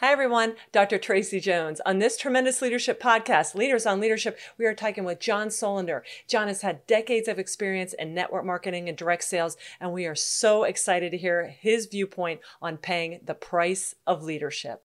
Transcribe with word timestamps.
Hi, 0.00 0.12
everyone. 0.12 0.54
Dr. 0.70 0.96
Tracy 0.96 1.40
Jones. 1.40 1.80
On 1.84 1.98
this 1.98 2.16
tremendous 2.16 2.62
leadership 2.62 3.02
podcast, 3.02 3.56
Leaders 3.56 3.84
on 3.84 3.98
Leadership, 3.98 4.38
we 4.56 4.64
are 4.64 4.72
talking 4.72 5.02
with 5.02 5.18
John 5.18 5.50
Solleder. 5.50 6.04
John 6.28 6.46
has 6.46 6.62
had 6.62 6.86
decades 6.86 7.26
of 7.26 7.40
experience 7.40 7.94
in 7.94 8.14
network 8.14 8.44
marketing 8.44 8.88
and 8.88 8.96
direct 8.96 9.24
sales, 9.24 9.56
and 9.80 9.92
we 9.92 10.06
are 10.06 10.14
so 10.14 10.62
excited 10.62 11.10
to 11.10 11.18
hear 11.18 11.48
his 11.48 11.86
viewpoint 11.86 12.42
on 12.62 12.76
paying 12.76 13.18
the 13.24 13.34
price 13.34 13.96
of 14.06 14.22
leadership. 14.22 14.84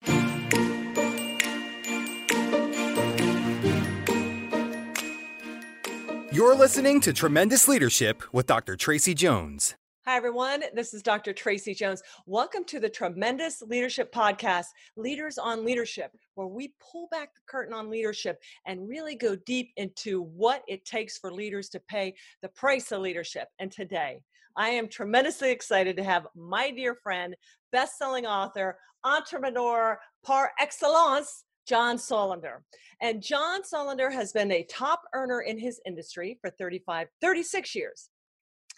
You're 6.32 6.56
listening 6.56 7.02
to 7.02 7.12
Tremendous 7.12 7.68
Leadership 7.68 8.24
with 8.32 8.48
Dr. 8.48 8.78
Tracy 8.78 9.14
Jones. 9.14 9.76
Hi, 10.08 10.18
everyone. 10.18 10.64
This 10.74 10.96
is 10.96 11.04
Dr. 11.04 11.32
Tracy 11.32 11.76
Jones. 11.76 12.02
Welcome 12.26 12.64
to 12.66 12.80
the 12.80 12.90
Tremendous 12.90 13.62
Leadership 13.62 14.12
Podcast, 14.12 14.66
Leaders 14.98 15.38
on 15.38 15.64
Leadership, 15.64 16.10
where 16.34 16.48
we 16.48 16.74
pull 16.80 17.08
back 17.12 17.36
the 17.36 17.42
curtain 17.46 17.72
on 17.72 17.88
leadership 17.88 18.42
and 18.66 18.90
really 18.90 19.14
go 19.14 19.36
deep 19.36 19.70
into 19.78 20.24
what 20.24 20.64
it 20.68 20.86
takes 20.86 21.20
for 21.20 21.32
leaders 21.32 21.70
to 21.70 21.80
pay 21.82 22.16
the 22.42 22.50
price 22.50 22.92
of 22.92 23.02
leadership. 23.02 23.48
And 23.60 23.72
today, 23.72 24.24
I 24.58 24.70
am 24.70 24.88
tremendously 24.88 25.52
excited 25.52 25.96
to 25.98 26.04
have 26.04 26.26
my 26.36 26.72
dear 26.72 26.96
friend, 26.96 27.36
best 27.72 28.00
selling 28.00 28.26
author, 28.26 28.80
entrepreneur 29.04 30.00
par 30.26 30.52
excellence, 30.60 31.44
John 31.68 32.00
Solleder. 32.00 32.64
And 33.02 33.22
John 33.22 33.64
Solleder 33.64 34.10
has 34.10 34.34
been 34.34 34.52
a 34.52 34.64
top 34.64 35.04
earner 35.14 35.42
in 35.42 35.60
his 35.60 35.80
industry 35.86 36.40
for 36.42 36.50
35, 36.50 37.08
36 37.22 37.76
years. 37.76 38.10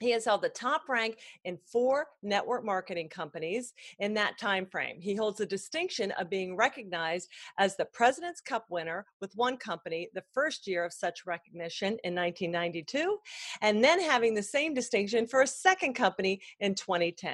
He 0.04 0.12
has 0.12 0.26
held 0.26 0.42
the 0.42 0.50
top 0.50 0.90
rank 0.90 1.20
in 1.46 1.58
four 1.72 2.08
network 2.22 2.66
marketing 2.66 3.08
companies 3.08 3.74
in 4.00 4.14
that 4.16 4.38
time 4.38 4.66
frame. 4.66 5.00
He 5.00 5.16
holds 5.16 5.38
the 5.38 5.46
distinction 5.46 6.12
of 6.20 6.30
being 6.30 6.58
recognized 6.58 7.30
as 7.58 7.78
the 7.78 7.86
President's 7.86 8.42
Cup 8.42 8.66
winner 8.70 9.06
with 9.22 9.34
one 9.36 9.56
company 9.56 10.10
the 10.14 10.26
first 10.34 10.68
year 10.68 10.84
of 10.84 10.92
such 10.92 11.26
recognition 11.26 11.98
in 12.04 12.14
1992, 12.14 13.18
and 13.62 13.82
then 13.82 14.02
having 14.02 14.34
the 14.34 14.44
same 14.44 14.74
distinction 14.74 15.26
for 15.26 15.42
a 15.42 15.48
second 15.48 15.94
company 15.94 16.42
in 16.60 16.76
2010. 16.76 17.34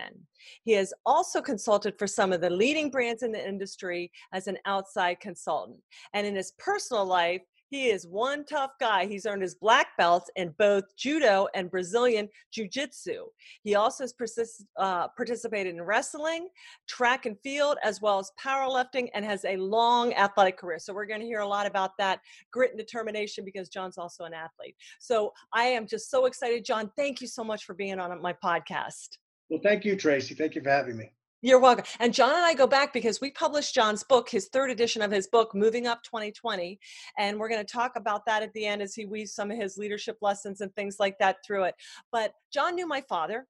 He 0.62 0.74
has 0.74 0.94
also 1.08 1.42
consulted 1.42 1.98
for 1.98 2.06
some 2.06 2.32
of 2.32 2.40
the 2.40 2.52
leading 2.52 2.92
brands 2.92 3.24
in 3.24 3.32
the 3.32 3.48
industry 3.48 4.12
as 4.32 4.46
an 4.46 4.60
outside 4.68 5.20
consultant. 5.20 5.80
And 6.14 6.28
in 6.28 6.36
his 6.36 6.52
personal 6.60 7.06
life, 7.06 7.42
he 7.70 7.90
is 7.90 8.06
one 8.08 8.46
tough 8.46 8.72
guy. 8.80 9.06
He's 9.06 9.26
earned 9.26 9.42
his 9.42 9.56
black 9.56 9.96
belts 9.98 10.30
in 10.36 10.54
both 10.58 10.96
judo 10.96 11.48
and 11.54 11.70
Brazilian 11.70 12.28
jiu 12.52 12.68
jitsu. 12.68 13.26
He 13.64 13.76
also 13.76 14.04
has 14.04 14.14
persist, 14.14 14.66
uh, 14.78 15.08
participated 15.10 15.76
in 15.76 15.82
wrestling, 15.82 16.50
track 16.88 17.26
and 17.26 17.38
field, 17.44 17.78
as 17.84 18.02
well 18.02 18.20
as 18.20 18.32
powerlifting, 18.44 19.10
and 19.14 19.24
has 19.24 19.46
a 19.46 19.58
long 19.58 20.14
athletic 20.14 20.58
career. 20.58 20.80
So, 20.80 20.94
we're 20.94 21.06
going 21.06 21.22
to 21.22 21.26
hear 21.26 21.40
a 21.40 21.48
lot 21.48 21.68
about 21.68 21.92
that 22.00 22.20
grit 22.52 22.72
and 22.72 22.80
determination 22.80 23.46
because 23.46 23.70
John's 23.70 23.98
also 23.98 24.24
an 24.26 24.34
athlete. 24.34 24.76
So, 25.00 25.34
I 25.54 25.66
am 25.66 25.86
just 25.86 26.10
so 26.10 26.26
excited. 26.26 26.66
John, 26.66 26.92
thank 26.98 27.22
you 27.22 27.28
so 27.28 27.44
much 27.44 27.66
for 27.66 27.74
being 27.74 28.00
on 28.00 28.22
my 28.22 28.34
podcast. 28.34 29.18
Well, 29.50 29.62
thank 29.64 29.86
you, 29.86 29.96
Tracy. 29.96 30.36
Thank 30.36 30.56
you 30.56 30.62
for 30.62 30.70
having 30.70 30.98
me. 30.98 31.12
You're 31.42 31.62
welcome. 31.62 31.86
And 32.02 32.14
John 32.14 32.36
and 32.36 32.44
I 32.44 32.54
go 32.54 32.68
back 32.68 32.92
because 32.92 33.22
we 33.22 33.32
published 33.32 33.74
John's 33.74 34.04
book, 34.04 34.28
his 34.30 34.50
third 34.50 34.72
edition 34.72 35.02
of 35.02 35.10
his 35.10 35.28
book, 35.28 35.56
Moving 35.56 35.88
Up 35.88 36.04
2020. 36.04 36.78
And 37.18 37.40
we're 37.40 37.48
going 37.48 37.66
to 37.66 37.72
talk 37.72 37.94
about 37.96 38.26
that 38.26 38.44
at 38.44 38.52
the 38.52 38.66
end 38.66 38.82
as 38.82 38.94
he 38.94 39.06
weaves 39.06 39.32
some 39.32 39.50
of 39.50 39.58
his 39.58 39.78
leadership 39.78 40.18
lessons 40.22 40.60
and 40.60 40.76
things 40.76 40.98
like 41.00 41.18
that 41.20 41.38
through 41.46 41.64
it. 41.64 41.76
But 42.12 42.34
John 42.52 42.76
knew 42.76 42.86
my 42.86 43.00
father 43.08 43.48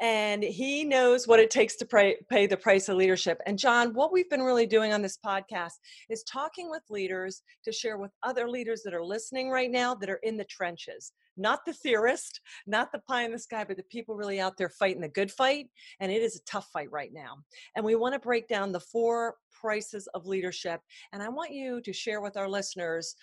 and 0.00 0.42
he 0.42 0.84
knows 0.84 1.26
what 1.26 1.40
it 1.40 1.50
takes 1.50 1.76
to 1.76 1.86
pay, 1.86 2.16
pay 2.28 2.46
the 2.46 2.56
price 2.56 2.88
of 2.88 2.96
leadership. 2.96 3.40
And 3.46 3.58
John, 3.58 3.94
what 3.94 4.12
we've 4.12 4.30
been 4.30 4.42
really 4.42 4.66
doing 4.66 4.92
on 4.92 5.02
this 5.02 5.18
podcast 5.24 5.74
is 6.08 6.22
talking 6.24 6.70
with 6.70 6.82
leaders 6.90 7.42
to 7.64 7.72
share 7.72 7.98
with 7.98 8.10
other 8.22 8.48
leaders 8.48 8.82
that 8.84 8.94
are 8.94 9.04
listening 9.04 9.50
right 9.50 9.70
now 9.70 9.94
that 9.94 10.10
are 10.10 10.20
in 10.22 10.36
the 10.36 10.44
trenches 10.44 11.12
not 11.36 11.64
the 11.64 11.72
theorist, 11.72 12.40
not 12.66 12.92
the 12.92 12.98
pie 13.00 13.24
in 13.24 13.32
the 13.32 13.38
sky, 13.38 13.64
but 13.64 13.76
the 13.76 13.82
people 13.84 14.14
really 14.14 14.40
out 14.40 14.56
there 14.56 14.68
fighting 14.68 15.00
the 15.00 15.08
good 15.08 15.30
fight. 15.30 15.68
And 16.00 16.10
it 16.12 16.22
is 16.22 16.36
a 16.36 16.44
tough 16.44 16.68
fight 16.72 16.90
right 16.90 17.12
now. 17.12 17.36
And 17.76 17.84
we 17.84 17.94
want 17.94 18.14
to 18.14 18.20
break 18.20 18.48
down 18.48 18.72
the 18.72 18.80
four 18.80 19.36
prices 19.60 20.08
of 20.14 20.26
leadership. 20.26 20.80
And 21.12 21.22
I 21.22 21.28
want 21.28 21.52
you 21.52 21.80
to 21.82 21.92
share 21.92 22.20
with 22.20 22.36
our 22.36 22.48
listeners 22.48 23.14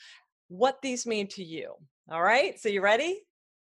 what 0.48 0.82
these 0.82 1.06
mean 1.06 1.28
to 1.28 1.44
you. 1.44 1.74
All 2.12 2.24
right. 2.24 2.60
So 2.60 2.70
you 2.70 2.82
ready? 2.82 3.22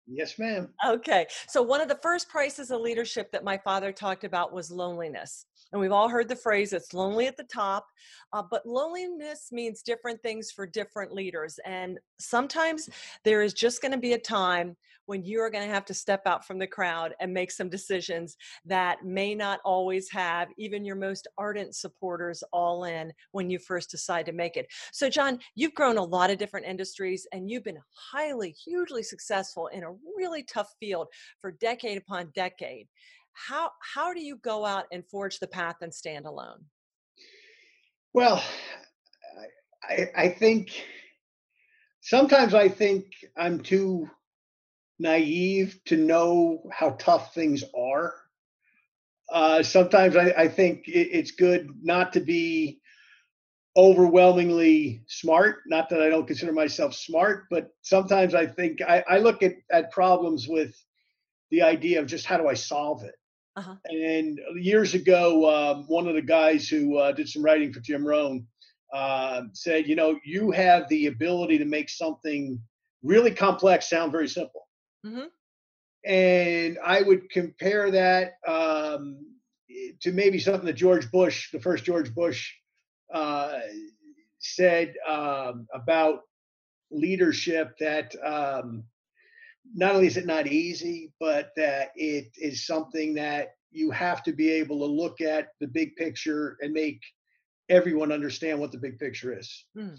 Yes, 0.07 0.37
ma'am. 0.37 0.69
Okay. 0.85 1.25
So, 1.47 1.61
one 1.61 1.79
of 1.79 1.87
the 1.87 1.99
first 2.01 2.27
prices 2.29 2.71
of 2.71 2.81
leadership 2.81 3.31
that 3.31 3.43
my 3.43 3.57
father 3.57 3.91
talked 3.91 4.23
about 4.23 4.51
was 4.51 4.69
loneliness. 4.69 5.45
And 5.71 5.79
we've 5.79 5.91
all 5.91 6.09
heard 6.09 6.27
the 6.27 6.35
phrase, 6.35 6.71
it's 6.71 6.93
lonely 6.93 7.25
at 7.25 7.37
the 7.37 7.45
top. 7.45 7.87
Uh, 8.31 8.43
but 8.49 8.65
loneliness 8.65 9.49
means 9.51 9.81
different 9.81 10.21
things 10.21 10.51
for 10.51 10.67
different 10.67 11.13
leaders. 11.13 11.59
And 11.65 11.99
sometimes 12.19 12.89
there 13.23 13.41
is 13.41 13.53
just 13.53 13.81
going 13.81 13.93
to 13.93 13.97
be 13.97 14.13
a 14.13 14.19
time 14.19 14.75
when 15.05 15.23
you 15.23 15.39
are 15.41 15.49
going 15.49 15.65
to 15.67 15.73
have 15.73 15.85
to 15.85 15.93
step 15.93 16.21
out 16.25 16.45
from 16.45 16.59
the 16.59 16.67
crowd 16.67 17.13
and 17.19 17.33
make 17.33 17.51
some 17.51 17.69
decisions 17.69 18.37
that 18.65 19.03
may 19.03 19.35
not 19.35 19.59
always 19.65 20.09
have 20.11 20.49
even 20.57 20.85
your 20.85 20.95
most 20.95 21.27
ardent 21.37 21.75
supporters 21.75 22.43
all 22.51 22.85
in 22.85 23.11
when 23.31 23.49
you 23.49 23.59
first 23.59 23.89
decide 23.89 24.25
to 24.25 24.31
make 24.31 24.57
it. 24.57 24.67
So, 24.91 25.09
John, 25.09 25.39
you've 25.55 25.75
grown 25.75 25.97
a 25.97 26.03
lot 26.03 26.29
of 26.29 26.37
different 26.37 26.65
industries 26.65 27.27
and 27.31 27.49
you've 27.49 27.63
been 27.63 27.79
highly, 28.11 28.51
hugely 28.51 29.03
successful 29.03 29.67
in 29.67 29.83
a 29.83 29.93
really 30.17 30.43
tough 30.43 30.73
field 30.79 31.07
for 31.41 31.51
decade 31.51 31.97
upon 31.97 32.31
decade 32.33 32.87
how 33.33 33.71
how 33.81 34.13
do 34.13 34.21
you 34.21 34.37
go 34.37 34.65
out 34.65 34.85
and 34.91 35.05
forge 35.07 35.39
the 35.39 35.47
path 35.47 35.77
and 35.81 35.93
stand 35.93 36.25
alone 36.25 36.63
well 38.13 38.41
i 39.89 40.09
i 40.15 40.29
think 40.29 40.85
sometimes 42.01 42.53
i 42.53 42.69
think 42.69 43.05
i'm 43.37 43.59
too 43.59 44.09
naive 44.99 45.79
to 45.85 45.97
know 45.97 46.63
how 46.71 46.91
tough 46.91 47.33
things 47.33 47.63
are 47.75 48.13
uh, 49.33 49.63
sometimes 49.63 50.15
I, 50.15 50.33
I 50.37 50.47
think 50.47 50.87
it, 50.87 51.09
it's 51.11 51.31
good 51.31 51.69
not 51.81 52.13
to 52.13 52.19
be 52.19 52.79
overwhelmingly 53.75 55.03
smart. 55.07 55.61
Not 55.65 55.89
that 55.89 56.01
I 56.01 56.09
don't 56.09 56.27
consider 56.27 56.53
myself 56.53 56.93
smart, 56.93 57.45
but 57.49 57.69
sometimes 57.81 58.35
I 58.35 58.45
think 58.45 58.81
I, 58.81 59.03
I 59.09 59.17
look 59.17 59.41
at, 59.41 59.55
at 59.71 59.91
problems 59.91 60.47
with 60.47 60.75
the 61.49 61.63
idea 61.63 61.99
of 61.99 62.05
just 62.05 62.27
how 62.27 62.37
do 62.37 62.47
I 62.47 62.53
solve 62.53 63.03
it. 63.03 63.15
Uh-huh. 63.55 63.75
And 63.85 64.39
years 64.55 64.93
ago, 64.93 65.49
um, 65.49 65.85
one 65.87 66.07
of 66.07 66.15
the 66.15 66.21
guys 66.21 66.67
who 66.67 66.97
uh, 66.97 67.11
did 67.11 67.27
some 67.27 67.43
writing 67.43 67.73
for 67.73 67.79
Jim 67.79 68.05
Rohn 68.05 68.45
uh, 68.93 69.43
said, 69.53 69.87
you 69.87 69.95
know, 69.95 70.19
you 70.23 70.51
have 70.51 70.87
the 70.89 71.07
ability 71.07 71.57
to 71.57 71.65
make 71.65 71.89
something 71.89 72.59
really 73.01 73.31
complex 73.31 73.89
sound 73.89 74.11
very 74.11 74.27
simple. 74.27 74.67
Mm-hmm. 75.05 76.11
And 76.11 76.77
I 76.83 77.01
would 77.01 77.29
compare 77.29 77.91
that 77.91 78.33
um, 78.47 79.25
to 80.01 80.11
maybe 80.11 80.39
something 80.39 80.65
that 80.65 80.73
George 80.73 81.09
Bush, 81.11 81.51
the 81.51 81.59
first 81.59 81.83
George 81.83 82.13
Bush, 82.13 82.51
uh, 83.13 83.59
said 84.39 84.93
um, 85.07 85.67
about 85.73 86.21
leadership 86.91 87.73
that 87.79 88.13
um, 88.25 88.83
not 89.73 89.95
only 89.95 90.07
is 90.07 90.17
it 90.17 90.25
not 90.25 90.47
easy, 90.47 91.11
but 91.19 91.51
that 91.55 91.91
it 91.95 92.27
is 92.37 92.65
something 92.65 93.13
that 93.15 93.55
you 93.71 93.89
have 93.91 94.23
to 94.23 94.33
be 94.33 94.49
able 94.49 94.79
to 94.79 94.85
look 94.85 95.21
at 95.21 95.49
the 95.59 95.67
big 95.67 95.95
picture 95.95 96.57
and 96.61 96.73
make 96.73 97.01
everyone 97.69 98.11
understand 98.11 98.59
what 98.59 98.71
the 98.71 98.77
big 98.77 98.99
picture 98.99 99.37
is 99.37 99.65
mm. 99.75 99.97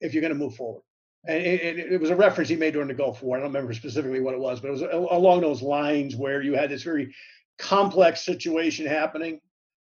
if 0.00 0.12
you're 0.12 0.20
going 0.20 0.32
to 0.32 0.38
move 0.38 0.54
forward. 0.54 0.82
And 1.26 1.42
it, 1.42 1.92
it, 1.92 2.00
was 2.00 2.10
a 2.10 2.16
reference 2.16 2.48
he 2.48 2.56
made 2.56 2.74
during 2.74 2.88
the 2.88 2.94
Gulf 2.94 3.22
War. 3.22 3.36
I 3.36 3.40
don't 3.40 3.48
remember 3.48 3.74
specifically 3.74 4.20
what 4.20 4.34
it 4.34 4.40
was, 4.40 4.60
but 4.60 4.68
it 4.68 4.70
was 4.70 4.82
along 4.82 5.40
those 5.40 5.62
lines 5.62 6.14
where 6.14 6.42
you 6.42 6.54
had 6.54 6.70
this 6.70 6.84
very 6.84 7.12
complex 7.58 8.24
situation 8.24 8.86
happening. 8.86 9.40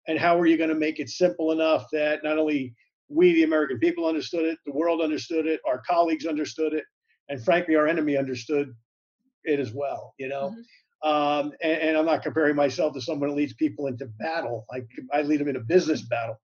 And 0.08 0.18
how 0.18 0.38
are 0.38 0.46
you 0.46 0.56
going 0.56 0.68
to 0.68 0.76
make 0.76 1.00
it 1.00 1.08
simple 1.08 1.52
enough 1.52 1.86
that 1.92 2.22
not 2.22 2.38
only 2.38 2.74
we, 3.08 3.32
the 3.34 3.44
American 3.44 3.78
people, 3.78 4.06
understood 4.06 4.44
it, 4.44 4.58
the 4.66 4.72
world 4.72 5.00
understood 5.00 5.46
it, 5.46 5.60
our 5.66 5.82
colleagues 5.88 6.26
understood 6.26 6.74
it, 6.74 6.84
and 7.28 7.42
frankly, 7.42 7.76
our 7.76 7.86
enemy 7.86 8.16
understood 8.16 8.74
it 9.44 9.60
as 9.60 9.72
well, 9.72 10.14
you 10.18 10.28
know. 10.28 10.50
Mm-hmm. 10.50 11.08
Um, 11.08 11.52
and, 11.62 11.80
and, 11.80 11.96
I'm 11.96 12.06
not 12.06 12.22
comparing 12.22 12.54
myself 12.54 12.94
to 12.94 13.00
someone 13.00 13.30
who 13.30 13.34
leads 13.34 13.54
people 13.54 13.88
into 13.88 14.06
battle. 14.20 14.64
I, 14.72 14.82
I 15.12 15.22
lead 15.22 15.40
them 15.40 15.48
in 15.48 15.56
a 15.56 15.60
business 15.60 16.02
battle, 16.02 16.40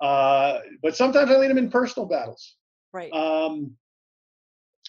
uh, 0.00 0.60
but 0.82 0.96
sometimes 0.96 1.32
I 1.32 1.36
lead 1.36 1.50
them 1.50 1.58
in 1.58 1.68
personal 1.68 2.06
battles. 2.08 2.54
Right. 2.92 3.12
Um, 3.12 3.72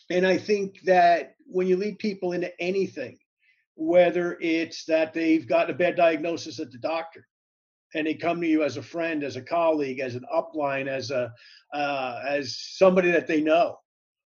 and 0.09 0.25
I 0.25 0.37
think 0.37 0.81
that 0.81 1.35
when 1.45 1.67
you 1.67 1.77
lead 1.77 1.99
people 1.99 2.33
into 2.33 2.51
anything, 2.59 3.17
whether 3.75 4.37
it's 4.41 4.85
that 4.85 5.13
they've 5.13 5.47
gotten 5.47 5.73
a 5.73 5.77
bad 5.77 5.95
diagnosis 5.95 6.59
at 6.59 6.71
the 6.71 6.77
doctor, 6.77 7.25
and 7.95 8.05
they 8.05 8.13
come 8.13 8.41
to 8.41 8.47
you 8.47 8.63
as 8.63 8.77
a 8.77 8.83
friend, 8.83 9.23
as 9.23 9.35
a 9.35 9.41
colleague, 9.41 9.99
as 9.99 10.15
an 10.15 10.25
upline, 10.33 10.87
as 10.87 11.11
a 11.11 11.31
uh, 11.73 12.21
as 12.27 12.57
somebody 12.59 13.11
that 13.11 13.27
they 13.27 13.41
know, 13.41 13.77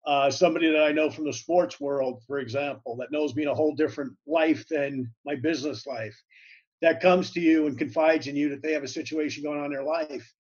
uh, 0.06 0.30
somebody 0.30 0.70
that 0.70 0.82
I 0.82 0.92
know 0.92 1.10
from 1.10 1.24
the 1.24 1.32
sports 1.32 1.80
world, 1.80 2.22
for 2.26 2.38
example, 2.38 2.96
that 2.96 3.12
knows 3.12 3.34
me 3.34 3.42
in 3.42 3.48
a 3.48 3.54
whole 3.54 3.74
different 3.74 4.12
life 4.26 4.66
than 4.68 5.12
my 5.24 5.34
business 5.36 5.86
life, 5.86 6.16
that 6.82 7.00
comes 7.00 7.30
to 7.32 7.40
you 7.40 7.66
and 7.66 7.78
confides 7.78 8.26
in 8.26 8.36
you 8.36 8.48
that 8.50 8.62
they 8.62 8.72
have 8.72 8.84
a 8.84 8.88
situation 8.88 9.42
going 9.42 9.58
on 9.58 9.66
in 9.66 9.72
their 9.72 9.84
life. 9.84 10.32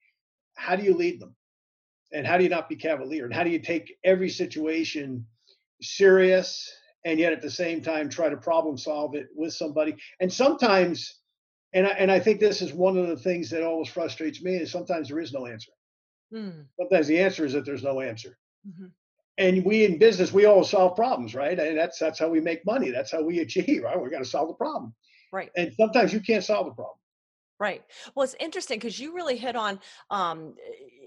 how 0.56 0.76
do 0.76 0.82
you 0.82 0.94
lead 0.94 1.20
them? 1.20 1.34
And 2.12 2.26
how 2.26 2.38
do 2.38 2.44
you 2.44 2.50
not 2.50 2.68
be 2.68 2.76
cavalier? 2.76 3.24
And 3.24 3.34
how 3.34 3.44
do 3.44 3.50
you 3.50 3.58
take 3.58 3.96
every 4.04 4.30
situation 4.30 5.26
serious 5.82 6.70
and 7.04 7.18
yet 7.18 7.32
at 7.32 7.42
the 7.42 7.50
same 7.50 7.82
time 7.82 8.08
try 8.08 8.28
to 8.28 8.36
problem 8.36 8.78
solve 8.78 9.14
it 9.14 9.28
with 9.34 9.52
somebody? 9.52 9.96
And 10.20 10.32
sometimes, 10.32 11.20
and 11.72 11.86
I, 11.86 11.90
and 11.90 12.10
I 12.10 12.20
think 12.20 12.40
this 12.40 12.62
is 12.62 12.72
one 12.72 12.96
of 12.96 13.08
the 13.08 13.16
things 13.16 13.50
that 13.50 13.62
always 13.62 13.88
frustrates 13.88 14.42
me 14.42 14.56
is 14.56 14.70
sometimes 14.70 15.08
there 15.08 15.20
is 15.20 15.32
no 15.32 15.46
answer. 15.46 15.72
Mm. 16.32 16.64
Sometimes 16.78 17.06
the 17.06 17.18
answer 17.18 17.44
is 17.44 17.52
that 17.52 17.64
there's 17.64 17.82
no 17.82 18.00
answer. 18.00 18.38
Mm-hmm. 18.66 18.86
And 19.38 19.64
we 19.64 19.84
in 19.84 19.98
business, 19.98 20.32
we 20.32 20.46
all 20.46 20.64
solve 20.64 20.96
problems, 20.96 21.34
right? 21.34 21.58
And 21.58 21.76
that's 21.76 21.98
that's 21.98 22.18
how 22.18 22.28
we 22.28 22.40
make 22.40 22.64
money. 22.64 22.90
That's 22.90 23.12
how 23.12 23.22
we 23.22 23.40
achieve, 23.40 23.82
right? 23.82 24.00
We 24.00 24.08
got 24.08 24.20
to 24.20 24.24
solve 24.24 24.48
the 24.48 24.54
problem. 24.54 24.94
Right. 25.32 25.50
And 25.56 25.72
sometimes 25.78 26.12
you 26.12 26.20
can't 26.20 26.42
solve 26.42 26.66
the 26.66 26.72
problem. 26.72 26.96
Right. 27.58 27.82
Well, 28.14 28.24
it's 28.24 28.36
interesting 28.38 28.78
because 28.78 28.98
you 28.98 29.14
really 29.14 29.36
hit 29.36 29.56
on 29.56 29.80
um, 30.10 30.54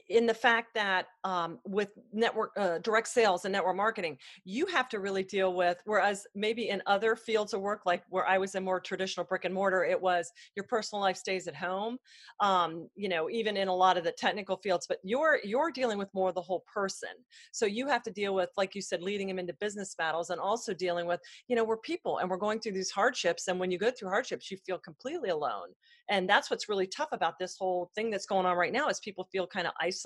in 0.09 0.25
the 0.25 0.33
fact 0.33 0.73
that 0.75 1.07
um, 1.23 1.59
with 1.65 1.89
network 2.11 2.51
uh, 2.57 2.79
direct 2.79 3.07
sales 3.07 3.45
and 3.45 3.51
network 3.51 3.75
marketing 3.75 4.17
you 4.43 4.65
have 4.67 4.89
to 4.89 4.99
really 4.99 5.23
deal 5.23 5.53
with 5.53 5.81
whereas 5.85 6.25
maybe 6.35 6.69
in 6.69 6.81
other 6.85 7.15
fields 7.15 7.53
of 7.53 7.61
work 7.61 7.81
like 7.85 8.03
where 8.09 8.27
i 8.27 8.37
was 8.37 8.55
in 8.55 8.63
more 8.63 8.79
traditional 8.79 9.25
brick 9.25 9.45
and 9.45 9.53
mortar 9.53 9.83
it 9.83 9.99
was 9.99 10.31
your 10.55 10.65
personal 10.65 11.01
life 11.01 11.17
stays 11.17 11.47
at 11.47 11.55
home 11.55 11.97
um, 12.39 12.87
you 12.95 13.09
know 13.09 13.29
even 13.29 13.55
in 13.55 13.67
a 13.67 13.75
lot 13.75 13.97
of 13.97 14.03
the 14.03 14.11
technical 14.11 14.57
fields 14.57 14.85
but 14.87 14.97
you're 15.03 15.39
you're 15.43 15.71
dealing 15.71 15.97
with 15.97 16.13
more 16.13 16.31
the 16.31 16.41
whole 16.41 16.63
person. 16.73 17.09
So 17.51 17.65
you 17.65 17.87
have 17.87 18.03
to 18.03 18.11
deal 18.11 18.33
with 18.33 18.49
like 18.57 18.75
you 18.75 18.81
said 18.81 19.01
leading 19.01 19.27
them 19.27 19.39
into 19.39 19.53
business 19.59 19.95
battles 19.95 20.29
and 20.29 20.39
also 20.39 20.73
dealing 20.73 21.05
with 21.05 21.19
you 21.47 21.55
know 21.55 21.63
we're 21.63 21.77
people 21.77 22.17
and 22.17 22.29
we're 22.29 22.37
going 22.37 22.59
through 22.59 22.73
these 22.73 22.91
hardships 22.91 23.47
and 23.47 23.59
when 23.59 23.71
you 23.71 23.77
go 23.77 23.91
through 23.91 24.09
hardships 24.09 24.51
you 24.51 24.57
feel 24.65 24.77
completely 24.79 25.29
alone. 25.29 25.69
And 26.09 26.27
that's 26.27 26.49
what's 26.49 26.67
really 26.67 26.87
tough 26.87 27.09
about 27.11 27.37
this 27.39 27.55
whole 27.57 27.91
thing 27.93 28.09
that's 28.09 28.25
going 28.25 28.47
on 28.47 28.57
right 28.57 28.73
now 28.73 28.89
is 28.89 28.99
people 28.99 29.27
feel 29.31 29.45
kind 29.45 29.67
of 29.67 29.73
isolated 29.79 29.98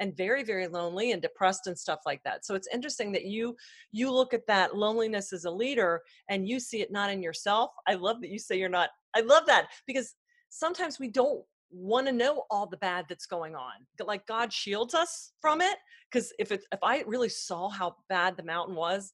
and 0.00 0.16
very 0.16 0.42
very 0.42 0.66
lonely 0.66 1.12
and 1.12 1.22
depressed 1.22 1.66
and 1.66 1.78
stuff 1.78 2.00
like 2.06 2.22
that. 2.24 2.44
So 2.44 2.54
it's 2.54 2.68
interesting 2.72 3.12
that 3.12 3.24
you 3.24 3.56
you 3.92 4.12
look 4.12 4.34
at 4.34 4.46
that 4.46 4.76
loneliness 4.76 5.32
as 5.32 5.44
a 5.44 5.50
leader 5.50 6.02
and 6.28 6.48
you 6.48 6.60
see 6.60 6.80
it 6.82 6.92
not 6.92 7.10
in 7.10 7.22
yourself. 7.22 7.70
I 7.86 7.94
love 7.94 8.20
that 8.20 8.30
you 8.30 8.38
say 8.38 8.58
you're 8.58 8.68
not 8.68 8.90
i 9.14 9.20
love 9.20 9.46
that 9.46 9.68
because 9.86 10.14
sometimes 10.50 10.98
we 10.98 11.08
don't 11.08 11.42
want 11.70 12.06
to 12.06 12.12
know 12.12 12.44
all 12.50 12.66
the 12.66 12.76
bad 12.76 13.06
that's 13.08 13.26
going 13.26 13.54
on. 13.56 13.72
Like 14.04 14.26
god 14.26 14.52
shields 14.52 14.94
us 14.94 15.32
from 15.40 15.60
it 15.60 15.76
because 16.10 16.32
if 16.38 16.52
it 16.52 16.64
if 16.72 16.78
i 16.82 17.02
really 17.06 17.28
saw 17.28 17.68
how 17.68 17.96
bad 18.08 18.36
the 18.36 18.42
mountain 18.42 18.74
was 18.74 19.12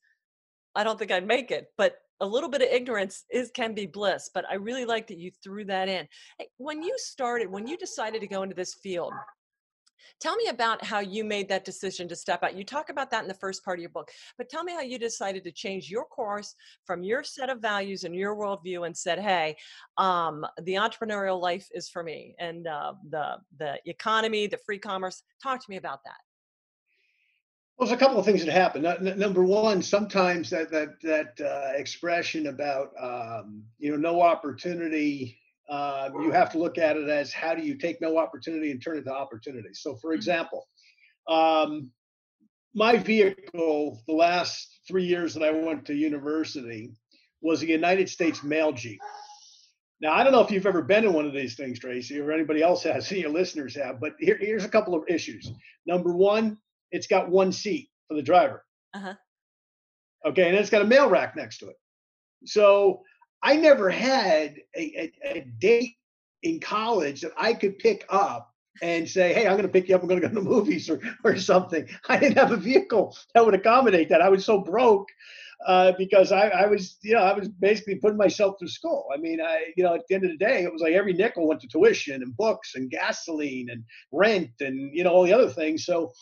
i 0.75 0.85
don't 0.85 0.99
think 0.99 1.11
i'd 1.11 1.27
make 1.27 1.51
it 1.51 1.69
but 1.77 1.97
a 2.21 2.27
little 2.27 2.49
bit 2.49 2.63
of 2.63 2.69
ignorance 2.69 3.25
is 3.33 3.51
can 3.53 3.75
be 3.75 3.87
bliss 3.87 4.31
but 4.33 4.45
i 4.51 4.55
really 4.55 4.85
like 4.85 5.07
that 5.07 5.19
you 5.19 5.31
threw 5.43 5.65
that 5.65 5.89
in. 5.89 6.07
When 6.59 6.83
you 6.83 6.95
started 6.99 7.51
when 7.51 7.67
you 7.67 7.77
decided 7.77 8.21
to 8.21 8.27
go 8.27 8.43
into 8.43 8.55
this 8.55 8.75
field 8.75 9.13
tell 10.21 10.37
me 10.37 10.47
about 10.49 10.85
how 10.85 11.01
you 11.01 11.25
made 11.25 11.49
that 11.49 11.65
decision 11.65 12.09
to 12.09 12.17
step 12.17 12.43
out. 12.43 12.57
You 12.57 12.65
talk 12.65 12.91
about 12.91 13.11
that 13.11 13.23
in 13.23 13.29
the 13.29 13.35
first 13.35 13.65
part 13.65 13.79
of 13.79 13.83
your 13.83 13.91
book 13.91 14.11
but 14.39 14.49
tell 14.49 14.65
me 14.65 14.73
how 14.73 14.83
you 14.83 14.99
decided 14.99 15.45
to 15.45 15.53
change 15.53 15.91
your 15.91 16.05
course 16.05 16.55
from 16.85 17.03
your 17.03 17.23
set 17.25 17.51
of 17.51 17.61
values 17.61 18.05
and 18.05 18.15
your 18.15 18.37
worldview 18.37 18.87
and 18.87 18.97
said 18.97 19.19
hey 19.19 19.57
um, 19.99 20.45
the 20.63 20.75
entrepreneurial 20.75 21.41
life 21.41 21.69
is 21.73 21.89
for 21.89 22.03
me 22.03 22.35
and 22.39 22.67
uh, 22.67 22.93
the 23.11 23.37
the 23.59 23.79
economy 23.87 24.43
the 24.47 24.59
free 24.59 24.79
commerce. 24.79 25.23
Talk 25.43 25.61
to 25.61 25.71
me 25.71 25.77
about 25.77 26.01
that. 26.05 26.19
Well, 27.77 27.89
there's 27.89 27.97
a 27.97 28.05
couple 28.05 28.19
of 28.19 28.25
things 28.25 28.45
that 28.45 28.53
happen. 28.53 28.83
Number 29.19 29.45
one, 29.45 29.83
sometimes 29.83 30.51
that 30.51 30.71
that 30.71 31.01
that 31.03 31.41
uh, 31.41 31.73
expression 31.77 32.47
about 32.47 32.91
um, 33.01 33.65
you 33.79 33.91
know 33.91 33.97
no 33.97 34.21
opportunity, 34.21 35.39
uh, 35.69 36.11
you 36.21 36.31
have 36.31 36.51
to 36.53 36.59
look 36.59 36.79
at 36.79 36.97
it 36.97 37.09
as 37.09 37.33
how 37.33 37.55
do 37.55 37.63
you 37.63 37.77
take 37.77 38.01
no 38.01 38.19
opportunity 38.19 38.71
and 38.71 38.83
turn 38.83 38.99
it 38.99 39.05
to 39.05 39.13
opportunity. 39.13 39.71
So, 39.73 39.97
for 39.97 40.11
mm-hmm. 40.11 40.17
example, 40.17 40.67
um, 41.29 41.91
my 42.75 42.97
vehicle 42.97 44.01
the 44.07 44.15
last 44.15 44.81
three 44.89 45.05
years 45.05 45.35
that 45.35 45.43
I 45.43 45.51
went 45.51 45.85
to 45.87 45.95
university 45.95 46.91
was 47.41 47.63
a 47.63 47.67
United 47.67 48.09
States 48.09 48.43
mail 48.43 48.73
Jeep. 48.73 49.01
Now, 50.01 50.13
I 50.13 50.25
don't 50.25 50.33
know 50.33 50.41
if 50.41 50.51
you've 50.51 50.67
ever 50.67 50.83
been 50.83 51.05
in 51.05 51.13
one 51.13 51.27
of 51.27 51.33
these 51.33 51.55
things, 51.55 51.79
Tracy, 51.79 52.19
or 52.19 52.33
anybody 52.33 52.63
else 52.63 52.83
has, 52.83 53.11
any 53.13 53.21
your 53.21 53.31
listeners 53.31 53.77
have, 53.77 54.01
but 54.01 54.15
here, 54.19 54.39
here's 54.41 54.65
a 54.65 54.69
couple 54.69 54.95
of 54.95 55.05
issues. 55.09 55.53
Number 55.87 56.13
one, 56.13 56.59
it's 56.91 57.07
got 57.07 57.31
one 57.31 57.53
seat 57.53 57.89
for 58.09 58.15
the 58.15 58.23
driver. 58.23 58.65
Uh-huh. 58.95 59.15
Okay, 60.27 60.49
and 60.49 60.57
it's 60.57 60.71
got 60.71 60.83
a 60.83 60.87
mail 60.87 61.09
rack 61.09 61.37
next 61.37 61.59
to 61.59 61.69
it. 61.69 61.77
So 62.45 63.03
I 63.43 63.57
never 63.57 63.91
had 63.91 64.57
a, 64.77 65.13
a, 65.25 65.39
a 65.39 65.41
date 65.59 65.97
in 66.43 66.61
college 66.61 67.21
that 67.23 67.33
I 67.37 67.55
could 67.55 67.79
pick 67.79 68.05
up 68.09 68.53
and 68.83 69.09
say, 69.09 69.33
hey, 69.33 69.47
I'm 69.47 69.53
going 69.53 69.63
to 69.63 69.69
pick 69.69 69.89
you 69.89 69.95
up. 69.95 70.03
I'm 70.03 70.09
going 70.09 70.21
to 70.21 70.29
go 70.29 70.35
to 70.35 70.41
the 70.41 70.49
movies 70.49 70.89
or, 70.89 71.01
or 71.25 71.37
something. 71.37 71.89
I 72.09 72.19
didn't 72.19 72.39
have 72.39 72.53
a 72.53 72.57
vehicle 72.57 73.17
that 73.35 73.45
would 73.45 73.55
accommodate 73.55 74.09
that. 74.09 74.21
I 74.21 74.29
was 74.29 74.45
so 74.45 74.59
broke 74.59 75.09
uh, 75.67 75.93
because 75.97 76.33
I, 76.33 76.49
I, 76.49 76.67
was, 76.67 76.97
you 77.03 77.15
know, 77.15 77.21
I 77.21 77.33
was 77.33 77.49
basically 77.49 77.97
putting 77.97 78.17
myself 78.17 78.57
through 78.59 78.69
school. 78.69 79.07
I 79.15 79.19
mean, 79.19 79.41
I, 79.41 79.73
you 79.77 79.85
know, 79.85 79.95
at 79.95 80.03
the 80.09 80.15
end 80.15 80.25
of 80.25 80.31
the 80.31 80.37
day, 80.37 80.65
it 80.65 80.73
was 80.73 80.83
like 80.83 80.95
every 80.95 81.13
nickel 81.13 81.47
went 81.47 81.61
to 81.61 81.69
tuition 81.69 82.23
and 82.23 82.37
books 82.37 82.75
and 82.75 82.91
gasoline 82.91 83.71
and 83.71 83.85
rent 84.11 84.51
and, 84.61 84.91
you 84.97 85.05
know, 85.05 85.11
all 85.11 85.25
the 85.25 85.33
other 85.33 85.51
things. 85.51 85.85
So 85.85 86.13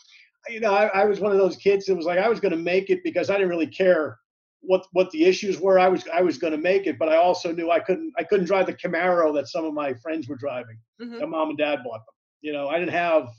you 0.49 0.59
know, 0.59 0.73
I, 0.73 0.87
I 0.87 1.05
was 1.05 1.19
one 1.19 1.31
of 1.31 1.37
those 1.37 1.55
kids 1.55 1.85
that 1.85 1.95
was 1.95 2.05
like, 2.05 2.19
I 2.19 2.29
was 2.29 2.39
going 2.39 2.51
to 2.51 2.57
make 2.57 2.89
it 2.89 3.03
because 3.03 3.29
I 3.29 3.33
didn't 3.33 3.49
really 3.49 3.67
care 3.67 4.17
what 4.61 4.85
what 4.93 5.09
the 5.11 5.25
issues 5.25 5.59
were. 5.59 5.79
I 5.79 5.87
was 5.87 6.03
I 6.13 6.21
was 6.21 6.37
going 6.37 6.51
to 6.51 6.59
make 6.59 6.87
it, 6.87 6.97
but 6.97 7.09
I 7.09 7.17
also 7.17 7.51
knew 7.51 7.71
I 7.71 7.79
couldn't 7.79 8.13
I 8.17 8.23
couldn't 8.23 8.45
drive 8.45 8.67
the 8.67 8.73
Camaro 8.73 9.33
that 9.35 9.47
some 9.47 9.65
of 9.65 9.73
my 9.73 9.93
friends 9.95 10.27
were 10.27 10.35
driving. 10.35 10.77
Mm-hmm. 11.01 11.19
That 11.19 11.27
mom 11.27 11.49
and 11.49 11.57
dad 11.57 11.79
bought 11.83 12.05
them. 12.05 12.15
You 12.41 12.53
know, 12.53 12.69
I 12.69 12.79
didn't 12.79 12.93
have 12.93 13.29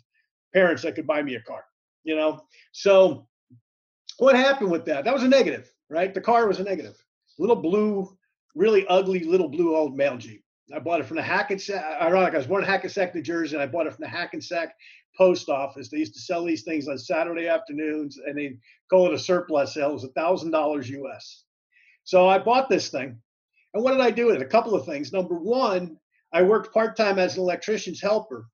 parents 0.53 0.83
that 0.83 0.95
could 0.95 1.07
buy 1.07 1.23
me 1.23 1.37
a 1.37 1.43
car. 1.43 1.65
You 2.05 2.17
know, 2.17 2.41
so 2.73 3.27
what 4.19 4.35
happened 4.35 4.71
with 4.71 4.85
that? 4.87 5.05
That 5.05 5.15
was 5.15 5.23
a 5.23 5.29
negative, 5.29 5.73
right? 5.89 6.13
The 6.13 6.21
car 6.21 6.47
was 6.47 6.61
a 6.61 6.65
negative. 6.65 6.97
Little 7.39 7.57
blue, 7.57 8.17
really 8.55 8.87
ugly 8.89 9.21
little 9.21 9.49
blue 9.49 9.77
old 9.77 9.97
mail 9.97 10.17
Jeep. 10.17 10.45
I 10.75 10.79
bought 10.79 11.01
it 11.01 11.07
from 11.07 11.17
the 11.17 11.23
Hackensack. 11.23 12.01
Ironic, 12.01 12.35
I 12.35 12.39
was 12.39 12.47
born 12.47 12.63
in 12.63 12.69
Hackensack, 12.69 13.15
New 13.15 13.23
Jersey, 13.23 13.57
and 13.57 13.63
I 13.63 13.67
bought 13.67 13.87
it 13.87 13.93
from 13.93 14.03
the 14.03 14.09
Hackensack 14.09 14.75
post 15.17 15.49
office. 15.49 15.89
They 15.89 15.99
used 15.99 16.15
to 16.15 16.21
sell 16.21 16.45
these 16.45 16.63
things 16.63 16.89
on 16.89 16.99
Saturday 16.99 17.49
afternoons, 17.49 18.19
and 18.19 18.37
they 18.37 18.59
call 18.91 19.07
it 19.07 19.15
a 19.15 19.19
surplus 19.19 19.75
sale. 19.75 19.91
It 19.91 19.95
was 19.95 20.05
a 20.05 20.09
thousand 20.09 20.51
dollars 20.51 20.89
US. 20.91 21.45
So 22.05 22.29
I 22.29 22.39
bought 22.39 22.69
this 22.69 22.89
thing, 22.89 23.19
and 23.75 23.83
what 23.83 23.93
did 23.93 24.01
I 24.01 24.11
do 24.11 24.27
with 24.27 24.37
it? 24.37 24.43
A 24.43 24.47
couple 24.47 24.75
of 24.75 24.87
things. 24.87 25.13
Number 25.13 25.37
one, 25.37 25.97
I 26.33 26.43
worked 26.43 26.75
part 26.75 26.97
time 26.97 27.19
as 27.19 27.37
an 27.37 27.43
electrician's 27.43 28.01
helper, 28.01 28.47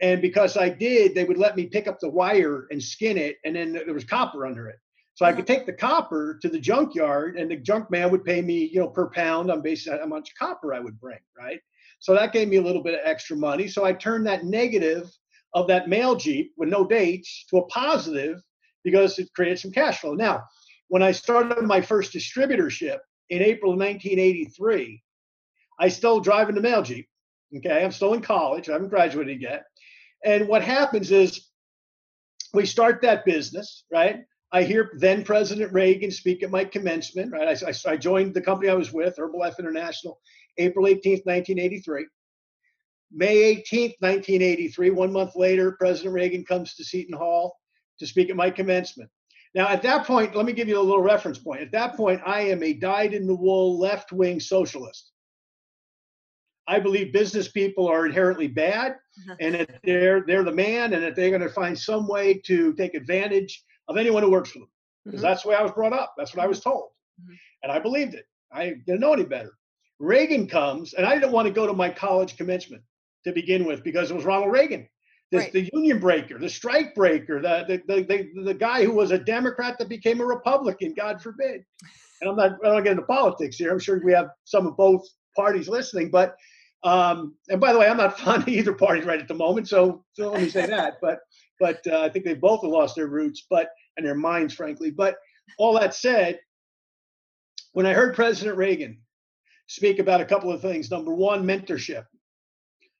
and 0.00 0.22
because 0.22 0.56
I 0.56 0.68
did, 0.68 1.14
they 1.14 1.24
would 1.24 1.38
let 1.38 1.56
me 1.56 1.66
pick 1.66 1.88
up 1.88 1.98
the 2.00 2.08
wire 2.08 2.66
and 2.70 2.82
skin 2.82 3.18
it, 3.18 3.36
and 3.44 3.56
then 3.56 3.72
there 3.72 3.94
was 3.94 4.04
copper 4.04 4.46
under 4.46 4.68
it. 4.68 4.76
So 5.14 5.26
I 5.26 5.32
could 5.32 5.48
take 5.48 5.66
the 5.66 5.72
copper 5.72 6.38
to 6.42 6.48
the 6.48 6.60
junkyard, 6.60 7.36
and 7.36 7.50
the 7.50 7.56
junk 7.56 7.90
man 7.90 8.12
would 8.12 8.24
pay 8.24 8.40
me, 8.40 8.70
you 8.72 8.78
know, 8.78 8.86
per 8.86 9.10
pound 9.10 9.50
on 9.50 9.62
basis 9.62 9.88
on 9.88 9.98
how 9.98 10.06
much 10.06 10.32
copper 10.38 10.72
I 10.72 10.78
would 10.78 11.00
bring, 11.00 11.18
right? 11.36 11.58
So 11.98 12.14
that 12.14 12.32
gave 12.32 12.46
me 12.46 12.58
a 12.58 12.62
little 12.62 12.84
bit 12.84 12.94
of 12.94 13.00
extra 13.02 13.36
money. 13.36 13.66
So 13.66 13.84
I 13.84 13.92
turned 13.92 14.28
that 14.28 14.44
negative 14.44 15.10
of 15.54 15.66
that 15.68 15.88
mail 15.88 16.14
Jeep 16.14 16.52
with 16.56 16.68
no 16.68 16.86
dates 16.86 17.46
to 17.50 17.58
a 17.58 17.66
positive 17.66 18.40
because 18.84 19.18
it 19.18 19.32
created 19.34 19.58
some 19.58 19.72
cash 19.72 20.00
flow. 20.00 20.14
Now, 20.14 20.44
when 20.88 21.02
I 21.02 21.12
started 21.12 21.62
my 21.64 21.80
first 21.80 22.12
distributorship 22.12 22.98
in 23.30 23.42
April 23.42 23.72
of 23.72 23.78
1983, 23.78 25.02
I 25.80 25.88
still 25.88 26.20
driving 26.20 26.54
the 26.54 26.60
mail 26.60 26.82
Jeep. 26.82 27.08
Okay, 27.56 27.82
I'm 27.82 27.92
still 27.92 28.14
in 28.14 28.20
college. 28.20 28.68
I 28.68 28.72
haven't 28.72 28.88
graduated 28.88 29.40
yet. 29.40 29.64
And 30.24 30.48
what 30.48 30.62
happens 30.62 31.10
is 31.10 31.48
we 32.52 32.66
start 32.66 33.00
that 33.02 33.24
business, 33.24 33.84
right? 33.90 34.24
I 34.50 34.62
hear 34.62 34.92
then 34.96 35.24
President 35.24 35.72
Reagan 35.72 36.10
speak 36.10 36.42
at 36.42 36.50
my 36.50 36.64
commencement, 36.64 37.32
right? 37.32 37.62
I, 37.62 37.68
I, 37.68 37.92
I 37.92 37.96
joined 37.96 38.34
the 38.34 38.40
company 38.40 38.70
I 38.70 38.74
was 38.74 38.92
with, 38.92 39.16
Herbalife 39.16 39.58
International, 39.58 40.18
April 40.56 40.86
18th, 40.86 41.26
1983. 41.26 42.06
May 43.10 43.54
18th, 43.56 43.96
1983, 44.00 44.90
one 44.90 45.12
month 45.12 45.34
later, 45.34 45.72
President 45.72 46.14
Reagan 46.14 46.44
comes 46.44 46.74
to 46.74 46.84
Seton 46.84 47.16
Hall 47.16 47.56
to 47.98 48.06
speak 48.06 48.30
at 48.30 48.36
my 48.36 48.50
commencement. 48.50 49.10
Now, 49.54 49.68
at 49.68 49.82
that 49.82 50.06
point, 50.06 50.36
let 50.36 50.44
me 50.44 50.52
give 50.52 50.68
you 50.68 50.78
a 50.78 50.82
little 50.82 51.02
reference 51.02 51.38
point. 51.38 51.62
At 51.62 51.72
that 51.72 51.96
point, 51.96 52.20
I 52.26 52.42
am 52.42 52.62
a 52.62 52.74
dyed 52.74 53.14
in 53.14 53.26
the 53.26 53.34
wool 53.34 53.78
left 53.78 54.12
wing 54.12 54.40
socialist. 54.40 55.10
I 56.66 56.78
believe 56.78 57.14
business 57.14 57.48
people 57.48 57.88
are 57.88 58.04
inherently 58.04 58.46
bad 58.46 58.92
uh-huh. 58.92 59.36
and 59.40 59.54
that 59.54 59.80
they're, 59.82 60.22
they're 60.26 60.44
the 60.44 60.52
man 60.52 60.92
and 60.92 61.02
that 61.02 61.16
they're 61.16 61.30
going 61.30 61.40
to 61.40 61.48
find 61.48 61.78
some 61.78 62.06
way 62.06 62.34
to 62.44 62.74
take 62.74 62.94
advantage 62.94 63.64
of 63.88 63.96
anyone 63.96 64.22
who 64.22 64.30
works 64.30 64.50
for 64.50 64.58
them. 64.58 64.68
Because 65.04 65.20
mm-hmm. 65.20 65.28
that's 65.28 65.42
the 65.44 65.48
way 65.48 65.54
I 65.54 65.62
was 65.62 65.72
brought 65.72 65.94
up. 65.94 66.14
That's 66.18 66.36
what 66.36 66.44
I 66.44 66.46
was 66.46 66.60
told. 66.60 66.90
Mm-hmm. 67.22 67.34
And 67.62 67.72
I 67.72 67.78
believed 67.78 68.12
it. 68.12 68.26
I 68.52 68.74
didn't 68.86 69.00
know 69.00 69.14
any 69.14 69.24
better. 69.24 69.54
Reagan 69.98 70.46
comes, 70.46 70.92
and 70.92 71.06
I 71.06 71.14
didn't 71.14 71.32
want 71.32 71.48
to 71.48 71.54
go 71.54 71.66
to 71.66 71.72
my 71.72 71.88
college 71.88 72.36
commencement 72.36 72.82
to 73.24 73.32
begin 73.32 73.64
with 73.64 73.82
because 73.84 74.10
it 74.10 74.14
was 74.14 74.24
Ronald 74.24 74.52
Reagan. 74.52 74.88
This, 75.30 75.42
right. 75.42 75.52
The 75.52 75.70
union 75.74 75.98
breaker, 75.98 76.38
the 76.38 76.48
strike 76.48 76.94
breaker, 76.94 77.42
the, 77.42 77.64
the, 77.68 77.94
the, 77.94 78.02
the, 78.02 78.42
the 78.44 78.54
guy 78.54 78.84
who 78.84 78.92
was 78.92 79.10
a 79.10 79.18
Democrat 79.18 79.78
that 79.78 79.88
became 79.88 80.20
a 80.20 80.24
Republican, 80.24 80.94
God 80.94 81.20
forbid. 81.20 81.64
And 82.20 82.30
I'm 82.30 82.36
not, 82.36 82.52
I 82.64 82.68
don't 82.68 82.82
get 82.82 82.92
into 82.92 83.02
politics 83.02 83.56
here. 83.56 83.70
I'm 83.70 83.78
sure 83.78 84.00
we 84.02 84.12
have 84.12 84.30
some 84.44 84.66
of 84.66 84.76
both 84.76 85.06
parties 85.36 85.68
listening, 85.68 86.10
but 86.10 86.34
Um, 86.84 87.34
and 87.48 87.60
by 87.60 87.72
the 87.72 87.78
way, 87.78 87.88
I'm 87.88 87.96
not 87.96 88.18
fond 88.24 88.42
of 88.42 88.48
either 88.48 88.72
party 88.72 89.02
right 89.02 89.20
at 89.20 89.28
the 89.28 89.34
moment, 89.34 89.68
so, 89.68 90.04
so 90.12 90.30
let 90.30 90.40
me 90.42 90.48
say 90.48 90.66
that. 90.76 90.94
But 91.02 91.18
but 91.60 91.84
uh, 91.88 92.02
I 92.02 92.08
think 92.08 92.24
they 92.24 92.34
both 92.34 92.62
have 92.62 92.70
lost 92.70 92.94
their 92.94 93.08
roots, 93.08 93.46
but 93.50 93.70
and 93.96 94.06
their 94.06 94.14
minds, 94.14 94.54
frankly. 94.54 94.92
But 94.92 95.16
all 95.58 95.78
that 95.78 95.92
said, 95.94 96.38
when 97.72 97.84
I 97.84 97.92
heard 97.92 98.14
President 98.14 98.56
Reagan 98.56 99.00
speak 99.66 99.98
about 99.98 100.20
a 100.20 100.24
couple 100.24 100.52
of 100.52 100.62
things, 100.62 100.90
number 100.90 101.12
one, 101.12 101.44
mentorship, 101.44 102.04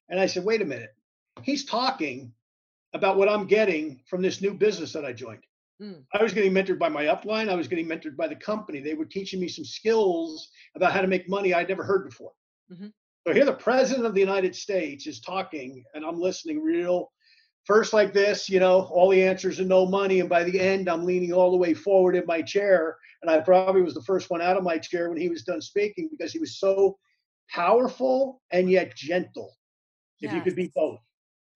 and 0.08 0.18
I 0.18 0.26
said, 0.26 0.44
wait 0.44 0.62
a 0.62 0.64
minute, 0.64 0.94
he's 1.42 1.64
talking 1.64 2.32
about 2.94 3.16
what 3.16 3.28
I'm 3.28 3.46
getting 3.46 4.00
from 4.06 4.22
this 4.22 4.40
new 4.40 4.54
business 4.54 4.92
that 4.92 5.04
I 5.04 5.12
joined. 5.12 5.44
Mm. 5.80 6.02
I 6.12 6.22
was 6.22 6.32
getting 6.32 6.52
mentored 6.52 6.78
by 6.78 6.88
my 6.88 7.04
upline. 7.04 7.48
I 7.48 7.54
was 7.54 7.68
getting 7.68 7.86
mentored 7.86 8.16
by 8.16 8.26
the 8.26 8.36
company. 8.36 8.80
They 8.80 8.94
were 8.94 9.04
teaching 9.04 9.40
me 9.40 9.48
some 9.48 9.64
skills 9.64 10.50
about 10.74 10.92
how 10.92 11.00
to 11.00 11.06
make 11.06 11.28
money 11.28 11.54
I'd 11.54 11.68
never 11.68 11.84
heard 11.84 12.08
before. 12.08 12.32
Mm-hmm. 12.72 12.88
So 13.26 13.34
here 13.34 13.44
the 13.44 13.52
president 13.52 14.06
of 14.06 14.14
the 14.14 14.20
United 14.20 14.56
States 14.56 15.06
is 15.06 15.20
talking, 15.20 15.84
and 15.94 16.04
I'm 16.04 16.18
listening 16.18 16.62
real 16.62 17.10
first 17.68 17.92
like 17.92 18.14
this, 18.14 18.48
you 18.48 18.58
know, 18.58 18.84
all 18.90 19.10
the 19.10 19.22
answers 19.22 19.60
are 19.60 19.64
no 19.64 19.84
money. 19.84 20.20
And 20.20 20.28
by 20.28 20.42
the 20.42 20.58
end, 20.58 20.88
I'm 20.88 21.04
leaning 21.04 21.34
all 21.34 21.50
the 21.50 21.56
way 21.58 21.74
forward 21.74 22.16
in 22.16 22.24
my 22.26 22.40
chair. 22.40 22.96
And 23.20 23.30
I 23.30 23.40
probably 23.40 23.82
was 23.82 23.92
the 23.92 24.02
first 24.02 24.30
one 24.30 24.40
out 24.40 24.56
of 24.56 24.64
my 24.64 24.78
chair 24.78 25.10
when 25.10 25.20
he 25.20 25.28
was 25.28 25.44
done 25.44 25.60
speaking 25.60 26.08
because 26.10 26.32
he 26.32 26.38
was 26.38 26.58
so 26.58 26.96
powerful 27.50 28.40
and 28.50 28.70
yet 28.70 28.96
gentle. 28.96 29.54
If 30.20 30.32
yes. 30.32 30.34
you 30.34 30.42
could 30.42 30.56
be 30.56 30.72
both. 30.74 31.00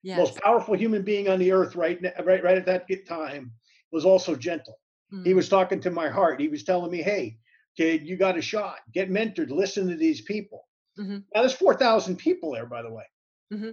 Yes. 0.02 0.18
Most 0.18 0.40
powerful 0.40 0.76
human 0.76 1.02
being 1.02 1.28
on 1.28 1.38
the 1.38 1.52
earth 1.52 1.76
right 1.76 2.00
right 2.24 2.42
right 2.42 2.58
at 2.58 2.66
that 2.66 2.88
time 3.06 3.52
was 3.92 4.04
also 4.04 4.34
gentle. 4.34 4.78
Mm-hmm. 5.12 5.24
He 5.24 5.34
was 5.34 5.48
talking 5.48 5.80
to 5.80 5.90
my 5.90 6.08
heart. 6.08 6.40
He 6.40 6.48
was 6.48 6.64
telling 6.64 6.90
me, 6.90 7.02
"Hey, 7.02 7.38
kid, 7.76 8.02
you 8.02 8.16
got 8.16 8.38
a 8.38 8.42
shot. 8.42 8.78
Get 8.92 9.10
mentored. 9.10 9.50
Listen 9.50 9.88
to 9.88 9.96
these 9.96 10.22
people." 10.22 10.66
Mm-hmm. 10.98 11.18
Now 11.34 11.40
there's 11.40 11.52
four 11.52 11.74
thousand 11.74 12.16
people 12.16 12.52
there, 12.52 12.66
by 12.66 12.82
the 12.82 12.92
way. 12.92 13.04
Mm-hmm. 13.52 13.70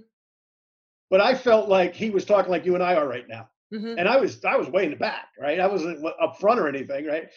But 1.10 1.22
I 1.22 1.34
felt 1.34 1.68
like 1.68 1.96
he 1.96 2.12
was 2.12 2.26
talking 2.26 2.52
like 2.52 2.66
you 2.66 2.76
and 2.76 2.84
I 2.84 2.96
are 2.96 3.08
right 3.08 3.28
now, 3.28 3.50
mm-hmm. 3.74 3.98
and 3.98 4.08
I 4.08 4.18
was 4.18 4.44
I 4.46 4.58
was 4.58 4.70
way 4.70 4.86
in 4.86 4.92
the 4.92 4.98
back, 4.98 5.30
right? 5.40 5.60
I 5.60 5.68
wasn't 5.68 6.06
up 6.22 6.40
front 6.40 6.60
or 6.60 6.68
anything, 6.68 7.06
right? 7.08 7.30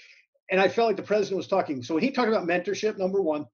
And 0.51 0.61
I 0.61 0.69
felt 0.69 0.89
like 0.89 0.97
the 0.97 1.03
president 1.03 1.39
was 1.39 1.49
talking. 1.49 1.83
So 1.83 1.95
when 1.95 2.03
he 2.03 2.11
talked 2.11 2.29
about 2.29 2.47
mentorship, 2.47 2.99
number 2.99 3.23
one. 3.23 3.47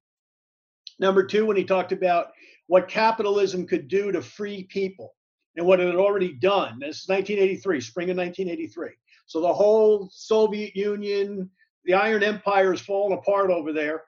Number 1.01 1.25
two, 1.25 1.47
when 1.47 1.57
he 1.57 1.63
talked 1.63 1.93
about 1.93 2.33
what 2.69 2.89
capitalism 2.89 3.67
could 3.67 3.89
do 3.89 4.13
to 4.13 4.23
free 4.23 4.65
people 4.65 5.15
and 5.57 5.67
what 5.67 5.81
it 5.81 5.87
had 5.87 5.97
already 5.97 6.33
done. 6.33 6.79
This 6.79 7.03
is 7.03 7.09
1983, 7.09 7.81
spring 7.81 8.11
of 8.11 8.17
1983. 8.17 8.91
So 9.27 9.41
the 9.41 9.53
whole 9.53 10.09
Soviet 10.13 10.75
Union, 10.77 11.51
the 11.85 11.95
Iron 11.95 12.23
Empire 12.23 12.73
is 12.73 12.81
falling 12.81 13.19
apart 13.19 13.51
over 13.51 13.73
there 13.73 14.05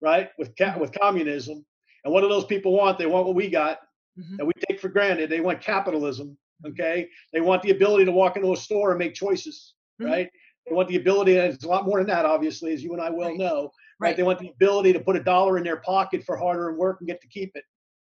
right? 0.00 0.30
With 0.38 0.56
ca- 0.56 0.78
with 0.78 0.92
communism. 0.98 1.64
And 2.04 2.12
what 2.12 2.20
do 2.20 2.28
those 2.28 2.44
people 2.44 2.72
want? 2.72 2.98
They 2.98 3.06
want 3.06 3.26
what 3.26 3.34
we 3.34 3.48
got 3.48 3.78
mm-hmm. 4.18 4.36
that 4.36 4.46
we 4.46 4.52
take 4.68 4.80
for 4.80 4.88
granted. 4.88 5.30
They 5.30 5.40
want 5.40 5.60
capitalism. 5.60 6.36
Okay. 6.66 7.08
They 7.32 7.40
want 7.40 7.62
the 7.62 7.70
ability 7.70 8.04
to 8.06 8.12
walk 8.12 8.36
into 8.36 8.52
a 8.52 8.56
store 8.56 8.90
and 8.90 8.98
make 8.98 9.14
choices, 9.14 9.74
mm-hmm. 10.00 10.10
right? 10.10 10.30
They 10.66 10.74
want 10.74 10.88
the 10.88 10.96
ability, 10.96 11.38
and 11.38 11.52
it's 11.54 11.64
a 11.64 11.68
lot 11.68 11.86
more 11.86 11.98
than 11.98 12.08
that, 12.08 12.26
obviously, 12.26 12.72
as 12.72 12.82
you 12.82 12.92
and 12.92 13.00
I 13.00 13.10
well 13.10 13.30
right. 13.30 13.38
know. 13.38 13.70
Right. 14.00 14.08
right. 14.08 14.16
They 14.16 14.22
want 14.22 14.38
the 14.38 14.50
ability 14.50 14.92
to 14.92 15.00
put 15.00 15.16
a 15.16 15.22
dollar 15.22 15.56
in 15.56 15.64
their 15.64 15.78
pocket 15.78 16.24
for 16.24 16.36
harder 16.36 16.74
work 16.74 16.98
and 17.00 17.08
get 17.08 17.20
to 17.22 17.28
keep 17.28 17.52
it, 17.54 17.64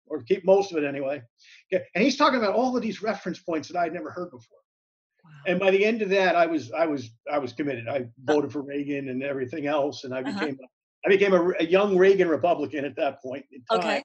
or 0.10 0.22
keep 0.24 0.46
most 0.46 0.72
of 0.72 0.78
it 0.78 0.88
anyway. 0.88 1.22
Okay. 1.74 1.84
And 1.96 2.04
he's 2.04 2.18
talking 2.18 2.38
about 2.40 2.54
all 2.54 2.76
of 2.76 2.82
these 2.82 3.02
reference 3.02 3.40
points 3.40 3.68
that 3.70 3.78
I'd 3.78 3.94
never 3.94 4.12
heard 4.12 4.32
before. 4.32 4.58
Wow. 5.24 5.32
And 5.48 5.60
by 5.60 5.72
the 5.72 5.84
end 5.86 6.02
of 6.02 6.10
that, 6.10 6.36
I 6.36 6.46
was 6.46 6.72
I 6.72 6.86
was 6.86 7.12
I 7.32 7.38
was 7.38 7.54
committed. 7.54 7.88
I 7.88 8.08
voted 8.24 8.52
for 8.52 8.62
Reagan 8.62 9.10
and 9.10 9.24
everything 9.24 9.68
else, 9.68 10.04
and 10.04 10.14
I 10.14 10.22
uh-huh. 10.22 10.40
became 10.40 10.56
uh-huh. 10.56 10.68
I 11.06 11.10
became 11.10 11.34
a, 11.34 11.52
a 11.60 11.66
young 11.66 11.98
Reagan 11.98 12.28
Republican 12.28 12.86
at 12.86 12.96
that 12.96 13.22
point. 13.22 13.46
Okay. 13.72 14.02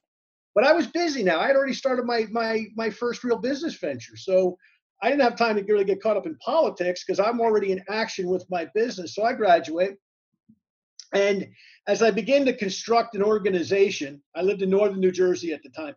But 0.55 0.65
I 0.65 0.73
was 0.73 0.87
busy 0.87 1.23
now. 1.23 1.39
I 1.39 1.47
had 1.47 1.55
already 1.55 1.73
started 1.73 2.05
my 2.05 2.27
my 2.31 2.65
my 2.75 2.89
first 2.89 3.23
real 3.23 3.37
business 3.37 3.75
venture, 3.75 4.15
so 4.15 4.57
I 5.01 5.09
didn't 5.09 5.23
have 5.23 5.35
time 5.35 5.57
to 5.57 5.63
really 5.63 5.83
get 5.83 6.01
caught 6.01 6.15
up 6.15 6.25
in 6.25 6.37
politics 6.37 7.03
because 7.03 7.19
I'm 7.19 7.41
already 7.41 7.71
in 7.71 7.83
action 7.89 8.27
with 8.27 8.45
my 8.49 8.69
business. 8.73 9.15
So 9.15 9.23
I 9.23 9.33
graduate, 9.33 9.95
and 11.13 11.47
as 11.87 12.01
I 12.01 12.11
began 12.11 12.45
to 12.45 12.55
construct 12.55 13.15
an 13.15 13.23
organization, 13.23 14.21
I 14.35 14.41
lived 14.41 14.61
in 14.61 14.69
northern 14.69 14.99
New 14.99 15.11
Jersey 15.11 15.53
at 15.53 15.61
the 15.63 15.69
time. 15.69 15.95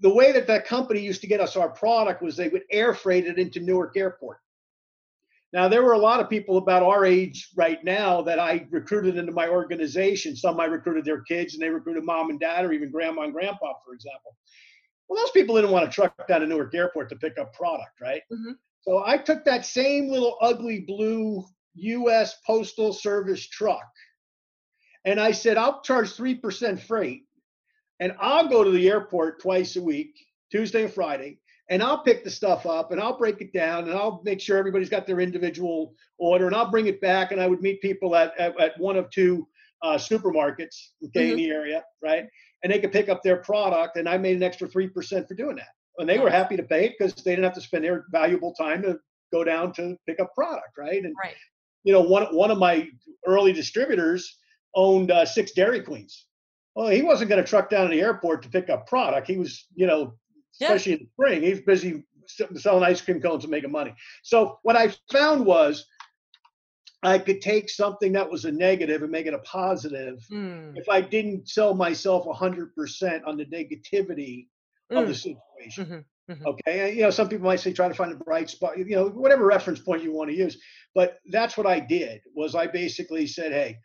The 0.00 0.12
way 0.12 0.32
that 0.32 0.46
that 0.46 0.66
company 0.66 1.00
used 1.00 1.20
to 1.22 1.26
get 1.26 1.40
us 1.40 1.56
our 1.56 1.70
product 1.70 2.22
was 2.22 2.36
they 2.36 2.48
would 2.48 2.64
air 2.70 2.94
freight 2.94 3.26
it 3.26 3.38
into 3.38 3.60
Newark 3.60 3.96
Airport. 3.96 4.38
Now, 5.52 5.68
there 5.68 5.82
were 5.82 5.92
a 5.92 5.98
lot 5.98 6.20
of 6.20 6.28
people 6.28 6.58
about 6.58 6.82
our 6.82 7.04
age 7.04 7.48
right 7.56 7.82
now 7.82 8.20
that 8.22 8.38
I 8.38 8.66
recruited 8.70 9.16
into 9.16 9.32
my 9.32 9.48
organization. 9.48 10.36
Some 10.36 10.60
I 10.60 10.66
recruited 10.66 11.04
their 11.04 11.22
kids 11.22 11.54
and 11.54 11.62
they 11.62 11.70
recruited 11.70 12.04
mom 12.04 12.30
and 12.30 12.38
dad 12.38 12.64
or 12.64 12.72
even 12.72 12.90
grandma 12.90 13.22
and 13.22 13.32
grandpa, 13.32 13.72
for 13.84 13.94
example. 13.94 14.36
Well, 15.08 15.22
those 15.22 15.30
people 15.30 15.54
didn't 15.54 15.70
want 15.70 15.90
to 15.90 15.94
truck 15.94 16.28
down 16.28 16.40
to 16.40 16.46
Newark 16.46 16.74
Airport 16.74 17.08
to 17.10 17.16
pick 17.16 17.38
up 17.38 17.54
product, 17.54 18.00
right? 18.00 18.22
Mm-hmm. 18.30 18.52
So 18.82 19.02
I 19.06 19.16
took 19.16 19.44
that 19.44 19.64
same 19.64 20.08
little 20.08 20.36
ugly 20.40 20.80
blue 20.80 21.44
U.S. 21.76 22.36
Postal 22.46 22.92
Service 22.92 23.46
truck 23.46 23.86
and 25.06 25.20
I 25.20 25.30
said, 25.30 25.56
I'll 25.56 25.80
charge 25.82 26.12
3% 26.14 26.80
freight 26.80 27.22
and 28.00 28.12
I'll 28.20 28.48
go 28.48 28.64
to 28.64 28.70
the 28.70 28.88
airport 28.88 29.40
twice 29.40 29.76
a 29.76 29.82
week, 29.82 30.12
Tuesday 30.50 30.82
and 30.82 30.92
Friday, 30.92 31.38
and 31.70 31.82
I'll 31.82 32.02
pick 32.02 32.24
the 32.24 32.30
stuff 32.30 32.66
up 32.66 32.90
and 32.90 33.00
I'll 33.00 33.16
break 33.16 33.40
it 33.40 33.52
down 33.52 33.84
and 33.84 33.92
I'll 33.92 34.20
make 34.24 34.40
sure 34.40 34.58
everybody's 34.58 34.90
got 34.90 35.06
their 35.06 35.20
individual 35.20 35.94
order 36.18 36.48
and 36.48 36.56
I'll 36.56 36.70
bring 36.70 36.88
it 36.88 37.00
back 37.00 37.30
and 37.30 37.40
I 37.40 37.46
would 37.46 37.62
meet 37.62 37.80
people 37.80 38.16
at, 38.16 38.36
at, 38.38 38.60
at 38.60 38.78
one 38.78 38.96
of 38.96 39.08
two 39.10 39.46
uh, 39.82 39.94
supermarkets 39.94 40.88
okay, 41.04 41.30
mm-hmm. 41.30 41.30
in 41.30 41.36
the 41.36 41.50
area, 41.50 41.84
right? 42.02 42.26
And 42.64 42.72
they 42.72 42.80
could 42.80 42.92
pick 42.92 43.08
up 43.08 43.22
their 43.22 43.36
product 43.36 43.96
and 43.96 44.08
I 44.08 44.18
made 44.18 44.36
an 44.36 44.42
extra 44.42 44.68
3% 44.68 45.28
for 45.28 45.34
doing 45.34 45.56
that. 45.56 45.68
And 45.98 46.08
they 46.08 46.18
were 46.18 46.30
happy 46.30 46.56
to 46.56 46.62
pay 46.64 46.86
it 46.86 46.94
because 46.98 47.14
they 47.14 47.30
didn't 47.30 47.44
have 47.44 47.54
to 47.54 47.60
spend 47.60 47.84
their 47.84 48.06
valuable 48.10 48.52
time 48.54 48.82
to 48.82 48.98
go 49.32 49.44
down 49.44 49.72
to 49.74 49.96
pick 50.06 50.18
up 50.20 50.34
product, 50.34 50.76
right? 50.76 51.02
And, 51.02 51.14
right. 51.22 51.36
You 51.86 51.92
know, 51.92 52.02
one, 52.02 52.24
one 52.34 52.50
of 52.50 52.58
my 52.58 52.88
early 53.26 53.52
distributors 53.52 54.38
owned 54.74 55.12
uh, 55.12 55.24
six 55.24 55.52
Dairy 55.52 55.80
Queens. 55.80 56.26
Well, 56.74 56.88
he 56.88 57.02
wasn't 57.02 57.30
going 57.30 57.42
to 57.42 57.48
truck 57.48 57.70
down 57.70 57.88
to 57.88 57.96
the 57.96 58.02
airport 58.02 58.42
to 58.42 58.50
pick 58.50 58.68
up 58.68 58.88
product. 58.88 59.28
He 59.28 59.38
was, 59.38 59.66
you 59.74 59.86
know, 59.86 60.14
especially 60.60 60.92
yeah. 60.92 60.98
in 60.98 61.04
the 61.04 61.10
spring. 61.12 61.42
He's 61.42 61.60
busy 61.60 62.04
selling 62.56 62.82
ice 62.82 63.00
cream 63.00 63.20
cones 63.22 63.44
and 63.44 63.52
making 63.52 63.70
money. 63.70 63.94
So 64.24 64.58
what 64.64 64.76
I 64.76 64.92
found 65.12 65.46
was 65.46 65.86
I 67.04 67.20
could 67.20 67.40
take 67.40 67.70
something 67.70 68.12
that 68.14 68.28
was 68.28 68.46
a 68.46 68.52
negative 68.52 69.02
and 69.02 69.12
make 69.12 69.26
it 69.26 69.34
a 69.34 69.38
positive 69.38 70.26
mm. 70.30 70.76
if 70.76 70.88
I 70.88 71.00
didn't 71.00 71.48
sell 71.48 71.72
myself 71.72 72.26
100% 72.26 73.20
on 73.26 73.36
the 73.36 73.44
negativity 73.46 74.48
mm. 74.92 75.00
of 75.00 75.06
the 75.06 75.14
hmm. 75.14 75.36
situation. 75.60 75.84
Mm-hmm. 75.84 75.98
Mm-hmm. 76.30 76.46
Okay. 76.46 76.88
And, 76.88 76.96
you 76.96 77.02
know, 77.02 77.10
some 77.10 77.28
people 77.28 77.46
might 77.46 77.60
say 77.60 77.72
try 77.72 77.88
to 77.88 77.94
find 77.94 78.12
a 78.12 78.16
bright 78.16 78.50
spot, 78.50 78.78
you 78.78 78.96
know, 78.96 79.08
whatever 79.08 79.46
reference 79.46 79.78
point 79.78 80.02
you 80.02 80.12
want 80.12 80.30
to 80.30 80.36
use. 80.36 80.58
But 80.94 81.18
that's 81.30 81.56
what 81.56 81.66
I 81.66 81.78
did 81.78 82.20
was 82.34 82.54
I 82.54 82.66
basically 82.66 83.26
said, 83.26 83.52
hey, 83.52 83.78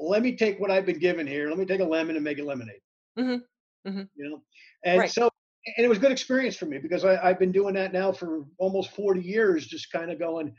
let 0.00 0.22
me 0.22 0.36
take 0.36 0.60
what 0.60 0.70
I've 0.70 0.86
been 0.86 0.98
given 0.98 1.26
here. 1.26 1.48
Let 1.48 1.58
me 1.58 1.64
take 1.64 1.80
a 1.80 1.84
lemon 1.84 2.14
and 2.14 2.24
make 2.24 2.38
it 2.38 2.44
lemonade. 2.44 2.80
Mm-hmm. 3.18 3.88
mm-hmm. 3.90 4.02
You 4.14 4.30
know, 4.30 4.42
and 4.84 5.00
right. 5.00 5.10
so 5.10 5.28
and 5.76 5.84
it 5.84 5.88
was 5.88 5.98
a 5.98 6.00
good 6.00 6.12
experience 6.12 6.56
for 6.56 6.66
me 6.66 6.78
because 6.78 7.04
I, 7.04 7.28
have 7.28 7.38
been 7.38 7.52
doing 7.52 7.74
that 7.74 7.92
now 7.92 8.12
for 8.12 8.44
almost 8.58 8.92
40 8.92 9.20
years, 9.20 9.66
just 9.66 9.92
kind 9.92 10.10
of 10.10 10.18
going, 10.18 10.54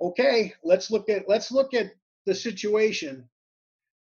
okay, 0.00 0.52
let's 0.62 0.90
look 0.90 1.08
at 1.08 1.28
let's 1.28 1.50
look 1.50 1.74
at 1.74 1.90
the 2.26 2.34
situation 2.34 3.28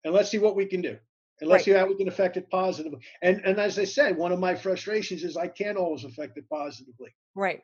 and 0.03 0.13
let's 0.13 0.29
see 0.29 0.39
what 0.39 0.55
we 0.55 0.65
can 0.65 0.81
do. 0.81 0.97
And 1.41 1.49
let's 1.49 1.61
right. 1.67 1.73
see 1.73 1.79
how 1.79 1.87
we 1.87 1.95
can 1.95 2.07
affect 2.07 2.37
it 2.37 2.49
positively. 2.49 2.99
And 3.23 3.41
and 3.43 3.59
as 3.59 3.79
I 3.79 3.83
said, 3.83 4.15
one 4.15 4.31
of 4.31 4.39
my 4.39 4.55
frustrations 4.55 5.23
is 5.23 5.35
I 5.35 5.47
can't 5.47 5.77
always 5.77 6.03
affect 6.03 6.37
it 6.37 6.47
positively. 6.49 7.09
Right. 7.35 7.61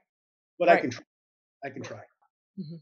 But 0.58 0.68
right. 0.68 0.78
I 0.78 0.82
can 0.82 0.90
try. 0.90 1.04
I 1.64 1.70
can 1.70 1.84
try. 1.84 2.02
Mm-hmm. 2.60 2.78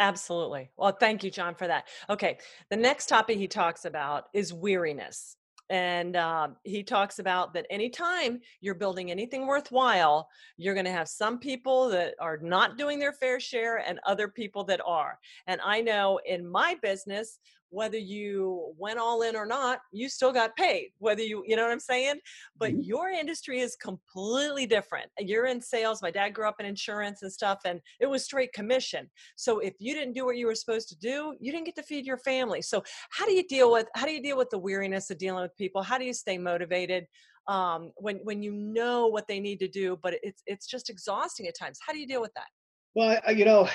Absolutely. 0.00 0.70
Well, 0.76 0.96
thank 0.98 1.22
you, 1.22 1.30
John, 1.30 1.54
for 1.54 1.66
that. 1.66 1.86
Okay. 2.08 2.38
The 2.70 2.76
next 2.76 3.06
topic 3.06 3.38
he 3.38 3.46
talks 3.46 3.84
about 3.84 4.24
is 4.32 4.52
weariness 4.52 5.36
and 5.70 6.16
uh, 6.16 6.48
he 6.64 6.82
talks 6.82 7.20
about 7.20 7.54
that 7.54 7.64
anytime 7.70 8.40
you're 8.60 8.74
building 8.74 9.10
anything 9.10 9.46
worthwhile 9.46 10.28
you're 10.56 10.74
going 10.74 10.84
to 10.84 10.92
have 10.92 11.08
some 11.08 11.38
people 11.38 11.88
that 11.88 12.14
are 12.20 12.38
not 12.42 12.76
doing 12.76 12.98
their 12.98 13.12
fair 13.12 13.38
share 13.40 13.78
and 13.78 14.00
other 14.04 14.28
people 14.28 14.64
that 14.64 14.80
are 14.84 15.18
and 15.46 15.60
i 15.64 15.80
know 15.80 16.20
in 16.26 16.46
my 16.46 16.76
business 16.82 17.38
whether 17.70 17.98
you 17.98 18.74
went 18.76 18.98
all 18.98 19.22
in 19.22 19.36
or 19.36 19.46
not, 19.46 19.80
you 19.92 20.08
still 20.08 20.32
got 20.32 20.54
paid. 20.56 20.90
Whether 20.98 21.22
you, 21.22 21.44
you 21.46 21.56
know 21.56 21.62
what 21.62 21.72
I'm 21.72 21.80
saying? 21.80 22.16
But 22.58 22.72
mm-hmm. 22.72 22.80
your 22.80 23.10
industry 23.10 23.60
is 23.60 23.76
completely 23.76 24.66
different. 24.66 25.06
You're 25.18 25.46
in 25.46 25.60
sales. 25.60 26.02
My 26.02 26.10
dad 26.10 26.30
grew 26.30 26.48
up 26.48 26.56
in 26.60 26.66
insurance 26.66 27.22
and 27.22 27.32
stuff, 27.32 27.60
and 27.64 27.80
it 28.00 28.06
was 28.06 28.24
straight 28.24 28.52
commission. 28.52 29.08
So 29.36 29.60
if 29.60 29.74
you 29.78 29.94
didn't 29.94 30.14
do 30.14 30.24
what 30.24 30.36
you 30.36 30.46
were 30.46 30.54
supposed 30.54 30.88
to 30.90 30.98
do, 30.98 31.34
you 31.40 31.52
didn't 31.52 31.66
get 31.66 31.76
to 31.76 31.82
feed 31.82 32.04
your 32.04 32.18
family. 32.18 32.60
So 32.62 32.82
how 33.10 33.24
do 33.24 33.32
you 33.32 33.46
deal 33.46 33.70
with 33.72 33.86
how 33.94 34.04
do 34.04 34.12
you 34.12 34.22
deal 34.22 34.36
with 34.36 34.50
the 34.50 34.58
weariness 34.58 35.10
of 35.10 35.18
dealing 35.18 35.42
with 35.42 35.56
people? 35.56 35.82
How 35.82 35.98
do 35.98 36.04
you 36.04 36.14
stay 36.14 36.38
motivated? 36.38 37.06
Um, 37.46 37.92
when 37.96 38.16
when 38.18 38.42
you 38.42 38.52
know 38.52 39.06
what 39.06 39.26
they 39.26 39.40
need 39.40 39.58
to 39.60 39.68
do, 39.68 39.98
but 40.02 40.14
it's 40.22 40.42
it's 40.46 40.66
just 40.66 40.90
exhausting 40.90 41.46
at 41.46 41.58
times. 41.58 41.78
How 41.84 41.92
do 41.92 41.98
you 41.98 42.06
deal 42.06 42.20
with 42.20 42.34
that? 42.34 42.46
Well, 42.94 43.18
I, 43.26 43.30
you 43.30 43.44
know, 43.44 43.68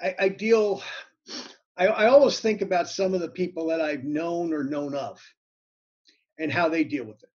I, 0.00 0.14
I 0.18 0.28
deal 0.28 0.82
I, 1.76 1.86
I 1.86 2.06
always 2.06 2.40
think 2.40 2.60
about 2.60 2.88
some 2.88 3.14
of 3.14 3.20
the 3.20 3.28
people 3.28 3.66
that 3.68 3.80
I've 3.80 4.04
known 4.04 4.52
or 4.52 4.64
known 4.64 4.94
of 4.94 5.20
and 6.38 6.52
how 6.52 6.68
they 6.68 6.84
deal 6.84 7.04
with 7.04 7.22
it. 7.22 7.28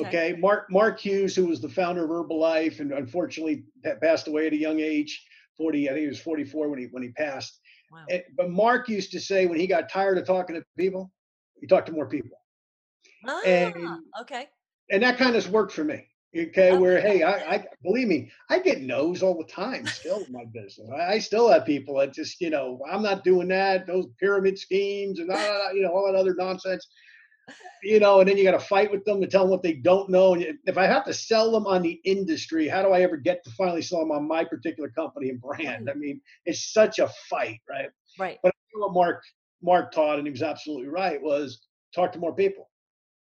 Okay. 0.00 0.08
okay. 0.08 0.40
Mark 0.40 0.70
Mark 0.70 0.98
Hughes, 1.00 1.36
who 1.36 1.46
was 1.46 1.60
the 1.60 1.68
founder 1.68 2.04
of 2.04 2.10
Herbalife 2.10 2.80
and 2.80 2.92
unfortunately 2.92 3.64
passed 4.02 4.28
away 4.28 4.46
at 4.46 4.52
a 4.52 4.56
young 4.56 4.80
age, 4.80 5.22
40, 5.56 5.88
I 5.88 5.92
think 5.92 6.02
he 6.02 6.08
was 6.08 6.20
44 6.20 6.68
when 6.68 6.78
he 6.78 6.86
when 6.86 7.02
he 7.02 7.10
passed. 7.10 7.60
Wow. 7.92 8.04
And, 8.10 8.22
but 8.36 8.50
Mark 8.50 8.88
used 8.88 9.12
to 9.12 9.20
say 9.20 9.46
when 9.46 9.60
he 9.60 9.66
got 9.66 9.90
tired 9.90 10.18
of 10.18 10.26
talking 10.26 10.56
to 10.56 10.64
people, 10.76 11.12
he 11.60 11.66
talked 11.66 11.86
to 11.86 11.92
more 11.92 12.08
people. 12.08 12.38
Ah, 13.26 13.42
and, 13.44 13.74
okay. 14.22 14.48
And 14.90 15.02
that 15.02 15.18
kind 15.18 15.36
of 15.36 15.48
worked 15.50 15.72
for 15.72 15.84
me. 15.84 16.06
Okay, 16.36 16.48
okay. 16.48 16.76
where 16.76 17.00
hey, 17.00 17.22
I, 17.22 17.54
I 17.54 17.64
believe 17.82 18.08
me, 18.08 18.30
I 18.50 18.58
get 18.58 18.82
no's 18.82 19.22
all 19.22 19.38
the 19.38 19.52
time 19.52 19.86
still 19.86 20.24
in 20.24 20.32
my 20.32 20.44
business. 20.52 20.88
I, 20.92 21.14
I, 21.14 21.18
still 21.18 21.48
have 21.48 21.64
people 21.64 21.98
that 21.98 22.12
just, 22.12 22.40
you 22.40 22.50
know, 22.50 22.80
I'm 22.90 23.02
not 23.02 23.22
doing 23.22 23.48
that, 23.48 23.86
those 23.86 24.06
pyramid 24.18 24.58
schemes 24.58 25.20
and 25.20 25.30
ah, 25.30 25.36
ah, 25.36 25.58
ah, 25.68 25.70
you 25.70 25.82
know, 25.82 25.92
all 25.92 26.06
that 26.06 26.18
other 26.18 26.34
nonsense 26.34 26.88
you 27.82 28.00
know, 28.00 28.20
and 28.20 28.28
then 28.28 28.36
you 28.38 28.44
got 28.44 28.58
to 28.58 28.66
fight 28.66 28.90
with 28.90 29.04
them 29.04 29.20
to 29.20 29.26
tell 29.26 29.42
them 29.42 29.50
what 29.50 29.62
they 29.62 29.74
don't 29.74 30.08
know. 30.08 30.34
And 30.34 30.58
if 30.64 30.78
I 30.78 30.86
have 30.86 31.04
to 31.04 31.14
sell 31.14 31.50
them 31.50 31.66
on 31.66 31.82
the 31.82 32.00
industry, 32.04 32.66
how 32.68 32.82
do 32.82 32.88
I 32.90 33.02
ever 33.02 33.16
get 33.16 33.44
to 33.44 33.50
finally 33.50 33.82
sell 33.82 34.00
them 34.00 34.10
on 34.10 34.26
my 34.26 34.44
particular 34.44 34.88
company 34.88 35.28
and 35.28 35.40
brand? 35.40 35.86
Mm-hmm. 35.86 35.88
I 35.90 35.94
mean, 35.94 36.20
it's 36.46 36.72
such 36.72 36.98
a 36.98 37.08
fight, 37.28 37.60
right? 37.68 37.90
Right. 38.18 38.38
But 38.42 38.54
what 38.72 38.92
Mark 38.92 39.22
Mark 39.62 39.92
taught, 39.92 40.18
and 40.18 40.26
he 40.26 40.30
was 40.30 40.42
absolutely 40.42 40.88
right, 40.88 41.20
was 41.22 41.60
talk 41.94 42.12
to 42.12 42.18
more 42.18 42.34
people. 42.34 42.70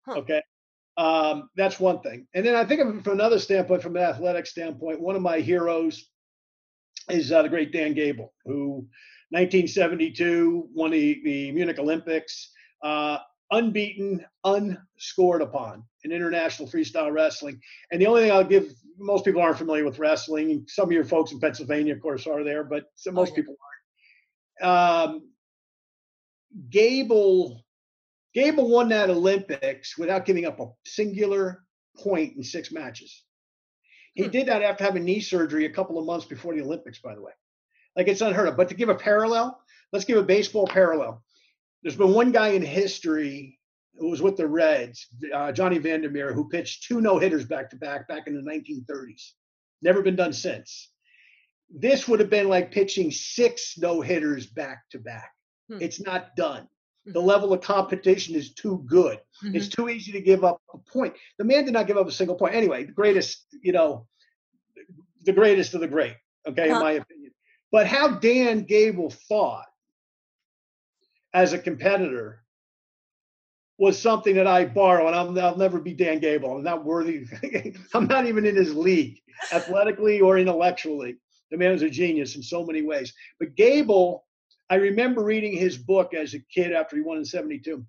Huh. 0.06 0.18
Okay. 0.18 0.42
Um, 1.00 1.48
that's 1.56 1.80
one 1.80 2.00
thing. 2.00 2.26
And 2.34 2.44
then 2.44 2.54
I 2.54 2.64
think 2.66 3.02
from 3.02 3.14
another 3.14 3.38
standpoint, 3.38 3.82
from 3.82 3.96
an 3.96 4.02
athletic 4.02 4.46
standpoint, 4.46 5.00
one 5.00 5.16
of 5.16 5.22
my 5.22 5.38
heroes 5.38 6.10
is 7.08 7.32
uh, 7.32 7.40
the 7.40 7.48
great 7.48 7.72
Dan 7.72 7.94
Gable, 7.94 8.34
who 8.44 8.86
1972 9.30 10.68
won 10.74 10.90
the, 10.90 11.22
the 11.24 11.52
Munich 11.52 11.78
Olympics. 11.78 12.52
Uh, 12.82 13.16
unbeaten, 13.50 14.24
unscored 14.44 15.40
upon 15.40 15.82
in 16.04 16.12
international 16.12 16.68
freestyle 16.68 17.10
wrestling. 17.10 17.58
And 17.90 18.00
the 18.00 18.06
only 18.06 18.22
thing 18.22 18.32
I'll 18.32 18.44
give 18.44 18.70
most 18.98 19.24
people 19.24 19.40
aren't 19.40 19.56
familiar 19.56 19.86
with 19.86 19.98
wrestling. 19.98 20.66
Some 20.68 20.88
of 20.88 20.92
your 20.92 21.04
folks 21.04 21.32
in 21.32 21.40
Pennsylvania, 21.40 21.94
of 21.94 22.02
course, 22.02 22.26
are 22.26 22.44
there, 22.44 22.62
but 22.62 22.84
most 23.06 23.32
oh, 23.32 23.34
people 23.34 23.56
aren't. 24.60 25.14
Um, 25.14 25.22
Gable 26.68 27.64
Gable 28.34 28.68
won 28.68 28.88
that 28.90 29.10
Olympics 29.10 29.98
without 29.98 30.24
giving 30.24 30.46
up 30.46 30.60
a 30.60 30.66
singular 30.84 31.64
point 31.96 32.36
in 32.36 32.44
six 32.44 32.70
matches. 32.70 33.24
He 34.14 34.24
hmm. 34.24 34.30
did 34.30 34.46
that 34.46 34.62
after 34.62 34.84
having 34.84 35.04
knee 35.04 35.20
surgery 35.20 35.66
a 35.66 35.70
couple 35.70 35.98
of 35.98 36.06
months 36.06 36.26
before 36.26 36.54
the 36.54 36.62
Olympics, 36.62 37.00
by 37.00 37.14
the 37.14 37.22
way. 37.22 37.32
Like 37.96 38.08
it's 38.08 38.20
unheard 38.20 38.48
of. 38.48 38.56
But 38.56 38.68
to 38.68 38.74
give 38.74 38.88
a 38.88 38.94
parallel, 38.94 39.60
let's 39.92 40.04
give 40.04 40.18
a 40.18 40.22
baseball 40.22 40.66
parallel 40.66 41.22
there's 41.82 41.96
been 41.96 42.12
one 42.12 42.32
guy 42.32 42.48
in 42.48 42.62
history 42.62 43.58
who 43.98 44.10
was 44.10 44.22
with 44.22 44.36
the 44.36 44.46
Reds, 44.46 45.06
uh, 45.34 45.52
Johnny 45.52 45.78
Vander 45.78 46.10
Meer, 46.10 46.32
who 46.32 46.48
pitched 46.48 46.84
two 46.84 47.00
no 47.00 47.18
hitters 47.18 47.44
back 47.44 47.70
to 47.70 47.76
back 47.76 48.08
back 48.08 48.26
in 48.26 48.34
the 48.34 48.50
1930s. 48.50 49.32
Never 49.82 50.02
been 50.02 50.16
done 50.16 50.32
since. 50.32 50.90
This 51.70 52.08
would 52.08 52.20
have 52.20 52.30
been 52.30 52.48
like 52.48 52.72
pitching 52.72 53.10
six 53.10 53.76
no 53.78 54.00
hitters 54.00 54.46
back 54.46 54.82
to 54.90 54.98
back. 54.98 55.32
Hmm. 55.70 55.78
It's 55.80 56.00
not 56.00 56.36
done. 56.36 56.68
The 57.12 57.20
level 57.20 57.52
of 57.52 57.60
competition 57.60 58.34
is 58.34 58.52
too 58.52 58.84
good. 58.86 59.18
Mm-hmm. 59.44 59.56
It's 59.56 59.68
too 59.68 59.88
easy 59.88 60.12
to 60.12 60.20
give 60.20 60.44
up 60.44 60.60
a 60.72 60.78
point. 60.78 61.14
The 61.38 61.44
man 61.44 61.64
did 61.64 61.72
not 61.72 61.86
give 61.86 61.96
up 61.96 62.06
a 62.06 62.12
single 62.12 62.36
point. 62.36 62.54
Anyway, 62.54 62.84
the 62.84 62.92
greatest, 62.92 63.46
you 63.62 63.72
know, 63.72 64.06
the 65.24 65.32
greatest 65.32 65.74
of 65.74 65.80
the 65.80 65.88
great, 65.88 66.16
okay, 66.46 66.68
huh. 66.68 66.76
in 66.76 66.82
my 66.82 66.92
opinion. 66.92 67.32
But 67.72 67.86
how 67.86 68.08
Dan 68.08 68.64
Gable 68.64 69.10
thought 69.10 69.66
as 71.32 71.52
a 71.52 71.58
competitor 71.58 72.42
was 73.78 73.98
something 73.98 74.34
that 74.34 74.46
I 74.46 74.66
borrow, 74.66 75.06
and 75.06 75.16
I'll, 75.16 75.40
I'll 75.40 75.56
never 75.56 75.80
be 75.80 75.94
Dan 75.94 76.18
Gable. 76.18 76.56
I'm 76.56 76.62
not 76.62 76.84
worthy. 76.84 77.26
I'm 77.94 78.06
not 78.06 78.26
even 78.26 78.44
in 78.44 78.54
his 78.54 78.74
league, 78.74 79.20
athletically 79.52 80.20
or 80.20 80.38
intellectually. 80.38 81.16
The 81.50 81.56
man 81.56 81.72
was 81.72 81.82
a 81.82 81.90
genius 81.90 82.36
in 82.36 82.42
so 82.42 82.64
many 82.64 82.82
ways. 82.82 83.12
But 83.38 83.54
Gable, 83.56 84.24
I 84.70 84.76
remember 84.76 85.24
reading 85.24 85.52
his 85.52 85.76
book 85.76 86.14
as 86.14 86.32
a 86.34 86.38
kid 86.38 86.72
after 86.72 86.96
he 86.96 87.02
won 87.02 87.18
in 87.18 87.24
72. 87.24 87.84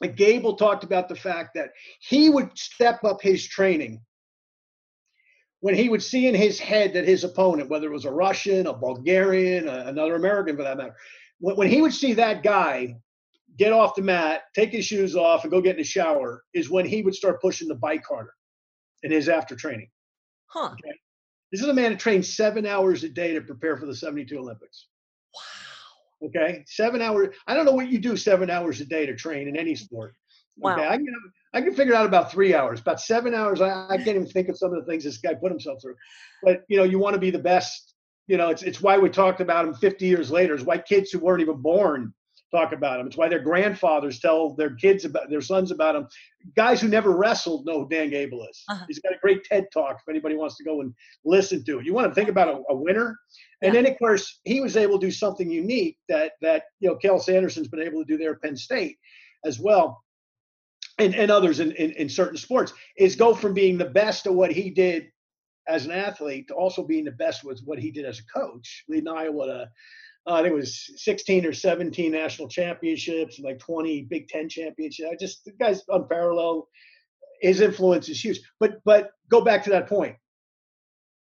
But 0.00 0.16
Gable 0.16 0.56
talked 0.56 0.84
about 0.84 1.08
the 1.08 1.14
fact 1.16 1.50
that 1.54 1.70
he 2.00 2.28
would 2.28 2.56
step 2.58 3.04
up 3.04 3.22
his 3.22 3.46
training 3.46 4.00
when 5.60 5.74
he 5.74 5.88
would 5.88 6.02
see 6.02 6.26
in 6.26 6.34
his 6.34 6.58
head 6.58 6.92
that 6.92 7.06
his 7.06 7.24
opponent, 7.24 7.68
whether 7.68 7.86
it 7.88 7.92
was 7.92 8.04
a 8.04 8.10
Russian, 8.10 8.66
a 8.66 8.72
Bulgarian, 8.72 9.68
a, 9.68 9.86
another 9.86 10.14
American 10.14 10.56
for 10.56 10.62
that 10.62 10.76
matter, 10.76 10.94
when, 11.40 11.56
when 11.56 11.68
he 11.68 11.80
would 11.80 11.94
see 11.94 12.12
that 12.14 12.42
guy 12.42 12.96
get 13.56 13.72
off 13.72 13.96
the 13.96 14.02
mat, 14.02 14.42
take 14.54 14.70
his 14.70 14.84
shoes 14.84 15.16
off, 15.16 15.42
and 15.42 15.50
go 15.50 15.60
get 15.60 15.72
in 15.72 15.78
the 15.78 15.84
shower, 15.84 16.44
is 16.54 16.70
when 16.70 16.86
he 16.86 17.02
would 17.02 17.14
start 17.14 17.40
pushing 17.40 17.66
the 17.66 17.74
bike 17.74 18.04
harder 18.08 18.34
in 19.02 19.10
his 19.10 19.28
after 19.28 19.56
training. 19.56 19.88
Huh. 20.46 20.70
Okay? 20.72 20.96
This 21.50 21.60
is 21.60 21.68
a 21.68 21.74
man 21.74 21.92
who 21.92 21.98
trained 21.98 22.24
seven 22.24 22.66
hours 22.66 23.02
a 23.02 23.08
day 23.08 23.32
to 23.34 23.40
prepare 23.40 23.76
for 23.76 23.86
the 23.86 23.94
72 23.94 24.38
Olympics. 24.38 24.86
Wow. 25.34 25.67
Okay. 26.24 26.64
Seven 26.66 27.00
hours. 27.00 27.34
I 27.46 27.54
don't 27.54 27.64
know 27.64 27.72
what 27.72 27.88
you 27.88 27.98
do 27.98 28.16
seven 28.16 28.50
hours 28.50 28.80
a 28.80 28.84
day 28.84 29.06
to 29.06 29.14
train 29.14 29.48
in 29.48 29.56
any 29.56 29.74
sport. 29.74 30.14
Wow. 30.56 30.74
Okay. 30.74 30.86
I 30.86 30.96
can, 30.96 31.06
I 31.54 31.60
can 31.60 31.74
figure 31.74 31.94
out 31.94 32.06
about 32.06 32.32
three 32.32 32.54
hours, 32.54 32.80
about 32.80 33.00
seven 33.00 33.34
hours. 33.34 33.60
I, 33.60 33.86
I 33.88 33.96
can't 33.96 34.08
even 34.08 34.26
think 34.26 34.48
of 34.48 34.58
some 34.58 34.72
of 34.72 34.84
the 34.84 34.90
things 34.90 35.04
this 35.04 35.18
guy 35.18 35.34
put 35.34 35.52
himself 35.52 35.80
through. 35.80 35.94
But, 36.42 36.62
you 36.68 36.76
know, 36.76 36.84
you 36.84 36.98
want 36.98 37.14
to 37.14 37.20
be 37.20 37.30
the 37.30 37.38
best 37.38 37.94
you 38.28 38.36
know, 38.36 38.50
it's 38.50 38.62
it's 38.62 38.80
why 38.80 38.98
we 38.98 39.08
talked 39.08 39.40
about 39.40 39.66
him 39.66 39.74
50 39.74 40.06
years 40.06 40.30
later. 40.30 40.54
It's 40.54 40.62
why 40.62 40.78
kids 40.78 41.10
who 41.10 41.18
weren't 41.18 41.40
even 41.40 41.62
born 41.62 42.12
talk 42.50 42.72
about 42.72 43.00
him. 43.00 43.06
It's 43.06 43.16
why 43.16 43.28
their 43.28 43.40
grandfathers 43.40 44.20
tell 44.20 44.54
their 44.54 44.74
kids 44.74 45.04
about 45.04 45.28
their 45.28 45.40
sons 45.40 45.70
about 45.70 45.96
him. 45.96 46.06
Guys 46.56 46.80
who 46.80 46.88
never 46.88 47.16
wrestled 47.16 47.66
know 47.66 47.80
who 47.80 47.88
Dan 47.88 48.10
Gable 48.10 48.46
is. 48.48 48.64
Uh-huh. 48.68 48.84
He's 48.88 49.00
got 49.00 49.12
a 49.12 49.18
great 49.20 49.44
TED 49.44 49.66
talk 49.72 49.98
if 50.00 50.08
anybody 50.08 50.36
wants 50.36 50.56
to 50.56 50.64
go 50.64 50.80
and 50.80 50.94
listen 51.24 51.64
to 51.64 51.78
it. 51.78 51.86
You 51.86 51.94
want 51.94 52.08
to 52.08 52.14
think 52.14 52.28
about 52.28 52.48
a, 52.48 52.62
a 52.70 52.76
winner, 52.76 53.18
and 53.62 53.74
yeah. 53.74 53.82
then 53.82 53.92
of 53.92 53.98
course 53.98 54.40
he 54.44 54.60
was 54.60 54.76
able 54.76 54.98
to 54.98 55.06
do 55.06 55.10
something 55.10 55.50
unique 55.50 55.98
that 56.08 56.32
that 56.40 56.64
you 56.80 56.88
know 56.88 56.98
Cael 57.02 57.20
Sanderson's 57.20 57.68
been 57.68 57.82
able 57.82 58.04
to 58.04 58.06
do 58.06 58.16
there 58.16 58.32
at 58.32 58.42
Penn 58.42 58.56
State 58.56 58.98
as 59.44 59.58
well. 59.58 60.02
And, 61.00 61.14
and 61.14 61.30
others 61.30 61.60
in, 61.60 61.70
in, 61.72 61.92
in 61.92 62.08
certain 62.08 62.36
sports 62.36 62.72
is 62.96 63.14
go 63.14 63.32
from 63.32 63.54
being 63.54 63.78
the 63.78 63.84
best 63.84 64.26
at 64.26 64.34
what 64.34 64.50
he 64.50 64.68
did 64.68 65.12
as 65.68 65.84
an 65.84 65.92
athlete 65.92 66.48
to 66.48 66.54
also 66.54 66.82
being 66.82 67.04
the 67.04 67.12
best 67.12 67.44
with 67.44 67.60
what 67.64 67.78
he 67.78 67.92
did 67.92 68.04
as 68.04 68.18
a 68.18 68.38
coach, 68.38 68.84
leading 68.88 69.06
Iowa 69.06 69.46
to 69.46 69.70
uh, 70.28 70.34
I 70.34 70.42
think 70.42 70.52
it 70.52 70.56
was 70.56 70.90
16 70.96 71.46
or 71.46 71.52
17 71.52 72.12
national 72.12 72.48
championships 72.48 73.38
like 73.38 73.58
20 73.58 74.02
Big 74.10 74.28
Ten 74.28 74.48
championships. 74.48 75.08
I 75.10 75.16
just 75.18 75.44
the 75.44 75.52
guy's 75.52 75.82
unparalleled. 75.88 76.66
His 77.40 77.60
influence 77.60 78.08
is 78.08 78.22
huge. 78.22 78.40
But 78.60 78.82
but 78.84 79.12
go 79.30 79.40
back 79.40 79.64
to 79.64 79.70
that 79.70 79.88
point. 79.88 80.16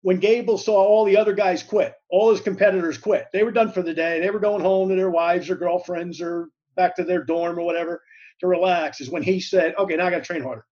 When 0.02 0.18
Gable 0.18 0.58
saw 0.58 0.76
all 0.76 1.04
the 1.04 1.16
other 1.16 1.32
guys 1.32 1.62
quit, 1.62 1.94
all 2.10 2.30
his 2.30 2.40
competitors 2.40 2.98
quit. 2.98 3.26
They 3.32 3.42
were 3.42 3.50
done 3.50 3.70
for 3.70 3.82
the 3.82 3.94
day. 3.94 4.20
They 4.20 4.30
were 4.30 4.38
going 4.38 4.62
home 4.62 4.88
to 4.88 4.94
their 4.94 5.10
wives 5.10 5.50
or 5.50 5.56
girlfriends 5.56 6.20
or 6.20 6.48
back 6.76 6.96
to 6.96 7.04
their 7.04 7.24
dorm 7.24 7.58
or 7.58 7.62
whatever 7.62 8.02
to 8.40 8.46
relax. 8.46 9.00
Is 9.00 9.10
when 9.10 9.22
he 9.22 9.40
said, 9.40 9.74
"Okay, 9.78 9.96
now 9.96 10.06
I 10.06 10.10
got 10.10 10.18
to 10.18 10.24
train 10.24 10.42
harder." 10.42 10.66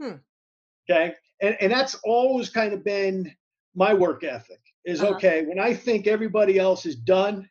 Hmm. 0.00 0.16
Okay, 0.88 1.14
and 1.42 1.56
and 1.60 1.70
that's 1.70 1.96
always 2.04 2.48
kind 2.48 2.72
of 2.72 2.84
been 2.84 3.34
my 3.74 3.92
work 3.92 4.24
ethic 4.24 4.60
is 4.86 5.02
uh-huh. 5.02 5.14
okay 5.14 5.44
when 5.44 5.58
i 5.58 5.74
think 5.74 6.06
everybody 6.06 6.58
else 6.58 6.86
is 6.86 6.96
done 6.96 7.46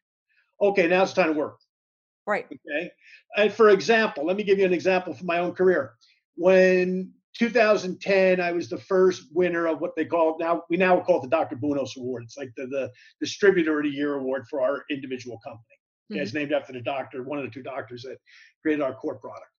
okay 0.61 0.87
now 0.87 1.03
it's 1.03 1.13
time 1.13 1.33
to 1.33 1.39
work 1.39 1.57
right 2.27 2.45
okay 2.45 2.91
and 3.37 3.51
for 3.51 3.69
example 3.69 4.25
let 4.25 4.37
me 4.37 4.43
give 4.43 4.59
you 4.59 4.65
an 4.65 4.73
example 4.73 5.13
from 5.13 5.27
my 5.27 5.39
own 5.39 5.53
career 5.53 5.93
when 6.35 7.11
2010 7.37 8.39
i 8.39 8.51
was 8.51 8.69
the 8.69 8.77
first 8.77 9.27
winner 9.33 9.67
of 9.67 9.79
what 9.81 9.95
they 9.95 10.05
call 10.05 10.37
now 10.39 10.63
we 10.69 10.77
now 10.77 10.99
call 10.99 11.19
it 11.19 11.23
the 11.23 11.35
dr 11.35 11.55
bunos 11.57 11.97
award 11.97 12.23
it's 12.23 12.37
like 12.37 12.51
the, 12.55 12.65
the 12.67 12.91
distributor 13.19 13.79
of 13.79 13.83
the 13.83 13.89
year 13.89 14.15
award 14.15 14.45
for 14.49 14.61
our 14.61 14.83
individual 14.89 15.39
company 15.43 15.61
okay, 16.11 16.19
mm-hmm. 16.19 16.23
it's 16.23 16.33
named 16.33 16.53
after 16.53 16.73
the 16.73 16.81
doctor 16.81 17.23
one 17.23 17.37
of 17.37 17.45
the 17.45 17.51
two 17.51 17.63
doctors 17.63 18.03
that 18.03 18.17
created 18.61 18.81
our 18.81 18.93
core 18.93 19.15
product 19.15 19.49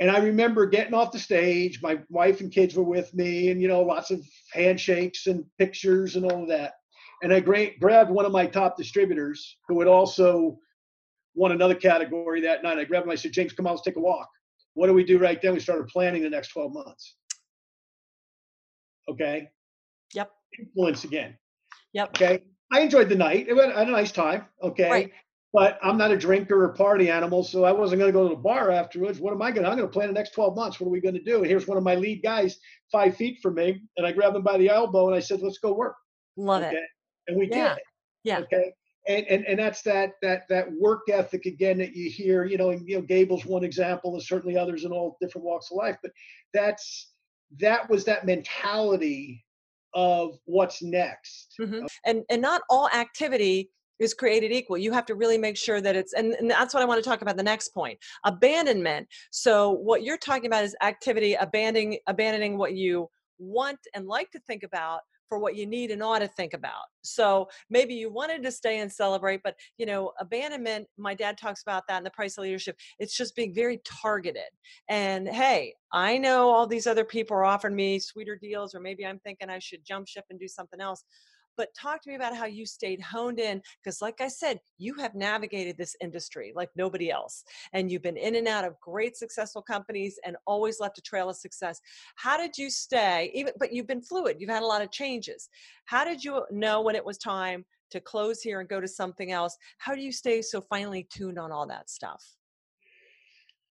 and 0.00 0.10
I 0.10 0.18
remember 0.18 0.64
getting 0.64 0.94
off 0.94 1.12
the 1.12 1.18
stage. 1.18 1.82
My 1.82 2.00
wife 2.08 2.40
and 2.40 2.50
kids 2.50 2.74
were 2.74 2.82
with 2.82 3.12
me, 3.12 3.50
and 3.50 3.60
you 3.60 3.68
know, 3.68 3.82
lots 3.82 4.10
of 4.10 4.26
handshakes 4.50 5.26
and 5.26 5.44
pictures 5.58 6.16
and 6.16 6.24
all 6.24 6.42
of 6.42 6.48
that. 6.48 6.72
And 7.22 7.32
I 7.32 7.40
gra- 7.40 7.76
grabbed 7.78 8.10
one 8.10 8.24
of 8.24 8.32
my 8.32 8.46
top 8.46 8.76
distributors 8.76 9.56
who 9.68 9.78
had 9.80 9.88
also 9.88 10.58
won 11.34 11.52
another 11.52 11.74
category 11.74 12.40
that 12.42 12.62
night. 12.62 12.78
I 12.78 12.84
grabbed 12.84 13.06
him. 13.06 13.12
I 13.12 13.16
said, 13.16 13.32
"James, 13.32 13.52
come 13.52 13.66
on, 13.66 13.74
let's 13.74 13.82
take 13.82 13.96
a 13.96 14.00
walk." 14.00 14.28
What 14.74 14.86
do 14.86 14.94
we 14.94 15.04
do 15.04 15.18
right 15.18 15.40
then? 15.40 15.52
We 15.52 15.60
started 15.60 15.88
planning 15.88 16.22
the 16.22 16.30
next 16.30 16.48
12 16.48 16.72
months. 16.72 17.16
Okay. 19.08 19.48
Yep. 20.14 20.30
Influence 20.58 21.04
again. 21.04 21.36
Yep. 21.92 22.10
Okay. 22.10 22.42
I 22.72 22.80
enjoyed 22.80 23.08
the 23.08 23.16
night. 23.16 23.48
It 23.48 23.54
was 23.54 23.70
a 23.74 23.84
nice 23.84 24.12
time. 24.12 24.46
Okay. 24.62 24.90
Right 24.90 25.12
but 25.52 25.78
I'm 25.82 25.96
not 25.96 26.12
a 26.12 26.16
drinker 26.16 26.64
or 26.64 26.68
party 26.70 27.10
animal, 27.10 27.42
so 27.42 27.64
I 27.64 27.72
wasn't 27.72 27.98
going 27.98 28.12
to 28.12 28.16
go 28.16 28.28
to 28.28 28.34
the 28.34 28.40
bar 28.40 28.70
afterwards. 28.70 29.18
What 29.18 29.32
am 29.32 29.42
I 29.42 29.50
going 29.50 29.64
to? 29.64 29.70
I'm 29.70 29.76
going 29.76 29.88
to 29.88 29.92
plan 29.92 30.08
the 30.08 30.14
next 30.14 30.30
12 30.30 30.54
months. 30.54 30.78
What 30.78 30.86
are 30.86 30.90
we 30.90 31.00
going 31.00 31.14
to 31.14 31.22
do? 31.22 31.38
And 31.38 31.46
here's 31.46 31.66
one 31.66 31.76
of 31.76 31.82
my 31.82 31.96
lead 31.96 32.22
guys, 32.22 32.58
five 32.92 33.16
feet 33.16 33.40
from 33.42 33.54
me, 33.54 33.82
and 33.96 34.06
I 34.06 34.12
grabbed 34.12 34.36
him 34.36 34.42
by 34.42 34.58
the 34.58 34.68
elbow 34.68 35.06
and 35.08 35.16
I 35.16 35.20
said, 35.20 35.40
"Let's 35.40 35.58
go 35.58 35.72
work." 35.72 35.96
Love 36.36 36.62
okay? 36.62 36.76
it. 36.76 36.88
And 37.30 37.38
we 37.38 37.48
yeah. 37.48 37.74
did. 37.74 37.82
Yeah. 38.24 38.38
Okay. 38.40 38.72
And, 39.08 39.26
and 39.26 39.44
and 39.46 39.58
that's 39.58 39.80
that 39.82 40.12
that 40.20 40.42
that 40.50 40.70
work 40.78 41.08
ethic 41.10 41.46
again 41.46 41.78
that 41.78 41.96
you 41.96 42.10
hear. 42.10 42.44
You 42.44 42.58
know, 42.58 42.70
and, 42.70 42.86
you 42.86 42.96
know, 42.96 43.02
Gable's 43.02 43.46
one 43.46 43.64
example. 43.64 44.12
There's 44.12 44.28
certainly 44.28 44.58
others 44.58 44.84
in 44.84 44.92
all 44.92 45.16
different 45.20 45.46
walks 45.46 45.70
of 45.70 45.78
life, 45.78 45.96
but 46.02 46.12
that's 46.52 47.12
that 47.58 47.88
was 47.88 48.04
that 48.04 48.26
mentality 48.26 49.44
of 49.94 50.38
what's 50.44 50.82
next. 50.82 51.54
Mm-hmm. 51.58 51.86
And 52.04 52.24
and 52.28 52.42
not 52.42 52.62
all 52.68 52.88
activity 52.90 53.70
is 54.00 54.14
created 54.14 54.50
equal. 54.50 54.78
You 54.78 54.92
have 54.92 55.06
to 55.06 55.14
really 55.14 55.38
make 55.38 55.56
sure 55.56 55.80
that 55.80 55.94
it's, 55.94 56.14
and, 56.14 56.32
and, 56.32 56.50
that's 56.50 56.72
what 56.72 56.82
I 56.82 56.86
want 56.86 57.04
to 57.04 57.08
talk 57.08 57.20
about 57.20 57.36
the 57.36 57.42
next 57.42 57.68
point 57.68 57.98
abandonment. 58.24 59.06
So, 59.30 59.70
what 59.70 60.02
you're 60.02 60.16
talking 60.16 60.46
about 60.46 60.64
is 60.64 60.74
activity, 60.82 61.34
abandoning, 61.34 61.98
abandoning 62.08 62.56
what 62.56 62.74
you 62.74 63.08
want 63.38 63.78
and 63.94 64.06
like 64.06 64.30
to 64.32 64.40
think 64.40 64.62
about 64.62 65.00
for 65.30 65.38
what 65.38 65.56
you 65.56 65.64
need 65.64 65.92
and 65.92 66.02
ought 66.02 66.18
to 66.18 66.28
think 66.28 66.52
about. 66.52 66.84
So 67.02 67.48
maybe 67.70 67.94
you 67.94 68.12
wanted 68.12 68.42
to 68.42 68.50
stay 68.50 68.80
and 68.80 68.92
celebrate, 68.92 69.40
but 69.42 69.54
you 69.78 69.86
know, 69.86 70.12
abandonment, 70.18 70.88
my 70.98 71.14
dad 71.14 71.38
talks 71.38 71.62
about 71.62 71.84
that 71.88 71.98
in 71.98 72.04
the 72.04 72.10
price 72.10 72.36
of 72.36 72.42
leadership. 72.42 72.76
It's 72.98 73.16
just 73.16 73.36
being 73.36 73.54
very 73.54 73.80
targeted. 73.84 74.50
And 74.88 75.28
hey, 75.28 75.74
I 75.92 76.18
know 76.18 76.50
all 76.50 76.66
these 76.66 76.88
other 76.88 77.04
people 77.04 77.36
are 77.36 77.44
offering 77.44 77.76
me 77.76 78.00
sweeter 78.00 78.36
deals, 78.36 78.74
or 78.74 78.80
maybe 78.80 79.06
I'm 79.06 79.20
thinking 79.20 79.48
I 79.48 79.60
should 79.60 79.84
jump 79.86 80.08
ship 80.08 80.24
and 80.30 80.38
do 80.38 80.48
something 80.48 80.80
else 80.80 81.04
but 81.56 81.68
talk 81.74 82.02
to 82.02 82.10
me 82.10 82.16
about 82.16 82.36
how 82.36 82.46
you 82.46 82.66
stayed 82.66 83.00
honed 83.00 83.38
in 83.38 83.60
because 83.82 84.00
like 84.02 84.20
i 84.20 84.28
said 84.28 84.58
you 84.78 84.94
have 84.94 85.14
navigated 85.14 85.76
this 85.76 85.96
industry 86.00 86.52
like 86.54 86.70
nobody 86.76 87.10
else 87.10 87.44
and 87.72 87.90
you've 87.90 88.02
been 88.02 88.16
in 88.16 88.36
and 88.36 88.48
out 88.48 88.64
of 88.64 88.78
great 88.80 89.16
successful 89.16 89.62
companies 89.62 90.18
and 90.24 90.36
always 90.46 90.80
left 90.80 90.98
a 90.98 91.02
trail 91.02 91.28
of 91.28 91.36
success. 91.36 91.80
How 92.16 92.36
did 92.36 92.56
you 92.56 92.70
stay 92.70 93.30
even 93.34 93.52
but 93.58 93.72
you've 93.72 93.86
been 93.86 94.02
fluid 94.02 94.36
you've 94.38 94.50
had 94.50 94.62
a 94.62 94.66
lot 94.66 94.82
of 94.82 94.90
changes. 94.90 95.48
How 95.84 96.04
did 96.04 96.22
you 96.22 96.44
know 96.50 96.80
when 96.80 96.96
it 96.96 97.04
was 97.04 97.18
time 97.18 97.64
to 97.90 98.00
close 98.00 98.40
here 98.40 98.60
and 98.60 98.68
go 98.68 98.80
to 98.80 98.88
something 98.88 99.32
else? 99.32 99.56
How 99.78 99.94
do 99.94 100.00
you 100.00 100.12
stay 100.12 100.42
so 100.42 100.60
finely 100.60 101.08
tuned 101.10 101.38
on 101.38 101.50
all 101.52 101.66
that 101.66 101.90
stuff? 101.90 102.24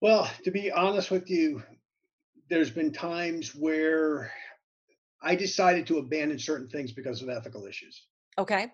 Well 0.01 0.31
to 0.45 0.51
be 0.51 0.71
honest 0.71 1.11
with 1.11 1.31
you 1.31 1.63
there's 2.51 2.71
been 2.71 2.93
times 2.93 3.55
where 3.55 4.31
I 5.25 5.35
decided 5.35 5.87
to 5.87 5.99
abandon 5.99 6.39
certain 6.39 6.69
things 6.69 6.93
because 6.93 7.23
of 7.23 7.31
ethical 7.31 7.67
issues. 7.67 8.07
Okay. 8.39 8.71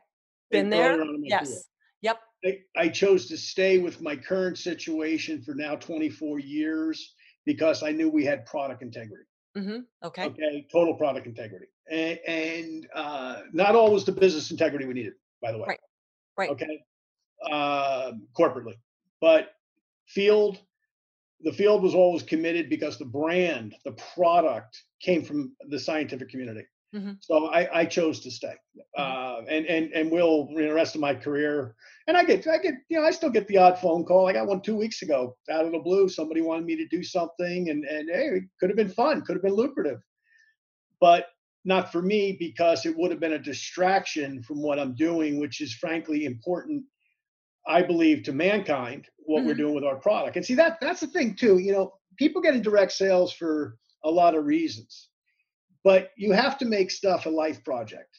Been 0.50 0.68
there? 0.68 1.02
Yes. 1.22 1.64
Yep. 2.02 2.18
I, 2.44 2.58
I 2.76 2.88
chose 2.88 3.28
to 3.28 3.36
stay 3.36 3.78
with 3.78 4.02
my 4.02 4.16
current 4.16 4.58
situation 4.58 5.42
for 5.42 5.54
now 5.54 5.76
24 5.76 6.40
years 6.40 7.14
because 7.46 7.82
I 7.82 7.92
knew 7.92 8.10
we 8.10 8.24
had 8.24 8.46
product 8.46 8.82
integrity. 8.82 9.24
Mm-hmm. 9.56 9.78
Okay. 10.04 10.24
Okay. 10.24 10.66
Total 10.72 10.94
product 10.94 11.26
integrity. 11.26 11.66
And, 11.90 12.18
and 12.26 12.88
uh, 12.94 13.42
not 13.52 13.76
always 13.76 14.04
the 14.04 14.12
business 14.12 14.50
integrity 14.50 14.86
we 14.86 14.94
needed, 14.94 15.14
by 15.40 15.52
the 15.52 15.58
way. 15.58 15.64
Right. 15.68 15.80
Right. 16.36 16.50
Okay. 16.50 16.84
Uh, 17.50 18.12
corporately. 18.38 18.74
But 19.20 19.52
field, 20.06 20.58
the 21.42 21.52
field 21.52 21.82
was 21.82 21.94
always 21.94 22.22
committed 22.22 22.68
because 22.68 22.98
the 22.98 23.04
brand, 23.04 23.74
the 23.84 23.96
product 24.14 24.82
came 25.00 25.24
from 25.24 25.54
the 25.68 25.78
scientific 25.78 26.28
community. 26.28 26.66
Mm-hmm. 26.94 27.12
So 27.20 27.46
I, 27.46 27.80
I, 27.80 27.84
chose 27.84 28.18
to 28.20 28.32
stay, 28.32 28.54
mm-hmm. 28.76 29.00
uh, 29.00 29.44
and 29.48 29.64
and 29.66 29.92
and 29.92 30.10
will 30.10 30.48
you 30.50 30.62
know, 30.62 30.68
the 30.68 30.74
rest 30.74 30.96
of 30.96 31.00
my 31.00 31.14
career. 31.14 31.76
And 32.08 32.16
I 32.16 32.24
get 32.24 32.44
I 32.48 32.58
get 32.58 32.74
you 32.88 32.98
know 32.98 33.06
I 33.06 33.12
still 33.12 33.30
get 33.30 33.46
the 33.46 33.58
odd 33.58 33.78
phone 33.78 34.04
call. 34.04 34.26
I 34.26 34.32
got 34.32 34.48
one 34.48 34.60
two 34.60 34.74
weeks 34.74 35.02
ago 35.02 35.36
out 35.52 35.64
of 35.64 35.70
the 35.70 35.78
blue. 35.78 36.08
Somebody 36.08 36.40
wanted 36.40 36.64
me 36.64 36.74
to 36.74 36.88
do 36.88 37.04
something, 37.04 37.70
and 37.70 37.84
and 37.84 38.10
hey, 38.10 38.26
it 38.38 38.44
could 38.58 38.70
have 38.70 38.76
been 38.76 38.88
fun, 38.88 39.22
could 39.22 39.36
have 39.36 39.42
been 39.42 39.54
lucrative, 39.54 40.00
but 41.00 41.26
not 41.64 41.92
for 41.92 42.02
me 42.02 42.36
because 42.40 42.84
it 42.86 42.96
would 42.96 43.12
have 43.12 43.20
been 43.20 43.34
a 43.34 43.38
distraction 43.38 44.42
from 44.42 44.60
what 44.60 44.80
I'm 44.80 44.96
doing, 44.96 45.38
which 45.38 45.60
is 45.60 45.74
frankly 45.74 46.24
important 46.24 46.84
I 47.66 47.82
believe, 47.82 48.22
to 48.24 48.32
mankind 48.32 49.06
what 49.18 49.40
mm-hmm. 49.40 49.48
we're 49.48 49.54
doing 49.54 49.74
with 49.74 49.84
our 49.84 49.96
product. 49.96 50.36
And 50.36 50.44
see 50.44 50.54
that 50.54 50.78
that's 50.80 51.00
the 51.00 51.06
thing 51.06 51.34
too. 51.34 51.58
You 51.58 51.72
know, 51.72 51.94
people 52.16 52.42
get 52.42 52.54
in 52.54 52.62
direct 52.62 52.92
sales 52.92 53.32
for 53.32 53.76
a 54.04 54.10
lot 54.10 54.34
of 54.34 54.44
reasons, 54.44 55.08
but 55.84 56.10
you 56.16 56.32
have 56.32 56.58
to 56.58 56.64
make 56.64 56.90
stuff 56.90 57.26
a 57.26 57.30
life 57.30 57.62
project. 57.64 58.18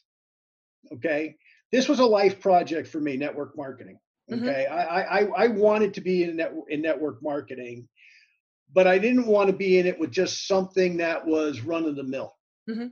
Okay, 0.93 1.35
this 1.71 1.87
was 1.87 1.99
a 1.99 2.05
life 2.05 2.39
project 2.39 2.87
for 2.87 2.99
me, 2.99 3.17
network 3.17 3.57
marketing. 3.57 3.99
Mm-hmm. 4.31 4.47
Okay, 4.47 4.65
mm-hmm. 4.69 4.93
I, 4.93 5.01
I 5.01 5.45
I 5.45 5.47
wanted 5.47 5.93
to 5.95 6.01
be 6.01 6.23
in 6.23 6.37
net, 6.37 6.53
in 6.69 6.81
network 6.81 7.21
marketing, 7.21 7.87
but 8.73 8.87
I 8.87 8.97
didn't 8.99 9.27
want 9.27 9.47
to 9.47 9.55
be 9.55 9.79
in 9.79 9.87
it 9.87 9.99
with 9.99 10.11
just 10.11 10.47
something 10.47 10.97
that 10.97 11.25
was 11.25 11.61
run 11.61 11.85
of 11.85 11.95
the 11.95 12.03
mill. 12.03 12.33
Mm-hmm. 12.69 12.87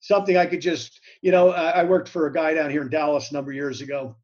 Something 0.00 0.36
I 0.36 0.44
could 0.44 0.60
just, 0.60 1.00
you 1.22 1.30
know, 1.32 1.50
I, 1.50 1.70
I 1.70 1.84
worked 1.84 2.10
for 2.10 2.26
a 2.26 2.32
guy 2.32 2.52
down 2.52 2.70
here 2.70 2.82
in 2.82 2.90
Dallas 2.90 3.30
a 3.30 3.34
number 3.34 3.52
of 3.52 3.56
years 3.56 3.80
ago 3.80 4.16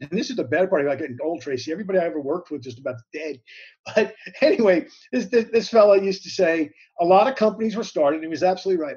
and 0.00 0.10
this 0.10 0.30
is 0.30 0.36
the 0.36 0.44
bad 0.44 0.70
part 0.70 0.82
about 0.82 0.98
getting 0.98 1.18
old, 1.22 1.42
Tracy. 1.42 1.72
Everybody 1.72 1.98
I 1.98 2.04
ever 2.04 2.20
worked 2.20 2.50
with 2.50 2.62
just 2.62 2.78
about 2.78 2.96
dead. 3.12 3.40
But 3.94 4.14
anyway, 4.42 4.86
this, 5.12 5.26
this, 5.26 5.46
this 5.50 5.68
fellow 5.68 5.94
used 5.94 6.22
to 6.24 6.30
say 6.30 6.70
a 7.00 7.04
lot 7.04 7.26
of 7.26 7.36
companies 7.36 7.74
were 7.74 7.84
started. 7.84 8.16
And 8.16 8.24
he 8.24 8.30
was 8.30 8.42
absolutely 8.42 8.84
right. 8.84 8.96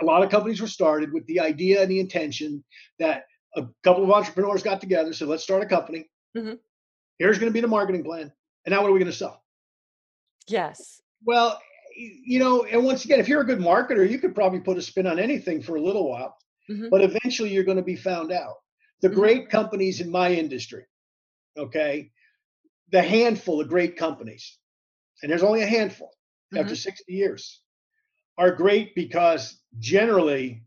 A 0.00 0.04
lot 0.04 0.22
of 0.22 0.30
companies 0.30 0.60
were 0.60 0.66
started 0.66 1.12
with 1.12 1.26
the 1.26 1.38
idea 1.38 1.82
and 1.82 1.90
the 1.90 2.00
intention 2.00 2.64
that 2.98 3.24
a 3.56 3.66
couple 3.84 4.04
of 4.04 4.10
entrepreneurs 4.10 4.62
got 4.62 4.80
together, 4.80 5.12
said, 5.12 5.28
let's 5.28 5.42
start 5.42 5.62
a 5.62 5.66
company. 5.66 6.08
Mm-hmm. 6.36 6.54
Here's 7.18 7.38
going 7.38 7.50
to 7.50 7.54
be 7.54 7.60
the 7.60 7.68
marketing 7.68 8.04
plan. 8.04 8.32
And 8.64 8.72
now 8.72 8.80
what 8.80 8.88
are 8.88 8.92
we 8.92 8.98
going 8.98 9.10
to 9.10 9.16
sell? 9.16 9.42
Yes. 10.48 11.02
Well, 11.24 11.60
you 11.94 12.38
know, 12.38 12.64
and 12.64 12.84
once 12.84 13.04
again, 13.04 13.20
if 13.20 13.28
you're 13.28 13.42
a 13.42 13.46
good 13.46 13.58
marketer, 13.58 14.08
you 14.08 14.18
could 14.18 14.34
probably 14.34 14.60
put 14.60 14.78
a 14.78 14.82
spin 14.82 15.06
on 15.06 15.18
anything 15.18 15.62
for 15.62 15.76
a 15.76 15.80
little 15.80 16.08
while, 16.08 16.36
mm-hmm. 16.70 16.88
but 16.90 17.02
eventually 17.02 17.50
you're 17.50 17.64
going 17.64 17.76
to 17.76 17.82
be 17.82 17.96
found 17.96 18.32
out 18.32 18.56
the 19.02 19.08
mm-hmm. 19.08 19.18
great 19.18 19.50
companies 19.50 20.00
in 20.00 20.10
my 20.10 20.32
industry, 20.32 20.84
okay, 21.58 22.10
the 22.90 23.02
handful 23.02 23.60
of 23.60 23.68
great 23.68 23.96
companies, 23.96 24.58
and 25.22 25.30
there's 25.30 25.42
only 25.42 25.62
a 25.62 25.66
handful 25.66 26.08
mm-hmm. 26.52 26.62
after 26.62 26.76
60 26.76 27.12
years, 27.12 27.60
are 28.38 28.52
great 28.52 28.94
because 28.94 29.60
generally 29.78 30.62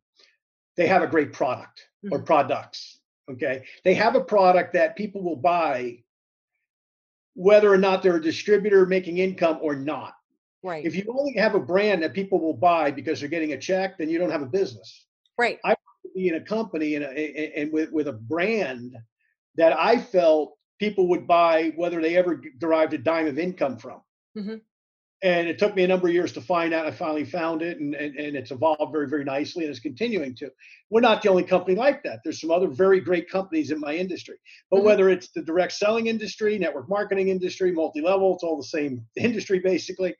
they 0.77 0.87
have 0.87 1.01
a 1.01 1.07
great 1.07 1.33
product 1.33 1.87
mm-hmm. 2.03 2.13
or 2.13 2.19
products. 2.19 2.99
Okay. 3.31 3.63
They 3.83 3.95
have 3.95 4.15
a 4.15 4.21
product 4.21 4.73
that 4.73 4.95
people 4.95 5.23
will 5.23 5.35
buy 5.35 6.03
whether 7.33 7.71
or 7.71 7.77
not 7.77 8.03
they're 8.03 8.17
a 8.17 8.21
distributor 8.21 8.85
making 8.85 9.17
income 9.17 9.59
or 9.61 9.75
not. 9.75 10.13
Right. 10.63 10.85
If 10.85 10.95
you 10.95 11.03
only 11.09 11.33
have 11.37 11.55
a 11.55 11.59
brand 11.59 12.03
that 12.03 12.13
people 12.13 12.39
will 12.39 12.53
buy 12.53 12.91
because 12.91 13.19
they're 13.19 13.29
getting 13.29 13.53
a 13.53 13.57
check, 13.57 13.97
then 13.97 14.09
you 14.09 14.17
don't 14.17 14.31
have 14.31 14.41
a 14.41 14.47
business. 14.47 15.05
Right. 15.37 15.59
I 15.65 15.74
be 16.15 16.29
in 16.29 16.35
a 16.35 16.41
company 16.41 16.95
and, 16.95 17.03
a, 17.05 17.59
and 17.59 17.71
with, 17.71 17.91
with 17.91 18.07
a 18.07 18.13
brand 18.13 18.95
that 19.55 19.77
I 19.77 19.97
felt 19.97 20.55
people 20.79 21.07
would 21.09 21.27
buy 21.27 21.73
whether 21.75 22.01
they 22.01 22.17
ever 22.17 22.41
derived 22.57 22.93
a 22.93 22.97
dime 22.97 23.27
of 23.27 23.37
income 23.37 23.77
from. 23.77 24.01
Mm-hmm. 24.37 24.55
And 25.23 25.47
it 25.47 25.57
took 25.57 25.75
me 25.75 25.83
a 25.83 25.87
number 25.87 26.07
of 26.07 26.13
years 26.13 26.33
to 26.33 26.41
find 26.41 26.73
out. 26.73 26.85
I 26.85 26.91
finally 26.91 27.23
found 27.23 27.61
it, 27.61 27.79
and, 27.79 27.95
and, 27.95 28.15
and 28.15 28.35
it's 28.35 28.51
evolved 28.51 28.91
very, 28.91 29.07
very 29.07 29.23
nicely, 29.23 29.63
and 29.63 29.71
it's 29.71 29.79
continuing 29.79 30.35
to. 30.35 30.51
We're 30.89 31.01
not 31.01 31.21
the 31.21 31.29
only 31.29 31.43
company 31.43 31.75
like 31.75 32.03
that. 32.03 32.19
There's 32.23 32.41
some 32.41 32.51
other 32.51 32.67
very 32.67 32.99
great 32.99 33.29
companies 33.29 33.71
in 33.71 33.79
my 33.79 33.95
industry. 33.95 34.35
But 34.69 34.77
mm-hmm. 34.77 34.85
whether 34.85 35.09
it's 35.09 35.29
the 35.29 35.41
direct 35.41 35.71
selling 35.71 36.07
industry, 36.07 36.59
network 36.59 36.89
marketing 36.89 37.29
industry, 37.29 37.71
multi-level, 37.71 38.35
it's 38.35 38.43
all 38.43 38.57
the 38.57 38.63
same 38.63 39.05
industry 39.15 39.59
basically, 39.59 40.15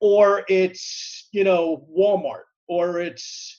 or 0.00 0.44
it's 0.48 1.28
you 1.32 1.44
know 1.44 1.86
Walmart, 1.96 2.44
or 2.68 3.00
it's 3.00 3.57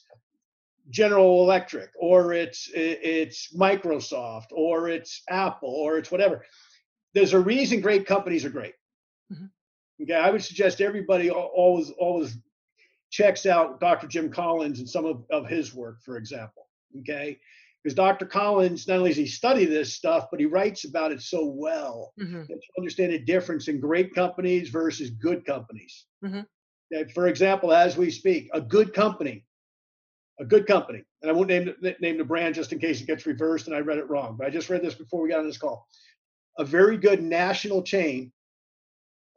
General 0.89 1.43
Electric 1.43 1.91
or 1.99 2.34
it's 2.34 2.69
it's 2.73 3.54
Microsoft 3.56 4.47
or 4.52 4.89
it's 4.89 5.21
Apple 5.30 5.69
or 5.69 5.97
it's 5.97 6.12
whatever. 6.12 6.45
There's 7.13 7.34
a 7.34 7.39
reason 7.39 7.82
great 7.82 8.06
companies 8.06 8.45
are 8.45 8.49
great. 8.49 8.73
Mm-hmm. 9.32 9.45
Okay, 10.04 10.15
I 10.15 10.30
would 10.30 10.43
suggest 10.43 10.82
everybody 10.82 11.30
always 11.30 11.91
always 11.91 12.38
checks 13.12 13.45
out 13.45 13.80
Dr. 13.80 14.08
Jim 14.08 14.32
Collins 14.32 14.80
and 14.80 14.89
some 14.89 15.06
of, 15.06 15.23
of 15.32 15.47
his 15.47 15.73
work, 15.73 16.02
for 16.02 16.17
example. 16.17 16.67
Okay, 16.99 17.39
because 17.84 17.95
Dr. 17.95 18.25
Collins 18.25 18.88
not 18.88 18.97
only 18.97 19.12
does 19.12 19.17
he 19.17 19.28
study 19.28 19.65
this 19.65 19.93
stuff, 19.93 20.28
but 20.32 20.39
he 20.39 20.45
writes 20.45 20.86
about 20.86 21.12
it 21.12 21.21
so 21.21 21.45
well 21.45 22.13
mm-hmm. 22.19 22.41
that 22.41 22.49
you 22.49 22.60
understand 22.78 23.13
the 23.13 23.19
difference 23.19 23.67
in 23.67 23.80
great 23.80 24.13
companies 24.13 24.69
versus 24.69 25.12
good 25.12 25.45
companies. 25.45 26.06
Mm-hmm. 26.23 26.41
Okay, 26.93 27.12
for 27.13 27.28
example, 27.28 27.71
as 27.71 27.95
we 27.95 28.10
speak, 28.10 28.49
a 28.54 28.62
good 28.62 28.93
company 28.93 29.45
a 30.39 30.45
good 30.45 30.65
company, 30.65 31.04
and 31.21 31.30
I 31.30 31.34
won't 31.34 31.49
name 31.49 31.73
name 31.99 32.17
the 32.17 32.23
brand 32.23 32.56
just 32.56 32.71
in 32.71 32.80
case 32.80 33.02
it 33.02 33.08
gets 33.08 33.25
reversed 33.25 33.67
and 33.67 33.75
I 33.75 33.80
read 33.80 33.97
it 33.97 34.10
wrong. 34.10 34.36
But 34.38 34.47
I 34.47 34.49
just 34.49 34.69
read 34.69 34.82
this 34.82 34.95
before 34.95 35.21
we 35.21 35.30
got 35.30 35.39
on 35.39 35.47
this 35.47 35.58
call. 35.58 35.88
A 36.58 36.65
very 36.65 36.97
good 36.97 37.21
national 37.21 37.84
chain, 37.84 38.32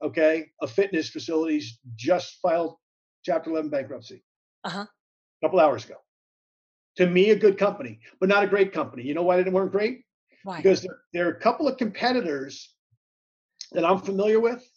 okay, 0.03 0.51
of 0.61 0.71
fitness 0.71 1.09
facilities 1.09 1.79
just 1.97 2.39
filed 2.41 2.77
Chapter 3.25 3.51
11 3.51 3.71
bankruptcy. 3.71 4.23
Uh-huh. 4.65 4.81
A 4.81 5.47
couple 5.47 5.61
hours 5.61 5.85
ago. 5.85 5.95
To 6.97 7.07
me, 7.07 7.31
a 7.31 7.37
good 7.37 7.57
company, 7.57 8.01
but 8.21 8.29
not 8.29 8.45
a 8.45 8.49
great 8.49 8.73
company. 8.73 9.05
You 9.05 9.15
know 9.15 9.23
why 9.23 9.43
they 9.43 9.51
weren't 9.51 9.73
great? 9.73 10.05
Why? 10.45 10.57
Because 10.57 10.83
there, 10.83 10.99
there 11.13 11.27
are 11.27 11.33
a 11.33 11.41
couple 11.41 11.69
of 11.69 11.79
competitors 11.79 12.75
that 13.73 13.85
I'm 13.85 14.01
familiar 14.01 14.41
with. 14.41 14.69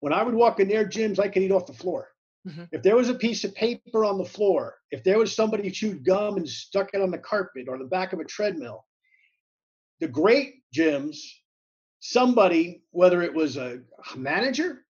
When 0.00 0.12
I 0.12 0.22
would 0.22 0.34
walk 0.34 0.60
in 0.60 0.68
their 0.68 0.86
gyms, 0.86 1.18
I 1.18 1.28
could 1.28 1.42
eat 1.42 1.50
off 1.50 1.66
the 1.66 1.72
floor. 1.72 2.08
Mm-hmm. 2.46 2.64
If 2.72 2.82
there 2.82 2.96
was 2.96 3.08
a 3.08 3.14
piece 3.14 3.44
of 3.44 3.54
paper 3.54 4.04
on 4.04 4.18
the 4.18 4.24
floor, 4.24 4.76
if 4.90 5.02
there 5.02 5.18
was 5.18 5.34
somebody 5.34 5.64
who 5.64 5.70
chewed 5.70 6.04
gum 6.04 6.36
and 6.36 6.48
stuck 6.48 6.90
it 6.92 7.00
on 7.00 7.10
the 7.10 7.18
carpet 7.18 7.66
or 7.68 7.78
the 7.78 7.84
back 7.84 8.12
of 8.12 8.20
a 8.20 8.24
treadmill, 8.24 8.84
the 10.00 10.08
great 10.08 10.56
gyms, 10.74 11.16
somebody, 12.00 12.82
whether 12.90 13.22
it 13.22 13.32
was 13.32 13.56
a 13.56 13.80
manager 14.14 14.84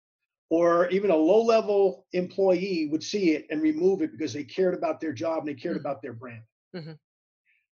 or 0.51 0.89
even 0.89 1.11
a 1.11 1.17
low 1.17 1.43
level 1.43 2.07
employee 2.13 2.89
would 2.91 3.03
see 3.03 3.33
it 3.33 3.47
and 3.51 3.63
remove 3.63 4.03
it 4.03 4.13
because 4.13 4.33
they 4.33 4.45
cared 4.45 4.75
about 4.75 5.01
their 5.01 5.13
job 5.13 5.39
and 5.41 5.49
they 5.49 5.55
cared 5.55 5.77
mm-hmm. 5.77 5.87
about 5.87 6.03
their 6.03 6.13
brand. 6.13 6.43
Mm-hmm. 6.75 6.93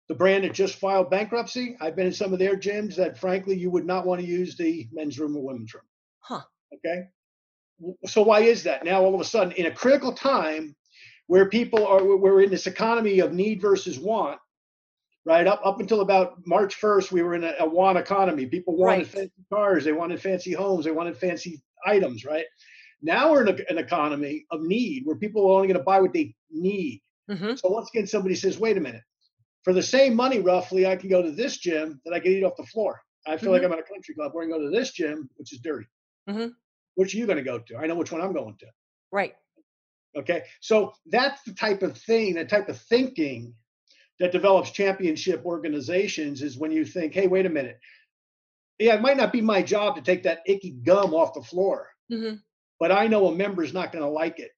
The 0.09 0.15
brand 0.15 0.45
that 0.45 0.53
just 0.53 0.75
filed 0.75 1.09
bankruptcy, 1.09 1.77
I've 1.81 1.97
been 1.97 2.09
in 2.09 2.13
some 2.13 2.33
of 2.33 2.39
their 2.39 2.57
gyms 2.57 2.97
that 2.97 3.19
frankly 3.19 3.57
you 3.57 3.71
would 3.71 3.87
not 3.87 4.07
want 4.07 4.21
to 4.21 4.27
use 4.27 4.57
the 4.57 4.89
men's 4.93 5.19
room 5.19 5.37
or 5.37 5.43
women's 5.43 5.73
room. 5.73 5.85
Huh. 6.21 6.43
Okay. 6.75 7.05
So 8.07 8.23
why 8.23 8.41
is 8.41 8.63
that? 8.65 8.85
Now 8.85 9.03
all 9.03 9.15
of 9.15 9.21
a 9.21 9.25
sudden, 9.25 9.53
in 9.53 9.67
a 9.67 9.71
critical 9.71 10.13
time 10.13 10.75
where 11.27 11.49
people 11.49 11.87
are 11.87 12.05
we're 12.05 12.43
in 12.43 12.51
this 12.51 12.67
economy 12.67 13.21
of 13.21 13.33
need 13.33 13.61
versus 13.61 13.99
want, 13.99 14.39
right? 15.25 15.47
Up 15.47 15.61
up 15.65 15.81
until 15.81 16.01
about 16.01 16.47
March 16.47 16.81
1st, 16.81 17.13
we 17.13 17.23
were 17.23 17.35
in 17.35 17.45
a, 17.45 17.55
a 17.61 17.67
want 17.67 17.99
economy. 17.99 18.47
People 18.47 18.77
wanted 18.77 18.99
right. 18.99 19.07
fancy 19.07 19.45
cars, 19.53 19.85
they 19.85 19.93
wanted 19.93 20.21
fancy 20.21 20.53
homes, 20.53 20.85
they 20.85 20.91
wanted 20.91 21.17
fancy 21.17 21.63
items, 21.87 22.25
right? 22.25 22.45
Now 23.03 23.31
we're 23.33 23.47
in 23.47 23.49
a, 23.49 23.71
an 23.71 23.79
economy 23.79 24.45
of 24.51 24.63
need 24.63 25.03
where 25.07 25.17
people 25.17 25.47
are 25.47 25.57
only 25.57 25.69
going 25.69 25.79
to 25.79 25.85
buy 25.85 26.01
what 26.01 26.13
they 26.13 26.35
need. 26.51 27.01
Mm-hmm. 27.31 27.55
So 27.55 27.69
once 27.69 27.89
again, 27.95 28.07
somebody 28.07 28.35
says, 28.35 28.59
wait 28.59 28.77
a 28.77 28.81
minute, 28.81 29.03
for 29.63 29.73
the 29.73 29.83
same 29.83 30.15
money, 30.15 30.41
roughly, 30.41 30.87
I 30.87 30.97
can 30.97 31.09
go 31.09 31.23
to 31.23 31.31
this 31.31 31.59
gym 31.59 32.01
that 32.05 32.15
I 32.15 32.21
can 32.21 32.33
eat 32.33 32.45
off 32.45 32.57
the 32.57 32.65
floor. 32.65 33.01
I 33.27 33.37
feel 33.37 33.53
mm-hmm. 33.53 33.53
like 33.53 33.63
I'm 33.63 33.73
at 33.73 33.79
a 33.79 33.91
country 33.91 34.15
club. 34.15 34.33
We're 34.35 34.47
going 34.47 34.61
to 34.61 34.67
go 34.67 34.71
to 34.71 34.77
this 34.77 34.93
gym, 34.93 35.29
which 35.37 35.53
is 35.53 35.61
dirty. 35.61 35.87
Mm-hmm. 36.29 36.49
Which 37.01 37.15
are 37.15 37.19
you 37.19 37.27
going 37.27 37.39
to 37.39 37.45
go 37.45 37.59
to? 37.59 37.77
I 37.77 37.87
know 37.87 37.95
which 37.95 38.13
one 38.13 38.21
I'm 38.21 38.33
going 38.33 38.57
to. 38.61 38.67
Right. 39.11 39.35
Okay. 40.17 40.43
So 40.61 40.93
that's 41.07 41.43
the 41.43 41.53
type 41.53 41.83
of 41.83 41.97
thing, 41.97 42.35
the 42.35 42.45
type 42.45 42.69
of 42.69 42.79
thinking 42.79 43.55
that 44.19 44.33
develops 44.33 44.71
championship 44.71 45.45
organizations 45.45 46.43
is 46.43 46.59
when 46.59 46.73
you 46.73 46.85
think, 46.85 47.15
hey, 47.15 47.27
wait 47.27 47.47
a 47.47 47.51
minute. 47.51 47.79
Yeah, 48.79 48.95
it 48.95 49.03
might 49.03 49.17
not 49.17 49.33
be 49.33 49.41
my 49.41 49.63
job 49.63 49.97
to 49.97 50.03
take 50.03 50.23
that 50.25 50.41
icky 50.47 50.71
gum 50.71 51.15
off 51.15 51.35
the 51.35 51.43
floor. 51.43 51.89
Mm-hmm 52.13 52.37
but 52.81 52.91
I 52.91 53.07
know 53.07 53.27
a 53.27 53.35
member's 53.35 53.75
not 53.75 53.93
going 53.93 54.03
to 54.03 54.11
like 54.11 54.41
it. 54.41 54.51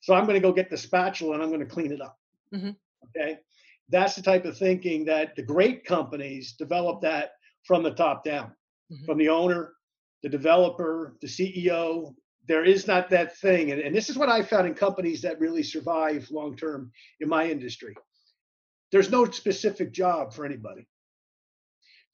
So 0.00 0.12
I'm 0.14 0.24
going 0.24 0.34
to 0.34 0.46
go 0.46 0.52
get 0.52 0.68
the 0.68 0.76
spatula 0.76 1.34
and 1.34 1.42
I'm 1.42 1.48
going 1.48 1.60
to 1.60 1.66
clean 1.66 1.92
it 1.92 2.00
up. 2.02 2.18
Mm-hmm. 2.52 2.70
Okay. 3.16 3.38
That's 3.88 4.16
the 4.16 4.22
type 4.22 4.44
of 4.44 4.58
thinking 4.58 5.04
that 5.06 5.36
the 5.36 5.42
great 5.42 5.84
companies 5.84 6.54
develop 6.58 7.00
that 7.02 7.30
from 7.64 7.84
the 7.84 7.92
top 7.92 8.24
down, 8.24 8.52
mm-hmm. 8.92 9.04
from 9.06 9.18
the 9.18 9.28
owner, 9.28 9.74
the 10.26 10.30
developer, 10.38 11.16
the 11.20 11.26
CEO. 11.26 12.14
There 12.48 12.64
is 12.64 12.86
not 12.86 13.10
that 13.10 13.36
thing. 13.38 13.72
And, 13.72 13.80
and 13.80 13.94
this 13.94 14.10
is 14.10 14.16
what 14.16 14.28
I 14.28 14.42
found 14.42 14.66
in 14.66 14.74
companies 14.74 15.22
that 15.22 15.40
really 15.40 15.62
survive 15.62 16.28
long 16.30 16.56
term 16.56 16.90
in 17.20 17.28
my 17.28 17.48
industry. 17.48 17.94
There's 18.92 19.10
no 19.10 19.24
specific 19.30 19.92
job 19.92 20.32
for 20.32 20.44
anybody. 20.44 20.86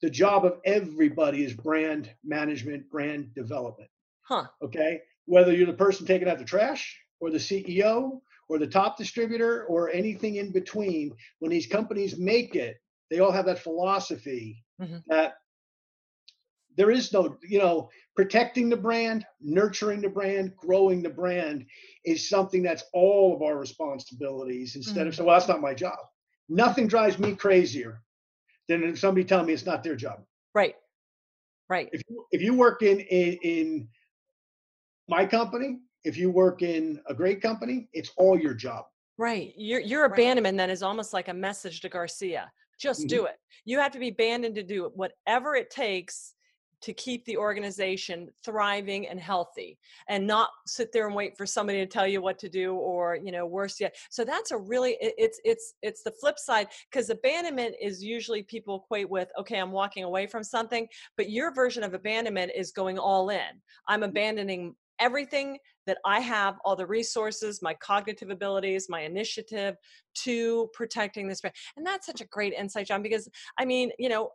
The 0.00 0.10
job 0.10 0.44
of 0.44 0.58
everybody 0.64 1.44
is 1.44 1.52
brand 1.52 2.10
management, 2.24 2.90
brand 2.90 3.34
development. 3.34 3.90
Huh. 4.22 4.46
Okay 4.62 5.00
whether 5.26 5.54
you're 5.54 5.66
the 5.66 5.72
person 5.72 6.06
taking 6.06 6.28
out 6.28 6.38
the 6.38 6.44
trash 6.44 7.00
or 7.20 7.30
the 7.30 7.38
CEO 7.38 8.20
or 8.48 8.58
the 8.58 8.66
top 8.66 8.98
distributor 8.98 9.64
or 9.64 9.90
anything 9.90 10.36
in 10.36 10.52
between, 10.52 11.12
when 11.38 11.50
these 11.50 11.66
companies 11.66 12.18
make 12.18 12.54
it, 12.54 12.76
they 13.10 13.20
all 13.20 13.30
have 13.30 13.46
that 13.46 13.58
philosophy 13.58 14.64
mm-hmm. 14.80 14.98
that 15.06 15.34
there 16.76 16.90
is 16.90 17.12
no, 17.12 17.36
you 17.42 17.58
know, 17.58 17.90
protecting 18.16 18.68
the 18.68 18.76
brand, 18.76 19.24
nurturing 19.40 20.00
the 20.00 20.08
brand, 20.08 20.54
growing 20.56 21.02
the 21.02 21.10
brand 21.10 21.66
is 22.04 22.28
something 22.28 22.62
that's 22.62 22.84
all 22.92 23.34
of 23.34 23.42
our 23.42 23.58
responsibilities 23.58 24.76
instead 24.76 25.00
mm-hmm. 25.00 25.08
of 25.08 25.14
saying, 25.14 25.26
well, 25.26 25.36
that's 25.36 25.48
not 25.48 25.60
my 25.60 25.74
job. 25.74 25.98
Nothing 26.48 26.86
drives 26.86 27.18
me 27.18 27.34
crazier 27.34 28.02
than 28.68 28.96
somebody 28.96 29.24
telling 29.24 29.46
me 29.46 29.52
it's 29.52 29.66
not 29.66 29.82
their 29.82 29.96
job. 29.96 30.20
Right. 30.54 30.76
Right. 31.68 31.88
If 31.92 32.02
you, 32.08 32.26
if 32.32 32.42
you 32.42 32.54
work 32.54 32.82
in, 32.82 33.00
in, 33.00 33.38
in 33.42 33.88
my 35.08 35.24
company, 35.24 35.78
if 36.04 36.16
you 36.16 36.30
work 36.30 36.62
in 36.62 37.00
a 37.06 37.14
great 37.14 37.40
company, 37.40 37.88
it's 37.92 38.10
all 38.16 38.38
your 38.38 38.54
job. 38.54 38.84
Right. 39.18 39.52
Your 39.56 39.80
your 39.80 40.04
abandonment 40.04 40.58
then 40.58 40.70
is 40.70 40.82
almost 40.82 41.12
like 41.12 41.28
a 41.28 41.34
message 41.34 41.80
to 41.82 41.88
Garcia. 41.88 42.50
Just 42.78 43.02
mm-hmm. 43.02 43.08
do 43.08 43.24
it. 43.26 43.36
You 43.64 43.78
have 43.78 43.92
to 43.92 43.98
be 43.98 44.08
abandoned 44.08 44.56
to 44.56 44.62
do 44.62 44.86
it, 44.86 44.92
whatever 44.96 45.54
it 45.54 45.70
takes 45.70 46.34
to 46.82 46.92
keep 46.92 47.24
the 47.24 47.36
organization 47.36 48.28
thriving 48.44 49.08
and 49.08 49.18
healthy 49.20 49.78
and 50.08 50.26
not 50.26 50.50
sit 50.66 50.92
there 50.92 51.06
and 51.06 51.14
wait 51.14 51.36
for 51.36 51.46
somebody 51.46 51.78
to 51.78 51.86
tell 51.86 52.06
you 52.06 52.20
what 52.20 52.38
to 52.38 52.48
do 52.48 52.74
or 52.74 53.16
you 53.16 53.32
know 53.32 53.46
worse 53.46 53.80
yet 53.80 53.94
so 54.10 54.24
that's 54.24 54.50
a 54.50 54.56
really 54.56 54.96
it's 55.00 55.40
it's 55.44 55.74
it's 55.82 56.02
the 56.02 56.10
flip 56.10 56.38
side 56.38 56.68
because 56.90 57.10
abandonment 57.10 57.74
is 57.80 58.02
usually 58.02 58.42
people 58.42 58.82
equate 58.84 59.08
with 59.08 59.28
okay 59.38 59.58
i'm 59.58 59.72
walking 59.72 60.04
away 60.04 60.26
from 60.26 60.42
something 60.42 60.86
but 61.16 61.30
your 61.30 61.54
version 61.54 61.82
of 61.82 61.94
abandonment 61.94 62.52
is 62.54 62.72
going 62.72 62.98
all 62.98 63.30
in 63.30 63.40
i'm 63.88 64.00
mm-hmm. 64.00 64.10
abandoning 64.10 64.74
everything 64.98 65.58
that 65.86 65.98
I 66.04 66.20
have, 66.20 66.56
all 66.64 66.76
the 66.76 66.86
resources, 66.86 67.62
my 67.62 67.74
cognitive 67.74 68.30
abilities, 68.30 68.88
my 68.88 69.00
initiative 69.00 69.76
to 70.14 70.68
protecting 70.72 71.28
this 71.28 71.40
brand. 71.40 71.54
And 71.76 71.86
that's 71.86 72.06
such 72.06 72.20
a 72.20 72.26
great 72.26 72.52
insight, 72.52 72.86
John, 72.86 73.02
because 73.02 73.28
I 73.58 73.64
mean, 73.64 73.90
you 73.98 74.08
know, 74.08 74.30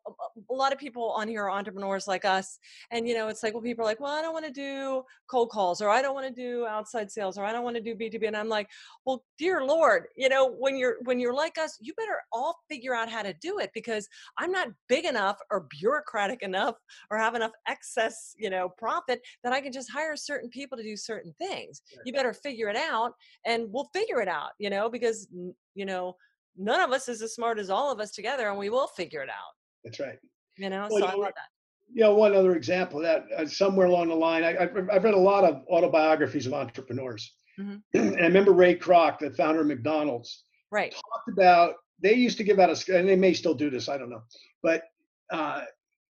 a 0.50 0.54
lot 0.54 0.74
of 0.74 0.80
people 0.80 1.12
on 1.12 1.28
here 1.28 1.44
are 1.44 1.52
entrepreneurs 1.52 2.08
like 2.08 2.26
us. 2.26 2.60
And, 2.92 3.08
you 3.08 3.16
know, 3.16 3.28
it's 3.28 3.44
like, 3.44 3.54
well, 3.54 3.62
people 3.62 3.84
are 3.84 3.88
like, 3.88 4.00
well, 4.00 4.14
I 4.14 4.22
don't 4.22 4.34
want 4.34 4.46
to 4.46 4.52
do 4.52 5.04
cold 5.30 5.50
calls 5.50 5.82
or 5.82 5.90
I 5.90 6.02
don't 6.02 6.16
want 6.16 6.28
to 6.28 6.34
do 6.34 6.66
outside 6.66 7.12
sales 7.12 7.38
or 7.38 7.46
I 7.46 7.52
don't 7.52 7.64
want 7.64 7.76
to 7.76 7.82
do 7.82 7.96
B2B. 7.96 8.28
And 8.28 8.38
I'm 8.38 8.50
like, 8.50 8.70
well, 9.06 9.24
dear 9.38 9.64
Lord, 9.66 10.06
you 10.16 10.30
know, 10.30 10.52
when 10.52 10.78
you're, 10.78 10.98
when 11.04 11.20
you're 11.20 11.34
like 11.34 11.58
us, 11.58 11.78
you 11.82 11.94
better 11.96 12.20
all 12.32 12.58
figure 12.70 12.96
out 12.96 13.10
how 13.10 13.22
to 13.22 13.34
do 13.34 13.60
it 13.60 13.72
because 13.74 14.08
I'm 14.38 14.52
not 14.52 14.70
big 14.90 15.06
enough 15.06 15.38
or 15.52 15.68
bureaucratic 15.70 16.42
enough 16.42 16.76
or 17.12 17.18
have 17.18 17.36
enough 17.36 17.52
excess, 17.68 18.34
you 18.38 18.50
know, 18.50 18.70
profit 18.70 19.22
that 19.44 19.54
I 19.54 19.62
can 19.62 19.72
just 19.72 19.92
hire 19.92 20.16
certain 20.16 20.50
people 20.50 20.78
to 20.78 20.84
do 20.84 20.96
certain 20.96 21.34
things. 21.38 21.82
You 22.06 22.14
better 22.14 22.34
figure 22.34 22.70
it 22.70 22.76
out 22.76 23.14
and 23.46 23.68
we'll 23.72 23.90
figure 23.94 24.22
it 24.22 24.28
out, 24.28 24.52
you 24.60 24.70
know, 24.70 24.90
because, 24.90 25.28
you 25.76 25.86
know, 25.86 26.16
none 26.58 26.80
of 26.82 26.92
us 26.92 27.08
is 27.08 27.22
as 27.22 27.34
smart 27.34 27.60
as 27.60 27.70
all 27.70 27.92
of 27.92 28.00
us 28.00 28.12
together 28.12 28.50
and 28.50 28.58
we 28.58 28.70
will 28.70 28.88
figure 28.88 29.22
it 29.22 29.30
out. 29.30 29.54
That's 29.84 30.00
right. 30.00 30.18
You 30.58 30.70
know, 30.70 30.88
well, 30.90 31.02
so 31.02 31.06
I 31.06 31.14
love 31.14 31.34
that. 31.36 31.50
You 31.94 32.02
know, 32.02 32.16
one 32.16 32.36
other 32.36 32.56
example 32.56 33.00
that 33.02 33.26
uh, 33.38 33.46
somewhere 33.46 33.88
along 33.88 34.10
the 34.10 34.16
line, 34.16 34.44
I, 34.44 34.54
have 34.54 35.04
read 35.04 35.14
a 35.14 35.18
lot 35.18 35.44
of 35.44 35.64
autobiographies 35.70 36.46
of 36.46 36.54
entrepreneurs. 36.54 37.34
Mm-hmm. 37.60 37.78
and 37.94 38.18
I 38.18 38.24
remember 38.24 38.52
Ray 38.52 38.76
Kroc, 38.76 39.20
the 39.20 39.32
founder 39.32 39.62
of 39.62 39.68
McDonald's, 39.68 40.44
right. 40.72 40.92
talked 40.92 41.30
about 41.30 41.76
they 42.02 42.14
used 42.14 42.38
to 42.38 42.44
give 42.44 42.60
out 42.60 42.70
a, 42.70 42.98
and 42.98 43.08
they 43.08 43.16
may 43.16 43.34
still 43.34 43.54
do 43.54 43.70
this, 43.70 43.90
I 43.90 43.98
don't 43.98 44.10
know, 44.10 44.22
but 44.62 44.84
uh, 45.32 45.62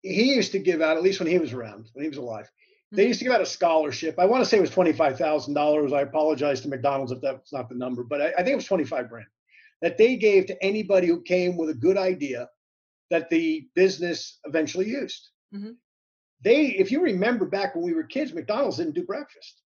he 0.02 0.36
used 0.36 0.52
to 0.54 0.60
give 0.60 0.82
out, 0.82 0.98
at 0.98 1.04
least 1.04 1.20
when 1.20 1.30
he 1.30 1.38
was 1.38 1.54
around, 1.54 1.90
when 1.94 2.04
he 2.04 2.10
was 2.10 2.18
alive, 2.18 2.50
they 2.92 3.02
mm-hmm. 3.02 3.08
used 3.10 3.20
to 3.20 3.26
give 3.26 3.34
out 3.34 3.42
a 3.42 3.46
scholarship. 3.46 4.18
I 4.18 4.26
want 4.26 4.44
to 4.44 4.50
say 4.50 4.58
it 4.58 4.62
was 4.62 4.70
twenty-five 4.70 5.18
thousand 5.18 5.54
dollars. 5.54 5.94
I 5.94 6.02
apologize 6.02 6.62
to 6.62 6.70
McDonald's 6.70 7.12
if 7.12 7.22
that's 7.22 7.54
not 7.54 7.70
the 7.70 7.76
number, 7.76 8.04
but 8.04 8.22
I, 8.22 8.28
I 8.30 8.38
think 8.38 8.50
it 8.50 8.56
was 8.56 8.66
twenty-five 8.66 9.10
grand 9.10 9.28
that 9.82 9.98
they 9.98 10.16
gave 10.16 10.48
to 10.48 10.64
anybody 10.64 11.08
who 11.08 11.22
came 11.22 11.58
with 11.58 11.70
a 11.70 11.74
good 11.74 11.98
idea 11.98 12.50
that 13.10 13.30
the 13.30 13.68
business 13.76 14.40
eventually 14.46 14.88
used. 14.88 15.30
Mm-hmm. 15.54 15.72
They, 16.44 16.68
if 16.68 16.92
you 16.92 17.02
remember 17.02 17.46
back 17.46 17.76
when 17.76 17.84
we 17.84 17.94
were 17.94 18.04
kids, 18.04 18.34
McDonald's 18.34 18.78
didn't 18.78 18.96
do 18.96 19.06
breakfast. 19.06 19.62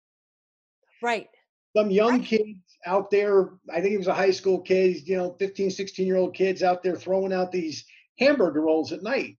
Right. 1.02 1.28
Some 1.76 1.90
young 1.90 2.18
right. 2.18 2.24
kids 2.24 2.58
out 2.86 3.10
there, 3.10 3.50
I 3.72 3.80
think 3.80 3.94
it 3.94 3.98
was 3.98 4.08
a 4.08 4.14
high 4.14 4.30
school 4.30 4.60
kid, 4.60 5.06
you 5.06 5.16
know, 5.16 5.36
15, 5.38 5.70
16 5.70 6.06
year 6.06 6.16
old 6.16 6.34
kids 6.34 6.62
out 6.62 6.82
there 6.82 6.96
throwing 6.96 7.32
out 7.32 7.52
these 7.52 7.84
hamburger 8.18 8.60
rolls 8.60 8.92
at 8.92 9.02
night. 9.02 9.36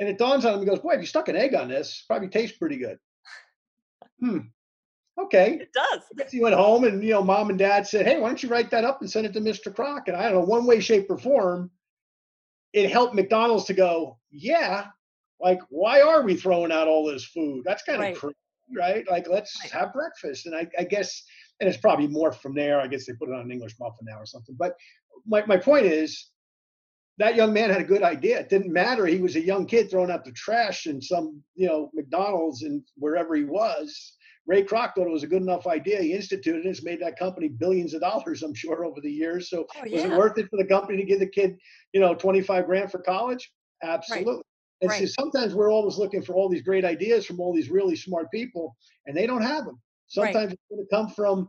And 0.00 0.08
it 0.08 0.18
dawns 0.18 0.44
on 0.44 0.54
him, 0.54 0.60
he 0.60 0.66
goes, 0.66 0.80
Boy, 0.80 0.94
if 0.94 1.00
you 1.00 1.06
stuck 1.06 1.28
an 1.28 1.36
egg 1.36 1.54
on 1.54 1.68
this, 1.68 2.04
probably 2.08 2.28
tastes 2.28 2.56
pretty 2.56 2.78
good. 2.78 2.98
Hmm. 4.18 4.38
Okay. 5.20 5.58
It 5.60 5.72
does. 5.72 6.00
I 6.10 6.14
guess 6.16 6.32
he 6.32 6.40
went 6.40 6.54
home 6.54 6.84
and, 6.84 7.04
you 7.04 7.10
know, 7.10 7.22
mom 7.22 7.50
and 7.50 7.58
dad 7.58 7.86
said, 7.86 8.06
Hey, 8.06 8.18
why 8.18 8.28
don't 8.28 8.42
you 8.42 8.48
write 8.48 8.70
that 8.70 8.84
up 8.84 9.02
and 9.02 9.10
send 9.10 9.26
it 9.26 9.34
to 9.34 9.40
Mr. 9.40 9.72
And 10.08 10.16
I 10.16 10.24
don't 10.24 10.40
know, 10.40 10.46
one 10.46 10.64
way, 10.64 10.80
shape, 10.80 11.10
or 11.10 11.18
form, 11.18 11.70
it 12.72 12.90
helped 12.90 13.14
McDonald's 13.14 13.66
to 13.66 13.74
go, 13.74 14.18
Yeah, 14.30 14.86
like, 15.40 15.60
why 15.68 16.00
are 16.00 16.22
we 16.22 16.34
throwing 16.34 16.72
out 16.72 16.88
all 16.88 17.06
this 17.06 17.24
food? 17.24 17.62
That's 17.64 17.82
kind 17.82 18.00
right. 18.00 18.14
of 18.14 18.20
crazy, 18.20 18.36
right? 18.76 19.10
Like, 19.10 19.28
let's 19.28 19.56
right. 19.62 19.70
have 19.72 19.92
breakfast. 19.92 20.46
And 20.46 20.54
I, 20.54 20.66
I 20.78 20.84
guess, 20.84 21.22
and 21.60 21.68
it's 21.68 21.78
probably 21.78 22.08
more 22.08 22.32
from 22.32 22.54
there. 22.54 22.80
I 22.80 22.86
guess 22.86 23.06
they 23.06 23.14
put 23.14 23.28
it 23.28 23.34
on 23.34 23.40
an 23.40 23.50
English 23.50 23.74
muffin 23.80 24.06
now 24.06 24.18
or 24.18 24.26
something. 24.26 24.54
But 24.58 24.76
my, 25.26 25.44
my 25.46 25.56
point 25.56 25.86
is, 25.86 26.30
that 27.20 27.36
young 27.36 27.52
man 27.52 27.68
had 27.68 27.82
a 27.82 27.84
good 27.84 28.02
idea. 28.02 28.40
It 28.40 28.48
didn't 28.48 28.72
matter. 28.72 29.04
He 29.04 29.18
was 29.18 29.36
a 29.36 29.44
young 29.44 29.66
kid 29.66 29.90
throwing 29.90 30.10
out 30.10 30.24
the 30.24 30.32
trash 30.32 30.86
in 30.86 31.02
some, 31.02 31.42
you 31.54 31.66
know, 31.66 31.90
McDonald's 31.92 32.62
and 32.62 32.82
wherever 32.96 33.34
he 33.34 33.44
was. 33.44 34.16
Ray 34.46 34.64
Kroc 34.64 34.94
thought 34.94 35.06
it 35.06 35.12
was 35.12 35.22
a 35.22 35.28
good 35.28 35.42
enough 35.42 35.66
idea. 35.66 36.00
He 36.00 36.14
instituted 36.14 36.64
it. 36.64 36.70
It's 36.70 36.82
made 36.82 37.00
that 37.02 37.18
company 37.18 37.48
billions 37.48 37.92
of 37.92 38.00
dollars, 38.00 38.42
I'm 38.42 38.54
sure, 38.54 38.86
over 38.86 39.02
the 39.02 39.12
years. 39.12 39.50
So 39.50 39.66
oh, 39.76 39.84
yeah. 39.84 39.96
was 39.96 40.04
it 40.04 40.16
worth 40.16 40.38
it 40.38 40.48
for 40.48 40.56
the 40.56 40.64
company 40.64 40.96
to 40.96 41.04
give 41.04 41.20
the 41.20 41.26
kid, 41.26 41.58
you 41.92 42.00
know, 42.00 42.14
25 42.14 42.64
grand 42.64 42.90
for 42.90 43.00
college? 43.00 43.52
Absolutely. 43.82 44.36
Right. 44.36 44.42
And 44.80 44.90
right. 44.90 45.00
so 45.00 45.06
sometimes 45.06 45.54
we're 45.54 45.70
always 45.70 45.98
looking 45.98 46.22
for 46.22 46.34
all 46.34 46.48
these 46.48 46.62
great 46.62 46.86
ideas 46.86 47.26
from 47.26 47.38
all 47.38 47.54
these 47.54 47.68
really 47.68 47.96
smart 47.96 48.30
people, 48.32 48.74
and 49.04 49.14
they 49.14 49.26
don't 49.26 49.42
have 49.42 49.66
them. 49.66 49.78
Sometimes 50.08 50.36
right. 50.36 50.52
it's 50.52 50.62
going 50.70 50.86
to 50.86 50.96
come 50.96 51.08
from 51.10 51.48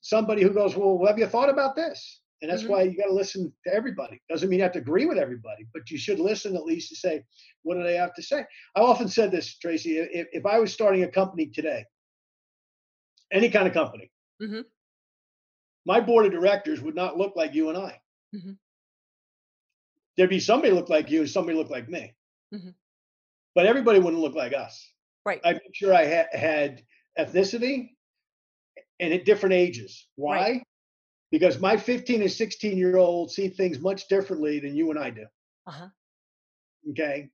somebody 0.00 0.42
who 0.42 0.50
goes, 0.50 0.76
Well, 0.76 1.04
have 1.06 1.18
you 1.18 1.26
thought 1.26 1.50
about 1.50 1.74
this? 1.74 2.20
And 2.40 2.50
that's 2.50 2.62
mm-hmm. 2.62 2.72
why 2.72 2.82
you 2.82 2.96
got 2.96 3.06
to 3.08 3.14
listen 3.14 3.52
to 3.64 3.74
everybody. 3.74 4.20
Doesn't 4.28 4.48
mean 4.48 4.58
you 4.58 4.62
have 4.62 4.72
to 4.72 4.78
agree 4.78 5.06
with 5.06 5.18
everybody, 5.18 5.66
but 5.72 5.90
you 5.90 5.98
should 5.98 6.20
listen 6.20 6.54
at 6.54 6.64
least 6.64 6.88
to 6.90 6.96
say, 6.96 7.24
what 7.62 7.74
do 7.74 7.82
they 7.82 7.96
have 7.96 8.14
to 8.14 8.22
say? 8.22 8.44
I 8.76 8.80
often 8.80 9.08
said 9.08 9.32
this, 9.32 9.58
Tracy. 9.58 9.98
If, 9.98 10.28
if 10.32 10.46
I 10.46 10.58
was 10.58 10.72
starting 10.72 11.02
a 11.02 11.08
company 11.08 11.46
today, 11.46 11.84
any 13.32 13.50
kind 13.50 13.66
of 13.66 13.74
company. 13.74 14.10
Mm-hmm. 14.40 14.60
My 15.84 16.00
board 16.00 16.26
of 16.26 16.32
directors 16.32 16.80
would 16.80 16.94
not 16.94 17.16
look 17.16 17.34
like 17.34 17.54
you 17.54 17.70
and 17.70 17.78
I. 17.78 18.00
Mm-hmm. 18.34 18.52
There'd 20.16 20.30
be 20.30 20.40
somebody 20.40 20.72
look 20.72 20.88
like 20.88 21.10
you 21.10 21.20
and 21.20 21.30
somebody 21.30 21.56
look 21.56 21.70
like 21.70 21.88
me. 21.88 22.14
Mm-hmm. 22.54 22.70
But 23.54 23.66
everybody 23.66 23.98
wouldn't 23.98 24.22
look 24.22 24.34
like 24.34 24.52
us. 24.52 24.92
Right. 25.24 25.40
I 25.44 25.52
made 25.52 25.74
sure 25.74 25.92
I 25.92 26.06
ha- 26.06 26.38
had 26.38 26.82
ethnicity 27.18 27.90
and 29.00 29.12
at 29.12 29.24
different 29.24 29.54
ages. 29.54 30.06
Why? 30.16 30.36
Right. 30.36 30.62
Because 31.30 31.60
my 31.60 31.76
15 31.76 32.22
and 32.22 32.30
16 32.30 32.78
year 32.78 32.96
olds 32.96 33.34
see 33.34 33.48
things 33.48 33.80
much 33.80 34.08
differently 34.08 34.60
than 34.60 34.74
you 34.74 34.90
and 34.90 34.98
I 34.98 35.10
do. 35.10 35.26
Uh-huh. 35.66 35.88
Okay. 36.90 37.28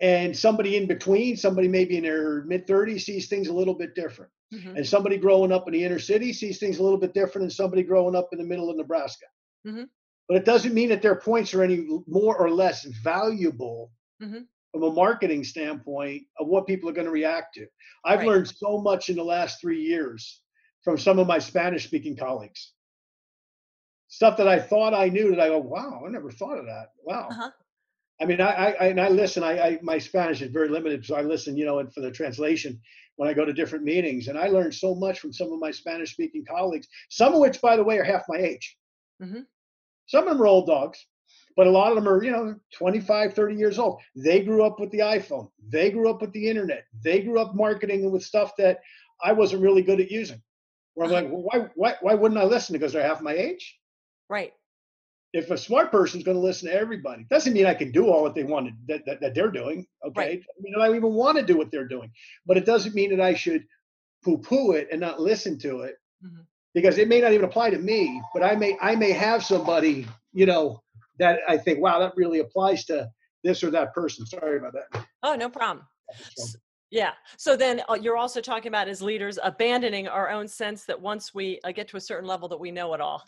And 0.00 0.36
somebody 0.36 0.76
in 0.76 0.86
between, 0.86 1.36
somebody 1.36 1.68
maybe 1.68 1.96
in 1.96 2.04
their 2.04 2.44
mid 2.44 2.66
30s, 2.66 3.02
sees 3.02 3.28
things 3.28 3.48
a 3.48 3.52
little 3.52 3.74
bit 3.74 3.94
different. 3.94 4.30
Mm-hmm. 4.54 4.76
And 4.76 4.86
somebody 4.86 5.16
growing 5.16 5.52
up 5.52 5.66
in 5.66 5.72
the 5.72 5.84
inner 5.84 5.98
city 5.98 6.32
sees 6.32 6.58
things 6.58 6.78
a 6.78 6.82
little 6.82 6.98
bit 6.98 7.14
different 7.14 7.44
than 7.44 7.50
somebody 7.50 7.82
growing 7.82 8.14
up 8.14 8.28
in 8.32 8.38
the 8.38 8.44
middle 8.44 8.70
of 8.70 8.76
Nebraska. 8.76 9.26
Mm-hmm. 9.66 9.84
But 10.28 10.36
it 10.38 10.44
doesn't 10.44 10.74
mean 10.74 10.88
that 10.90 11.02
their 11.02 11.16
points 11.16 11.54
are 11.54 11.62
any 11.62 11.86
more 12.06 12.36
or 12.36 12.50
less 12.50 12.84
valuable 12.84 13.90
mm-hmm. 14.22 14.40
from 14.72 14.82
a 14.82 14.92
marketing 14.92 15.44
standpoint 15.44 16.24
of 16.38 16.46
what 16.46 16.66
people 16.66 16.88
are 16.88 16.92
going 16.92 17.06
to 17.06 17.12
react 17.12 17.54
to. 17.54 17.66
I've 18.04 18.20
right. 18.20 18.28
learned 18.28 18.48
so 18.48 18.78
much 18.78 19.08
in 19.08 19.16
the 19.16 19.24
last 19.24 19.60
three 19.60 19.82
years 19.82 20.42
from 20.82 20.98
some 20.98 21.18
of 21.18 21.26
my 21.26 21.38
Spanish 21.38 21.84
speaking 21.84 22.16
colleagues. 22.16 22.72
Stuff 24.08 24.36
that 24.36 24.48
I 24.48 24.58
thought 24.58 24.94
I 24.94 25.08
knew 25.08 25.30
that 25.30 25.40
I 25.40 25.48
go, 25.48 25.58
wow, 25.58 26.02
I 26.06 26.10
never 26.10 26.30
thought 26.30 26.58
of 26.58 26.66
that. 26.66 26.92
Wow. 27.02 27.28
Uh-huh. 27.30 27.50
I 28.20 28.24
mean, 28.24 28.40
I, 28.40 28.72
I, 28.72 28.86
and 28.86 29.00
I 29.00 29.08
listen. 29.08 29.42
I, 29.42 29.60
I, 29.60 29.78
my 29.82 29.98
Spanish 29.98 30.40
is 30.40 30.50
very 30.50 30.68
limited, 30.68 31.04
so 31.04 31.16
I 31.16 31.22
listen. 31.22 31.56
You 31.56 31.66
know, 31.66 31.80
and 31.80 31.92
for 31.92 32.00
the 32.00 32.10
translation 32.10 32.80
when 33.16 33.28
I 33.28 33.34
go 33.34 33.44
to 33.44 33.52
different 33.52 33.84
meetings, 33.84 34.28
and 34.28 34.38
I 34.38 34.48
learned 34.48 34.74
so 34.74 34.94
much 34.94 35.20
from 35.20 35.32
some 35.32 35.52
of 35.52 35.58
my 35.58 35.70
Spanish-speaking 35.70 36.44
colleagues. 36.44 36.86
Some 37.08 37.34
of 37.34 37.40
which, 37.40 37.60
by 37.60 37.76
the 37.76 37.84
way, 37.84 37.98
are 37.98 38.04
half 38.04 38.24
my 38.28 38.36
age. 38.36 38.76
Mm-hmm. 39.22 39.40
Some 40.06 40.24
of 40.24 40.30
them 40.30 40.42
are 40.42 40.46
old 40.46 40.66
dogs, 40.66 41.04
but 41.56 41.66
a 41.66 41.70
lot 41.70 41.88
of 41.88 41.96
them 41.96 42.08
are, 42.08 42.22
you 42.22 42.30
know, 42.30 42.54
25, 42.74 43.34
30 43.34 43.56
years 43.56 43.78
old. 43.78 44.00
They 44.14 44.44
grew 44.44 44.64
up 44.64 44.78
with 44.78 44.90
the 44.90 44.98
iPhone. 44.98 45.50
They 45.68 45.90
grew 45.90 46.10
up 46.10 46.20
with 46.20 46.32
the 46.32 46.48
internet. 46.48 46.84
They 47.02 47.22
grew 47.22 47.40
up 47.40 47.54
marketing 47.54 48.10
with 48.10 48.22
stuff 48.22 48.54
that 48.58 48.80
I 49.22 49.32
wasn't 49.32 49.62
really 49.62 49.82
good 49.82 50.00
at 50.00 50.10
using. 50.10 50.42
Where 50.94 51.06
I'm 51.06 51.12
like, 51.12 51.30
well, 51.30 51.42
why, 51.42 51.66
why, 51.74 51.94
why 52.00 52.14
wouldn't 52.14 52.40
I 52.40 52.44
listen? 52.44 52.74
Because 52.74 52.92
they're 52.92 53.06
half 53.06 53.20
my 53.20 53.32
age. 53.32 53.78
Right 54.28 54.52
if 55.36 55.50
a 55.50 55.58
smart 55.58 55.90
person's 55.90 56.24
going 56.24 56.36
to 56.36 56.42
listen 56.42 56.68
to 56.68 56.74
everybody, 56.74 57.26
doesn't 57.28 57.52
mean 57.52 57.66
I 57.66 57.74
can 57.74 57.92
do 57.92 58.08
all 58.08 58.24
that 58.24 58.34
they 58.34 58.44
wanted 58.44 58.74
that, 58.88 59.04
that, 59.06 59.20
that 59.20 59.34
they're 59.34 59.50
doing. 59.50 59.86
Okay, 60.06 60.20
right. 60.20 60.40
I 60.40 60.62
mean, 60.62 60.74
I 60.74 60.86
don't 60.86 60.96
even 60.96 61.12
want 61.12 61.36
to 61.36 61.44
do 61.44 61.58
what 61.58 61.70
they're 61.70 61.86
doing, 61.86 62.10
but 62.46 62.56
it 62.56 62.64
doesn't 62.64 62.94
mean 62.94 63.10
that 63.10 63.20
I 63.20 63.34
should 63.34 63.64
poo-poo 64.24 64.72
it 64.72 64.88
and 64.90 65.00
not 65.00 65.20
listen 65.20 65.58
to 65.58 65.80
it 65.80 65.96
mm-hmm. 66.24 66.42
because 66.74 66.96
it 66.96 67.08
may 67.08 67.20
not 67.20 67.32
even 67.32 67.44
apply 67.44 67.70
to 67.70 67.78
me. 67.78 68.20
But 68.32 68.42
I 68.42 68.56
may 68.56 68.78
I 68.80 68.96
may 68.96 69.12
have 69.12 69.44
somebody 69.44 70.06
you 70.32 70.46
know 70.46 70.82
that 71.18 71.40
I 71.48 71.58
think, 71.58 71.80
wow, 71.80 71.98
that 71.98 72.12
really 72.16 72.38
applies 72.38 72.84
to 72.86 73.08
this 73.44 73.62
or 73.62 73.70
that 73.70 73.94
person. 73.94 74.24
Sorry 74.26 74.58
about 74.58 74.72
that. 74.72 75.06
Oh, 75.22 75.34
no 75.34 75.48
problem. 75.48 75.86
Yeah. 76.90 77.12
So 77.36 77.56
then 77.56 77.82
uh, 77.88 77.94
you're 77.94 78.16
also 78.16 78.40
talking 78.40 78.68
about 78.68 78.88
as 78.88 79.02
leaders 79.02 79.38
abandoning 79.42 80.08
our 80.08 80.30
own 80.30 80.46
sense 80.46 80.84
that 80.84 81.00
once 81.00 81.34
we 81.34 81.58
uh, 81.64 81.72
get 81.72 81.88
to 81.88 81.96
a 81.96 82.00
certain 82.00 82.28
level 82.28 82.48
that 82.48 82.60
we 82.60 82.70
know 82.70 82.94
it 82.94 83.00
all. 83.00 83.22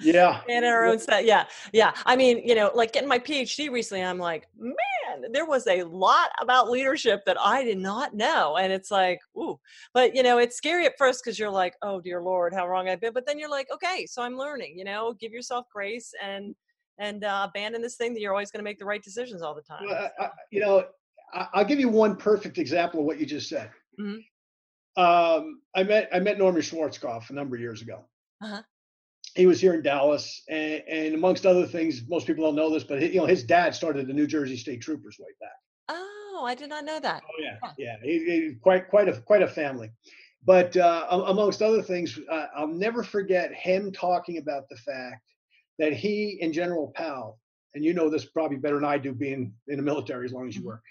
Yeah. 0.00 0.40
And 0.48 0.64
our 0.64 0.86
own 0.86 0.98
set 0.98 1.24
yeah 1.24 1.44
yeah. 1.72 1.92
I 2.04 2.16
mean 2.16 2.42
you 2.44 2.54
know 2.54 2.70
like 2.74 2.92
getting 2.92 3.08
my 3.08 3.18
phd 3.18 3.70
recently 3.70 4.02
i'm 4.02 4.18
like 4.18 4.48
man 4.58 5.32
there 5.32 5.46
was 5.46 5.66
a 5.66 5.82
lot 5.84 6.30
about 6.40 6.70
leadership 6.70 7.22
that 7.26 7.36
i 7.40 7.62
did 7.62 7.78
not 7.78 8.14
know. 8.14 8.56
And 8.56 8.72
it's 8.72 8.90
like 8.90 9.20
ooh. 9.36 9.58
But 9.92 10.14
you 10.14 10.22
know 10.22 10.38
it's 10.38 10.56
scary 10.56 10.86
at 10.86 10.98
first 10.98 11.22
because 11.24 11.38
you're 11.38 11.50
like 11.50 11.74
oh 11.82 12.00
dear 12.00 12.22
lord 12.22 12.52
how 12.52 12.66
wrong 12.66 12.88
i've 12.88 13.00
been. 13.00 13.12
But 13.12 13.26
then 13.26 13.38
you're 13.38 13.50
like 13.50 13.68
okay 13.72 14.06
so 14.06 14.22
i'm 14.22 14.36
learning 14.36 14.76
you 14.76 14.84
know? 14.84 15.14
Give 15.20 15.32
yourself 15.32 15.66
grace 15.72 16.12
and 16.22 16.54
and 16.98 17.24
uh, 17.24 17.48
abandon 17.48 17.82
this 17.82 17.96
thing 17.96 18.14
that 18.14 18.20
you're 18.20 18.32
always 18.32 18.50
going 18.50 18.60
to 18.60 18.64
make 18.64 18.78
the 18.78 18.84
right 18.84 19.02
decisions 19.02 19.42
all 19.42 19.54
the 19.54 19.62
time. 19.62 19.84
Well, 19.86 20.10
I, 20.18 20.30
you 20.50 20.60
know 20.60 20.84
i'll 21.32 21.64
give 21.64 21.80
you 21.80 21.88
one 21.88 22.14
perfect 22.16 22.58
example 22.58 23.00
of 23.00 23.06
what 23.06 23.18
you 23.18 23.26
just 23.26 23.48
said. 23.48 23.70
Mm-hmm. 24.00 25.02
um, 25.02 25.60
i 25.76 25.82
met 25.82 26.08
i 26.12 26.18
met 26.18 26.38
norman 26.38 26.62
schwarzkopf 26.62 27.30
a 27.30 27.32
number 27.32 27.56
of 27.56 27.62
years 27.62 27.82
ago. 27.82 28.04
Uh-huh 28.42 28.62
he 29.34 29.46
was 29.46 29.60
here 29.60 29.74
in 29.74 29.82
Dallas, 29.82 30.42
and, 30.48 30.82
and, 30.88 31.14
amongst 31.14 31.44
other 31.44 31.66
things, 31.66 32.02
most 32.08 32.26
people 32.26 32.44
don't 32.44 32.54
know 32.54 32.70
this, 32.70 32.84
but 32.84 33.02
you 33.02 33.20
know 33.20 33.26
his 33.26 33.42
dad 33.42 33.74
started 33.74 34.06
the 34.06 34.12
New 34.12 34.26
Jersey 34.26 34.56
State 34.56 34.80
Troopers 34.80 35.18
way 35.18 35.30
back. 35.40 35.50
Oh, 35.88 36.44
I 36.46 36.54
did 36.54 36.68
not 36.68 36.84
know 36.84 37.00
that. 37.00 37.22
Oh 37.24 37.42
yeah, 37.42 37.70
yeah, 37.76 37.96
he, 38.02 38.18
he, 38.18 38.54
quite 38.60 38.88
quite 38.88 39.08
a 39.08 39.20
quite 39.20 39.42
a 39.42 39.48
family. 39.48 39.90
But 40.46 40.76
uh, 40.76 41.06
amongst 41.10 41.62
other 41.62 41.82
things, 41.82 42.18
uh, 42.30 42.46
I'll 42.54 42.68
never 42.68 43.02
forget 43.02 43.52
him 43.54 43.90
talking 43.90 44.36
about 44.38 44.68
the 44.68 44.76
fact 44.76 45.22
that 45.78 45.94
he 45.94 46.38
and 46.42 46.52
General 46.52 46.92
Powell, 46.94 47.38
and 47.74 47.82
you 47.82 47.94
know 47.94 48.10
this 48.10 48.26
probably 48.26 48.58
better 48.58 48.76
than 48.76 48.84
I 48.84 48.98
do, 48.98 49.12
being 49.12 49.54
in 49.68 49.76
the 49.76 49.82
military 49.82 50.26
as 50.26 50.32
long 50.32 50.46
as 50.46 50.54
you 50.54 50.60
mm-hmm. 50.60 50.68
were. 50.68 50.82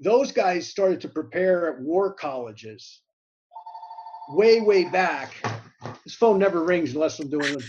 Those 0.00 0.30
guys 0.30 0.68
started 0.68 1.00
to 1.00 1.08
prepare 1.08 1.74
at 1.74 1.80
war 1.80 2.14
colleges 2.14 3.02
way 4.30 4.60
way 4.60 4.84
back 4.84 5.34
his 6.04 6.14
phone 6.14 6.38
never 6.38 6.64
rings 6.64 6.94
unless 6.94 7.18
I'm 7.20 7.30
doing 7.30 7.54
what 7.54 7.64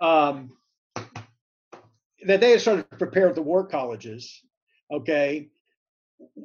um, 0.00 0.52
that 2.26 2.40
they 2.40 2.50
had 2.50 2.60
started 2.60 2.90
to 2.90 2.96
prepare 2.96 3.32
the 3.32 3.42
war 3.42 3.66
colleges, 3.66 4.40
okay, 4.90 5.48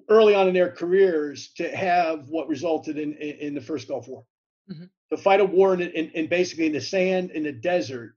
early 0.09 0.35
on 0.35 0.47
in 0.47 0.53
their 0.53 0.71
careers 0.71 1.51
to 1.57 1.75
have 1.75 2.29
what 2.29 2.47
resulted 2.47 2.97
in 2.97 3.13
in, 3.13 3.37
in 3.39 3.55
the 3.55 3.61
first 3.61 3.87
Gulf 3.87 4.07
War, 4.07 4.23
mm-hmm. 4.71 4.85
to 5.09 5.17
fight 5.17 5.41
a 5.41 5.45
war 5.45 5.73
in, 5.73 5.81
in, 5.81 6.09
in 6.11 6.27
basically 6.27 6.67
in 6.67 6.73
the 6.73 6.81
sand 6.81 7.31
in 7.31 7.43
the 7.43 7.51
desert 7.51 8.15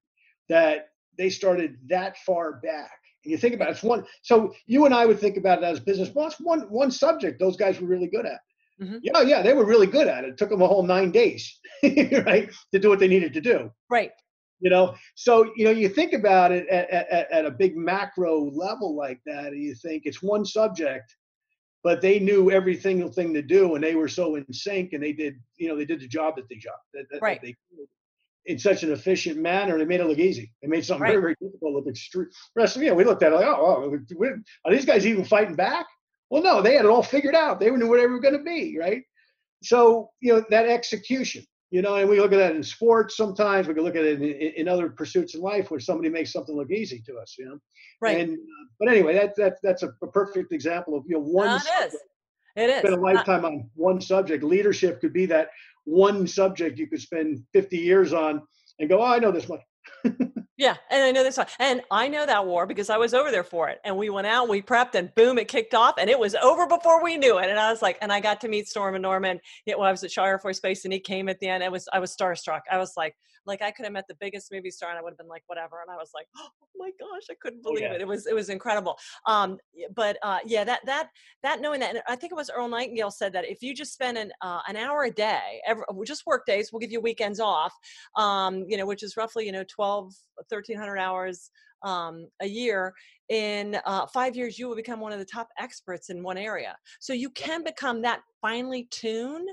that 0.48 0.90
they 1.16 1.30
started 1.30 1.76
that 1.88 2.16
far 2.18 2.60
back. 2.60 2.92
And 3.24 3.32
you 3.32 3.38
think 3.38 3.54
about 3.54 3.68
it, 3.68 3.72
it's 3.72 3.82
one. 3.82 4.04
So 4.22 4.54
you 4.66 4.84
and 4.84 4.94
I 4.94 5.04
would 5.04 5.18
think 5.18 5.36
about 5.36 5.58
it 5.58 5.64
as 5.64 5.80
business. 5.80 6.10
Well, 6.14 6.26
it's 6.28 6.40
one 6.40 6.60
one 6.70 6.90
subject 6.90 7.40
those 7.40 7.56
guys 7.56 7.80
were 7.80 7.88
really 7.88 8.08
good 8.08 8.26
at. 8.26 8.40
Mm-hmm. 8.80 8.98
Yeah, 9.02 9.22
yeah, 9.22 9.42
they 9.42 9.54
were 9.54 9.64
really 9.64 9.86
good 9.86 10.06
at 10.06 10.24
it. 10.24 10.30
It 10.30 10.36
took 10.36 10.50
them 10.50 10.62
a 10.62 10.66
whole 10.66 10.84
nine 10.84 11.10
days, 11.10 11.58
right, 11.82 12.50
to 12.72 12.78
do 12.78 12.88
what 12.88 12.98
they 12.98 13.08
needed 13.08 13.32
to 13.34 13.40
do. 13.40 13.72
Right. 13.90 14.12
You 14.60 14.70
know, 14.70 14.94
so 15.14 15.52
you 15.56 15.64
know, 15.64 15.70
you 15.70 15.88
think 15.88 16.12
about 16.12 16.52
it 16.52 16.68
at, 16.68 16.90
at, 16.90 17.30
at 17.30 17.46
a 17.46 17.50
big 17.50 17.76
macro 17.76 18.50
level 18.50 18.96
like 18.96 19.20
that, 19.26 19.46
and 19.46 19.62
you 19.62 19.74
think 19.74 20.02
it's 20.04 20.22
one 20.22 20.44
subject, 20.44 21.14
but 21.84 22.00
they 22.00 22.18
knew 22.18 22.50
every 22.50 22.76
single 22.76 23.10
thing 23.10 23.32
to 23.34 23.42
do, 23.42 23.74
and 23.74 23.84
they 23.84 23.94
were 23.94 24.08
so 24.08 24.34
in 24.34 24.52
sync, 24.52 24.92
and 24.92 25.02
they 25.02 25.12
did, 25.12 25.40
you 25.56 25.68
know, 25.68 25.76
they 25.76 25.84
did 25.84 26.00
the 26.00 26.08
job 26.08 26.36
that 26.36 26.48
they 26.48 26.56
job 26.56 26.74
that, 26.94 27.06
that, 27.10 27.22
right. 27.22 27.40
that 27.40 27.46
they 27.46 27.56
in 28.46 28.58
such 28.58 28.82
an 28.82 28.90
efficient 28.90 29.38
manner. 29.38 29.78
They 29.78 29.84
made 29.84 30.00
it 30.00 30.06
look 30.06 30.18
easy. 30.18 30.52
They 30.62 30.68
made 30.68 30.84
something 30.84 31.02
right. 31.02 31.10
very, 31.10 31.20
very 31.20 31.36
difficult 31.40 31.74
look 31.74 31.86
extreme. 31.86 32.30
Rest 32.56 32.76
of 32.76 32.82
you 32.82 32.88
know, 32.88 32.94
we 32.94 33.04
looked 33.04 33.22
at 33.22 33.32
it 33.32 33.36
like, 33.36 33.46
oh, 33.46 33.92
oh 33.92 34.38
are 34.64 34.72
these 34.72 34.86
guys 34.86 35.06
even 35.06 35.24
fighting 35.24 35.54
back? 35.54 35.86
Well, 36.30 36.42
no, 36.42 36.60
they 36.60 36.74
had 36.74 36.84
it 36.84 36.90
all 36.90 37.02
figured 37.02 37.34
out. 37.34 37.58
They 37.58 37.70
knew 37.70 37.88
where 37.88 38.00
they 38.00 38.06
were 38.06 38.20
going 38.20 38.36
to 38.36 38.42
be, 38.42 38.76
right? 38.78 39.02
So, 39.62 40.10
you 40.20 40.34
know, 40.34 40.44
that 40.50 40.66
execution, 40.66 41.44
you 41.70 41.82
know, 41.82 41.96
and 41.96 42.08
we 42.08 42.20
look 42.20 42.32
at 42.32 42.38
that 42.38 42.54
in 42.54 42.62
sports 42.62 43.16
sometimes. 43.16 43.66
We 43.66 43.74
can 43.74 43.82
look 43.82 43.96
at 43.96 44.04
it 44.04 44.22
in, 44.22 44.28
in, 44.28 44.52
in 44.56 44.68
other 44.68 44.90
pursuits 44.90 45.34
in 45.34 45.40
life 45.40 45.70
where 45.70 45.80
somebody 45.80 46.10
makes 46.10 46.32
something 46.32 46.54
look 46.54 46.70
easy 46.70 47.02
to 47.06 47.16
us, 47.16 47.34
you 47.38 47.46
know. 47.46 47.58
Right. 48.00 48.18
And 48.18 48.34
uh, 48.34 48.64
but 48.78 48.88
anyway, 48.88 49.14
that 49.14 49.34
that 49.36 49.56
that's 49.62 49.82
a, 49.82 49.92
a, 50.02 50.06
perfect 50.06 50.52
example 50.52 50.96
of 50.96 51.04
you 51.08 51.16
know 51.16 51.22
one. 51.22 51.46
No, 51.46 51.56
it 51.56 51.86
is. 51.86 51.96
It 52.56 52.70
is. 52.70 52.78
Spend 52.80 52.94
a 52.94 53.00
lifetime 53.00 53.44
uh, 53.44 53.48
on 53.48 53.70
one 53.74 54.00
subject. 54.00 54.44
Leadership 54.44 55.00
could 55.00 55.12
be 55.12 55.26
that 55.26 55.48
one 55.84 56.26
subject 56.26 56.78
you 56.78 56.86
could 56.86 57.00
spend 57.00 57.42
50 57.54 57.78
years 57.78 58.12
on 58.12 58.42
and 58.78 58.88
go, 58.88 59.00
oh, 59.00 59.06
I 59.06 59.18
know 59.18 59.32
this 59.32 59.48
much. 59.48 59.60
Yeah, 60.58 60.74
and 60.90 61.04
I 61.04 61.12
know 61.12 61.22
this 61.22 61.36
one, 61.36 61.46
and 61.60 61.82
I 61.88 62.08
know 62.08 62.26
that 62.26 62.44
war 62.44 62.66
because 62.66 62.90
I 62.90 62.96
was 62.96 63.14
over 63.14 63.30
there 63.30 63.44
for 63.44 63.68
it. 63.68 63.78
And 63.84 63.96
we 63.96 64.10
went 64.10 64.26
out, 64.26 64.48
we 64.48 64.60
prepped, 64.60 64.96
and 64.96 65.14
boom, 65.14 65.38
it 65.38 65.46
kicked 65.46 65.72
off, 65.72 65.94
and 65.98 66.10
it 66.10 66.18
was 66.18 66.34
over 66.34 66.66
before 66.66 67.00
we 67.00 67.16
knew 67.16 67.38
it. 67.38 67.48
And 67.48 67.60
I 67.60 67.70
was 67.70 67.80
like, 67.80 67.96
and 68.02 68.12
I 68.12 68.18
got 68.18 68.40
to 68.40 68.48
meet 68.48 68.66
Stormin' 68.66 69.02
Norman. 69.02 69.38
It 69.66 69.78
was 69.78 70.02
at 70.02 70.10
Shaw 70.10 70.24
Air 70.24 70.40
Force 70.40 70.58
Base, 70.58 70.84
and 70.84 70.92
he 70.92 70.98
came 70.98 71.28
at 71.28 71.38
the 71.38 71.46
end. 71.46 71.62
It 71.62 71.70
was 71.70 71.88
I 71.92 72.00
was 72.00 72.14
starstruck. 72.14 72.62
I 72.72 72.76
was 72.76 72.94
like, 72.96 73.14
like 73.46 73.62
I 73.62 73.70
could 73.70 73.84
have 73.84 73.92
met 73.92 74.06
the 74.08 74.16
biggest 74.18 74.50
movie 74.50 74.72
star, 74.72 74.90
and 74.90 74.98
I 74.98 75.02
would 75.02 75.12
have 75.12 75.18
been 75.18 75.28
like, 75.28 75.44
whatever. 75.46 75.80
And 75.80 75.92
I 75.92 75.96
was 75.96 76.10
like, 76.12 76.26
oh 76.36 76.48
my 76.76 76.90
gosh, 76.98 77.26
I 77.30 77.34
couldn't 77.40 77.62
oh, 77.64 77.70
believe 77.70 77.84
yeah. 77.84 77.94
it. 77.94 78.00
It 78.00 78.08
was 78.08 78.26
it 78.26 78.34
was 78.34 78.48
incredible. 78.48 78.98
Um, 79.26 79.58
but 79.94 80.18
uh, 80.24 80.38
yeah, 80.44 80.64
that 80.64 80.80
that 80.86 81.10
that 81.44 81.60
knowing 81.60 81.78
that, 81.80 81.90
and 81.90 82.02
I 82.08 82.16
think 82.16 82.32
it 82.32 82.36
was 82.36 82.50
Earl 82.50 82.68
Nightingale 82.68 83.12
said 83.12 83.32
that 83.34 83.48
if 83.48 83.62
you 83.62 83.74
just 83.74 83.92
spend 83.92 84.18
an 84.18 84.32
uh, 84.42 84.60
an 84.66 84.76
hour 84.76 85.04
a 85.04 85.10
day, 85.10 85.60
every, 85.64 85.84
just 86.04 86.26
work 86.26 86.46
days, 86.46 86.70
we'll 86.72 86.80
give 86.80 86.90
you 86.90 87.00
weekends 87.00 87.38
off. 87.38 87.72
Um, 88.16 88.64
you 88.66 88.76
know, 88.76 88.86
which 88.86 89.04
is 89.04 89.16
roughly 89.16 89.46
you 89.46 89.52
know 89.52 89.64
12, 89.68 90.12
1300 90.48 90.98
hours 90.98 91.50
um, 91.82 92.28
a 92.40 92.46
year 92.46 92.92
in 93.28 93.78
uh, 93.84 94.06
five 94.06 94.34
years 94.34 94.58
you 94.58 94.68
will 94.68 94.74
become 94.74 95.00
one 95.00 95.12
of 95.12 95.18
the 95.18 95.24
top 95.24 95.48
experts 95.58 96.10
in 96.10 96.22
one 96.22 96.38
area. 96.38 96.76
So 96.98 97.12
you 97.12 97.30
can 97.30 97.62
become 97.62 98.02
that 98.02 98.20
finely 98.40 98.88
tuned 98.90 99.48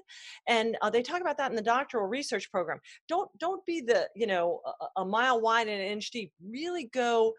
and 0.47 0.77
uh, 0.81 0.89
they 0.89 1.01
talk 1.01 1.21
about 1.21 1.37
that 1.37 1.51
in 1.51 1.55
the 1.55 1.61
doctoral 1.61 2.07
research 2.07 2.49
program. 2.51 2.79
Don't 3.07 3.29
don't 3.37 3.65
be 3.65 3.81
the 3.81 4.07
you 4.15 4.27
know 4.27 4.61
a, 4.81 5.01
a 5.01 5.05
mile 5.05 5.41
wide 5.41 5.67
and 5.67 5.81
an 5.81 5.87
inch 5.87 6.11
deep. 6.11 6.31
Really 6.43 6.89
go 6.93 7.33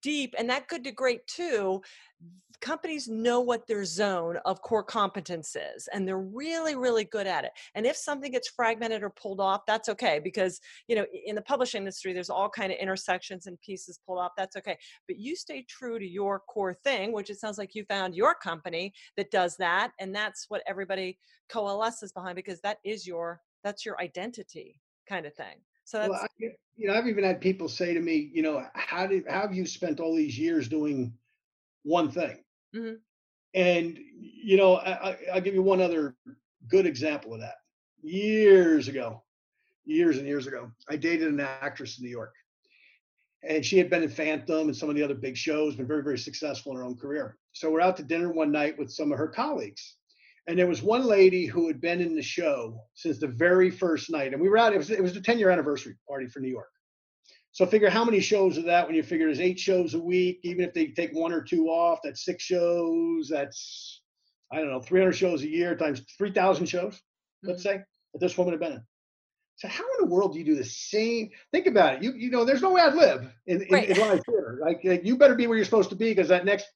deep 0.00 0.34
and 0.38 0.48
that 0.48 0.68
good 0.68 0.84
to 0.84 0.92
great 0.92 1.26
too 1.26 1.80
companies 2.60 3.08
know 3.08 3.40
what 3.40 3.66
their 3.66 3.84
zone 3.84 4.38
of 4.44 4.62
core 4.62 4.84
competence 4.84 5.56
is 5.56 5.88
and 5.92 6.06
they're 6.06 6.20
really 6.20 6.76
really 6.76 7.04
good 7.04 7.26
at 7.26 7.44
it 7.44 7.50
and 7.74 7.84
if 7.84 7.96
something 7.96 8.30
gets 8.30 8.48
fragmented 8.48 9.02
or 9.02 9.10
pulled 9.10 9.40
off 9.40 9.66
that's 9.66 9.88
okay 9.88 10.20
because 10.22 10.60
you 10.86 10.94
know 10.94 11.04
in 11.26 11.34
the 11.34 11.42
publishing 11.42 11.80
industry 11.82 12.12
there's 12.12 12.30
all 12.30 12.48
kind 12.48 12.72
of 12.72 12.78
intersections 12.78 13.46
and 13.46 13.60
pieces 13.60 13.98
pulled 14.06 14.20
off 14.20 14.30
that's 14.36 14.56
okay 14.56 14.78
but 15.08 15.18
you 15.18 15.34
stay 15.34 15.64
true 15.68 15.98
to 15.98 16.06
your 16.06 16.40
core 16.48 16.74
thing 16.84 17.12
which 17.12 17.30
it 17.30 17.38
sounds 17.38 17.58
like 17.58 17.74
you 17.74 17.84
found 17.86 18.14
your 18.14 18.34
company 18.34 18.92
that 19.16 19.30
does 19.32 19.56
that 19.56 19.90
and 19.98 20.14
that's 20.14 20.46
what 20.48 20.62
everybody 20.66 21.18
coalesces 21.48 22.12
behind 22.12 22.36
because 22.36 22.60
that 22.60 22.78
is 22.84 23.06
your 23.06 23.40
that's 23.64 23.84
your 23.84 24.00
identity 24.00 24.80
kind 25.08 25.26
of 25.26 25.34
thing 25.34 25.56
so 25.84 25.98
that's 25.98 26.10
well, 26.10 26.20
I, 26.22 26.44
you 26.76 26.88
know 26.88 26.94
i've 26.94 27.06
even 27.06 27.24
had 27.24 27.40
people 27.40 27.68
say 27.68 27.94
to 27.94 28.00
me 28.00 28.30
you 28.32 28.42
know 28.42 28.64
how 28.74 29.06
did 29.06 29.24
how 29.28 29.42
have 29.42 29.54
you 29.54 29.66
spent 29.66 30.00
all 30.00 30.16
these 30.16 30.38
years 30.38 30.68
doing 30.68 31.12
one 31.84 32.10
thing. 32.10 32.38
Mm-hmm. 32.74 32.94
And, 33.54 33.98
you 34.18 34.56
know, 34.56 34.76
I, 34.76 35.16
I'll 35.32 35.40
give 35.40 35.54
you 35.54 35.62
one 35.62 35.80
other 35.80 36.16
good 36.68 36.86
example 36.86 37.34
of 37.34 37.40
that. 37.40 37.56
Years 38.02 38.88
ago, 38.88 39.22
years 39.84 40.18
and 40.18 40.26
years 40.26 40.46
ago, 40.46 40.70
I 40.88 40.96
dated 40.96 41.28
an 41.28 41.40
actress 41.40 41.98
in 41.98 42.04
New 42.04 42.10
York. 42.10 42.34
And 43.42 43.64
she 43.64 43.76
had 43.76 43.90
been 43.90 44.04
in 44.04 44.08
Phantom 44.08 44.68
and 44.68 44.76
some 44.76 44.88
of 44.88 44.94
the 44.94 45.02
other 45.02 45.14
big 45.14 45.36
shows, 45.36 45.74
been 45.74 45.86
very, 45.86 46.02
very 46.02 46.18
successful 46.18 46.72
in 46.72 46.78
her 46.78 46.84
own 46.84 46.96
career. 46.96 47.36
So 47.52 47.70
we're 47.70 47.80
out 47.80 47.96
to 47.98 48.02
dinner 48.02 48.32
one 48.32 48.52
night 48.52 48.78
with 48.78 48.90
some 48.90 49.12
of 49.12 49.18
her 49.18 49.28
colleagues. 49.28 49.96
And 50.48 50.58
there 50.58 50.66
was 50.66 50.82
one 50.82 51.04
lady 51.04 51.46
who 51.46 51.68
had 51.68 51.80
been 51.80 52.00
in 52.00 52.16
the 52.16 52.22
show 52.22 52.80
since 52.94 53.18
the 53.18 53.28
very 53.28 53.70
first 53.70 54.10
night. 54.10 54.32
And 54.32 54.42
we 54.42 54.48
were 54.48 54.58
out, 54.58 54.74
it 54.74 54.78
was, 54.78 54.90
it 54.90 55.02
was 55.02 55.14
the 55.14 55.20
10 55.20 55.38
year 55.38 55.50
anniversary 55.50 55.96
party 56.08 56.26
for 56.26 56.40
New 56.40 56.48
York. 56.48 56.70
So 57.52 57.66
figure 57.66 57.90
how 57.90 58.04
many 58.04 58.18
shows 58.18 58.56
of 58.56 58.64
that 58.64 58.86
when 58.86 58.96
you 58.96 59.02
figure 59.02 59.26
there's 59.26 59.38
eight 59.38 59.60
shows 59.60 59.94
a 59.94 60.00
week, 60.00 60.40
even 60.42 60.64
if 60.64 60.72
they 60.72 60.86
take 60.88 61.12
one 61.12 61.32
or 61.32 61.42
two 61.42 61.66
off, 61.66 62.00
that's 62.02 62.24
six 62.24 62.42
shows. 62.42 63.28
That's 63.28 64.00
I 64.52 64.56
don't 64.56 64.70
know, 64.70 64.80
300 64.80 65.12
shows 65.12 65.42
a 65.42 65.48
year 65.48 65.76
times 65.76 66.02
3,000 66.18 66.66
shows. 66.66 66.94
Mm-hmm. 66.94 67.48
Let's 67.50 67.62
say 67.62 67.80
that 68.12 68.20
this 68.20 68.36
woman 68.36 68.52
had 68.52 68.60
been 68.60 68.72
in. 68.72 68.82
So 69.56 69.68
how 69.68 69.84
in 69.84 70.08
the 70.08 70.12
world 70.12 70.32
do 70.32 70.38
you 70.38 70.44
do 70.44 70.54
the 70.54 70.64
same? 70.64 71.30
Think 71.52 71.66
about 71.66 71.96
it. 71.96 72.02
You 72.02 72.12
you 72.14 72.30
know, 72.30 72.44
there's 72.44 72.62
no 72.62 72.72
way 72.72 72.80
I'd 72.80 72.94
live 72.94 73.30
in, 73.46 73.62
in, 73.62 73.68
right. 73.70 73.88
in 73.88 73.98
live 73.98 74.22
theater. 74.26 74.58
Like, 74.60 74.80
like 74.82 75.04
you 75.04 75.16
better 75.16 75.34
be 75.34 75.46
where 75.46 75.56
you're 75.56 75.64
supposed 75.64 75.90
to 75.90 75.96
be 75.96 76.10
because 76.10 76.28
that 76.28 76.44
next 76.44 76.66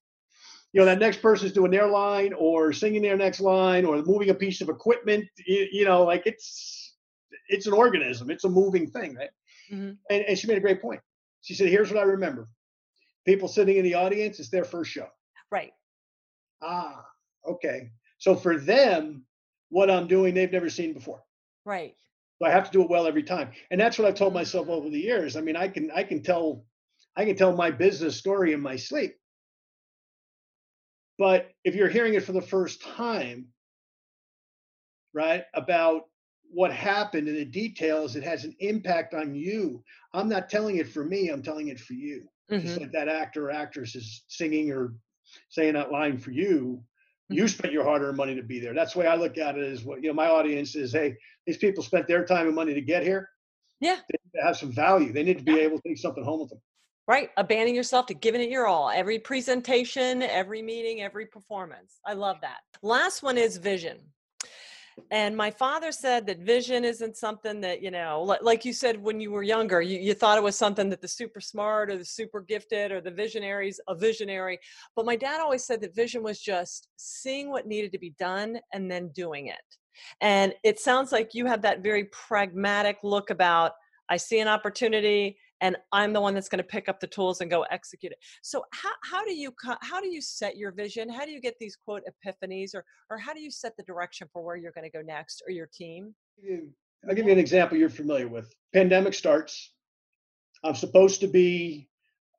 you 0.76 0.82
know 0.82 0.86
that 0.86 0.98
next 0.98 1.22
person's 1.22 1.52
doing 1.52 1.70
their 1.70 1.86
line 1.88 2.34
or 2.34 2.72
singing 2.72 3.02
their 3.02 3.16
next 3.16 3.40
line 3.40 3.84
or 3.84 4.02
moving 4.02 4.30
a 4.30 4.34
piece 4.34 4.60
of 4.60 4.68
equipment 4.68 5.24
you, 5.46 5.66
you 5.72 5.84
know 5.84 6.04
like 6.04 6.22
it's 6.26 6.94
it's 7.48 7.66
an 7.66 7.72
organism 7.72 8.30
it's 8.30 8.44
a 8.44 8.48
moving 8.48 8.86
thing 8.86 9.14
right 9.14 9.30
Mm-hmm. 9.70 9.92
And, 10.10 10.24
and 10.24 10.38
she 10.38 10.46
made 10.46 10.58
a 10.58 10.60
great 10.60 10.80
point. 10.80 11.00
She 11.42 11.54
said, 11.54 11.68
Here's 11.68 11.90
what 11.90 12.00
I 12.00 12.04
remember 12.04 12.48
people 13.24 13.48
sitting 13.48 13.76
in 13.76 13.84
the 13.84 13.94
audience, 13.94 14.38
it's 14.38 14.50
their 14.50 14.64
first 14.64 14.90
show. 14.90 15.08
Right. 15.50 15.72
Ah, 16.62 17.04
okay. 17.44 17.90
So 18.18 18.36
for 18.36 18.56
them, 18.56 19.24
what 19.68 19.90
I'm 19.90 20.06
doing, 20.06 20.32
they've 20.32 20.50
never 20.50 20.70
seen 20.70 20.92
before. 20.92 21.24
Right. 21.64 21.96
So 22.38 22.46
I 22.46 22.50
have 22.50 22.66
to 22.66 22.70
do 22.70 22.82
it 22.82 22.90
well 22.90 23.06
every 23.06 23.24
time. 23.24 23.50
And 23.72 23.80
that's 23.80 23.98
what 23.98 24.06
I've 24.06 24.14
told 24.14 24.32
myself 24.32 24.68
over 24.68 24.88
the 24.88 25.00
years. 25.00 25.36
I 25.36 25.40
mean, 25.40 25.56
I 25.56 25.68
can 25.68 25.90
I 25.94 26.04
can 26.04 26.22
tell 26.22 26.64
I 27.16 27.24
can 27.24 27.36
tell 27.36 27.54
my 27.54 27.70
business 27.70 28.16
story 28.16 28.52
in 28.52 28.60
my 28.60 28.76
sleep. 28.76 29.16
But 31.18 31.50
if 31.64 31.74
you're 31.74 31.88
hearing 31.88 32.14
it 32.14 32.24
for 32.24 32.32
the 32.32 32.42
first 32.42 32.82
time, 32.82 33.46
right, 35.14 35.44
about 35.54 36.02
what 36.50 36.72
happened 36.72 37.26
and 37.28 37.36
the 37.36 37.44
details, 37.44 38.16
it 38.16 38.22
has 38.22 38.44
an 38.44 38.54
impact 38.60 39.14
on 39.14 39.34
you. 39.34 39.82
I'm 40.12 40.28
not 40.28 40.48
telling 40.48 40.76
it 40.76 40.88
for 40.88 41.04
me, 41.04 41.28
I'm 41.28 41.42
telling 41.42 41.68
it 41.68 41.80
for 41.80 41.94
you. 41.94 42.28
Mm-hmm. 42.50 42.66
Just 42.66 42.80
like 42.80 42.92
that 42.92 43.08
actor 43.08 43.48
or 43.48 43.50
actress 43.50 43.96
is 43.96 44.24
singing 44.28 44.70
or 44.70 44.94
saying 45.48 45.74
that 45.74 45.90
line 45.90 46.18
for 46.18 46.30
you. 46.30 46.82
You 47.28 47.42
mm-hmm. 47.42 47.48
spent 47.48 47.72
your 47.72 47.82
hard-earned 47.82 48.16
money 48.16 48.36
to 48.36 48.42
be 48.42 48.60
there. 48.60 48.72
That's 48.72 48.92
the 48.92 49.00
way 49.00 49.08
I 49.08 49.16
look 49.16 49.36
at 49.36 49.58
it. 49.58 49.64
Is 49.64 49.82
what 49.82 50.00
you 50.00 50.10
know. 50.10 50.14
My 50.14 50.28
audience 50.28 50.76
is, 50.76 50.92
hey, 50.92 51.16
these 51.44 51.56
people 51.56 51.82
spent 51.82 52.06
their 52.06 52.24
time 52.24 52.46
and 52.46 52.54
money 52.54 52.72
to 52.74 52.80
get 52.80 53.02
here. 53.02 53.28
Yeah, 53.80 53.96
they 53.96 54.18
need 54.24 54.38
to 54.38 54.46
have 54.46 54.56
some 54.56 54.70
value. 54.70 55.12
They 55.12 55.24
need 55.24 55.38
to 55.38 55.44
be 55.44 55.54
yeah. 55.54 55.62
able 55.62 55.78
to 55.78 55.88
take 55.88 55.98
something 55.98 56.22
home 56.22 56.40
with 56.42 56.50
them. 56.50 56.60
Right, 57.08 57.30
abandoning 57.36 57.76
yourself 57.76 58.06
to 58.06 58.14
giving 58.14 58.40
it 58.40 58.50
your 58.50 58.66
all. 58.66 58.90
Every 58.90 59.20
presentation, 59.20 60.22
every 60.22 60.60
meeting, 60.60 61.02
every 61.02 61.26
performance. 61.26 62.00
I 62.04 62.14
love 62.14 62.38
that. 62.40 62.58
Last 62.82 63.22
one 63.22 63.38
is 63.38 63.58
vision. 63.58 63.98
And 65.10 65.36
my 65.36 65.50
father 65.50 65.92
said 65.92 66.26
that 66.26 66.40
vision 66.40 66.84
isn't 66.84 67.16
something 67.16 67.60
that, 67.60 67.82
you 67.82 67.90
know, 67.90 68.36
like 68.40 68.64
you 68.64 68.72
said 68.72 69.00
when 69.00 69.20
you 69.20 69.30
were 69.30 69.42
younger, 69.42 69.80
you, 69.82 70.00
you 70.00 70.14
thought 70.14 70.38
it 70.38 70.42
was 70.42 70.56
something 70.56 70.88
that 70.88 71.00
the 71.00 71.06
super 71.06 71.40
smart 71.40 71.90
or 71.90 71.98
the 71.98 72.04
super 72.04 72.40
gifted 72.40 72.90
or 72.90 73.00
the 73.00 73.10
visionaries, 73.10 73.78
a 73.88 73.94
visionary. 73.94 74.58
But 74.96 75.06
my 75.06 75.14
dad 75.14 75.40
always 75.40 75.64
said 75.64 75.80
that 75.82 75.94
vision 75.94 76.22
was 76.22 76.40
just 76.40 76.88
seeing 76.96 77.50
what 77.50 77.66
needed 77.66 77.92
to 77.92 77.98
be 77.98 78.14
done 78.18 78.58
and 78.72 78.90
then 78.90 79.08
doing 79.08 79.48
it. 79.48 79.76
And 80.22 80.54
it 80.64 80.80
sounds 80.80 81.12
like 81.12 81.34
you 81.34 81.46
have 81.46 81.62
that 81.62 81.82
very 81.82 82.04
pragmatic 82.06 82.96
look 83.02 83.30
about 83.30 83.72
I 84.08 84.16
see 84.16 84.38
an 84.38 84.48
opportunity 84.48 85.36
and 85.60 85.76
i'm 85.92 86.12
the 86.12 86.20
one 86.20 86.34
that's 86.34 86.48
going 86.48 86.58
to 86.58 86.64
pick 86.64 86.88
up 86.88 87.00
the 87.00 87.06
tools 87.06 87.40
and 87.40 87.50
go 87.50 87.62
execute 87.70 88.12
it. 88.12 88.18
So 88.42 88.64
how, 88.72 88.92
how 89.04 89.24
do 89.24 89.34
you 89.34 89.52
how 89.80 90.00
do 90.00 90.08
you 90.08 90.20
set 90.20 90.56
your 90.56 90.72
vision? 90.72 91.08
How 91.08 91.24
do 91.24 91.30
you 91.30 91.40
get 91.40 91.54
these 91.58 91.76
quote 91.76 92.02
epiphanies 92.06 92.74
or 92.74 92.84
or 93.10 93.18
how 93.18 93.34
do 93.34 93.40
you 93.40 93.50
set 93.50 93.76
the 93.76 93.82
direction 93.84 94.28
for 94.32 94.42
where 94.42 94.56
you're 94.56 94.72
going 94.72 94.84
to 94.84 94.90
go 94.90 95.02
next 95.02 95.42
or 95.46 95.50
your 95.50 95.68
team? 95.72 96.14
I'll 97.08 97.14
give 97.14 97.26
you 97.26 97.32
an 97.32 97.38
example 97.38 97.78
you're 97.78 97.88
familiar 97.88 98.28
with. 98.28 98.52
Pandemic 98.72 99.14
starts. 99.14 99.72
I'm 100.64 100.74
supposed 100.74 101.20
to 101.20 101.28
be 101.28 101.88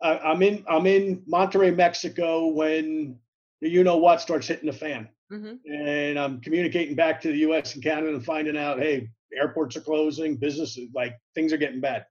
uh, 0.01 0.19
i'm 0.23 0.41
in 0.41 0.63
i'm 0.69 0.85
in 0.85 1.23
monterrey 1.31 1.75
mexico 1.75 2.47
when 2.47 3.17
the 3.61 3.69
you 3.69 3.83
know 3.83 3.97
what 3.97 4.21
starts 4.21 4.47
hitting 4.47 4.67
the 4.67 4.73
fan. 4.73 5.09
Mm-hmm. 5.31 5.73
and 5.73 6.17
i'm 6.17 6.39
communicating 6.39 6.95
back 6.95 7.19
to 7.21 7.31
the 7.31 7.39
us 7.39 7.73
and 7.73 7.83
canada 7.83 8.09
and 8.09 8.23
finding 8.23 8.55
out 8.55 8.79
hey 8.79 9.09
airports 9.37 9.75
are 9.75 9.81
closing 9.81 10.37
businesses 10.37 10.87
like 10.95 11.17
things 11.35 11.51
are 11.51 11.57
getting 11.57 11.81
bad 11.81 12.05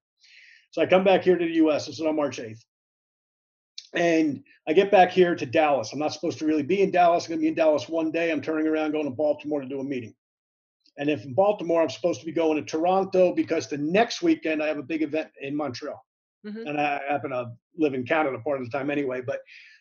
so 0.76 0.82
I 0.82 0.86
come 0.86 1.04
back 1.04 1.22
here 1.22 1.38
to 1.38 1.44
the 1.46 1.54
US. 1.54 1.86
This 1.86 1.98
is 1.98 2.04
on 2.04 2.16
March 2.16 2.36
8th. 2.36 2.62
And 3.94 4.44
I 4.68 4.74
get 4.74 4.90
back 4.90 5.10
here 5.10 5.34
to 5.34 5.46
Dallas. 5.46 5.90
I'm 5.90 5.98
not 5.98 6.12
supposed 6.12 6.38
to 6.40 6.44
really 6.44 6.62
be 6.62 6.82
in 6.82 6.90
Dallas. 6.90 7.24
I'm 7.24 7.30
going 7.30 7.38
to 7.38 7.44
be 7.44 7.48
in 7.48 7.54
Dallas 7.54 7.88
one 7.88 8.10
day. 8.10 8.30
I'm 8.30 8.42
turning 8.42 8.66
around 8.66 8.92
going 8.92 9.06
to 9.06 9.10
Baltimore 9.10 9.62
to 9.62 9.66
do 9.66 9.80
a 9.80 9.84
meeting. 9.84 10.14
And 10.98 11.08
if 11.08 11.24
in 11.24 11.32
Baltimore, 11.32 11.80
I'm 11.80 11.88
supposed 11.88 12.20
to 12.20 12.26
be 12.26 12.32
going 12.32 12.62
to 12.62 12.62
Toronto 12.62 13.34
because 13.34 13.68
the 13.68 13.78
next 13.78 14.20
weekend 14.20 14.62
I 14.62 14.66
have 14.66 14.76
a 14.76 14.82
big 14.82 15.00
event 15.00 15.30
in 15.40 15.56
Montreal. 15.56 16.04
Mm-hmm. 16.46 16.66
And 16.66 16.78
I 16.78 17.00
happen 17.08 17.30
to 17.30 17.52
live 17.78 17.94
in 17.94 18.04
Canada 18.04 18.38
part 18.40 18.60
of 18.60 18.70
the 18.70 18.78
time 18.78 18.90
anyway, 18.90 19.22
but 19.22 19.38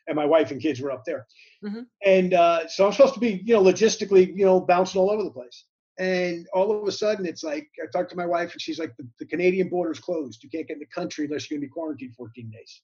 and 0.07 0.15
my 0.15 0.25
wife 0.25 0.51
and 0.51 0.61
kids 0.61 0.79
were 0.79 0.91
up 0.91 1.03
there. 1.03 1.27
Mm-hmm. 1.61 1.81
And 2.05 2.33
uh, 2.33 2.69
so 2.69 2.85
I'm 2.85 2.93
supposed 2.93 3.15
to 3.15 3.19
be, 3.19 3.41
you 3.43 3.55
know, 3.55 3.63
logistically, 3.63 4.27
you 4.33 4.45
know, 4.45 4.61
bouncing 4.61 5.01
all 5.01 5.11
over 5.11 5.23
the 5.23 5.31
place. 5.31 5.65
And 5.97 6.47
all 6.53 6.71
of 6.71 6.87
a 6.87 6.91
sudden, 6.91 7.25
it's 7.25 7.43
like 7.43 7.69
I 7.81 7.87
talked 7.91 8.09
to 8.09 8.17
my 8.17 8.25
wife, 8.25 8.51
and 8.51 8.61
she's 8.61 8.79
like, 8.79 8.95
the, 8.97 9.07
the 9.19 9.25
Canadian 9.25 9.69
border's 9.69 9.99
closed. 9.99 10.43
You 10.43 10.49
can't 10.49 10.67
get 10.67 10.73
in 10.75 10.79
the 10.79 10.85
country 10.87 11.25
unless 11.25 11.49
you're 11.49 11.57
going 11.57 11.67
to 11.67 11.67
be 11.67 11.71
quarantined 11.71 12.15
14 12.15 12.49
days. 12.51 12.81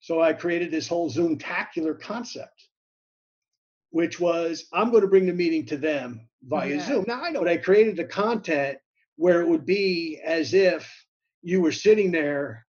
So 0.00 0.20
I 0.20 0.32
created 0.32 0.70
this 0.70 0.86
whole 0.86 1.08
Zoom 1.08 1.38
tacular 1.38 1.98
concept, 1.98 2.68
which 3.90 4.20
was 4.20 4.66
I'm 4.72 4.90
going 4.90 5.02
to 5.02 5.08
bring 5.08 5.26
the 5.26 5.32
meeting 5.32 5.64
to 5.66 5.76
them 5.76 6.28
via 6.42 6.76
yeah. 6.76 6.86
Zoom. 6.86 7.04
Now 7.08 7.22
I 7.22 7.30
know 7.30 7.44
that 7.44 7.50
I 7.50 7.56
created 7.56 7.96
the 7.96 8.04
content 8.04 8.78
where 9.16 9.40
it 9.40 9.48
would 9.48 9.64
be 9.64 10.20
as 10.24 10.52
if 10.52 10.92
you 11.42 11.62
were 11.62 11.72
sitting 11.72 12.10
there, 12.10 12.65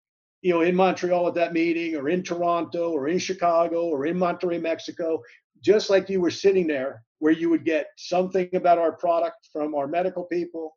you 0.44 0.52
know, 0.52 0.60
in 0.60 0.76
Montreal 0.76 1.26
at 1.26 1.34
that 1.34 1.54
meeting, 1.54 1.96
or 1.96 2.10
in 2.10 2.22
Toronto, 2.22 2.90
or 2.90 3.08
in 3.08 3.18
Chicago, 3.18 3.86
or 3.86 4.04
in 4.04 4.18
Monterrey, 4.18 4.60
Mexico, 4.60 5.22
just 5.62 5.88
like 5.88 6.10
you 6.10 6.20
were 6.20 6.30
sitting 6.30 6.66
there 6.66 7.02
where 7.18 7.32
you 7.32 7.48
would 7.48 7.64
get 7.64 7.86
something 7.96 8.50
about 8.52 8.76
our 8.76 8.92
product 8.92 9.48
from 9.50 9.74
our 9.74 9.86
medical 9.86 10.24
people, 10.24 10.76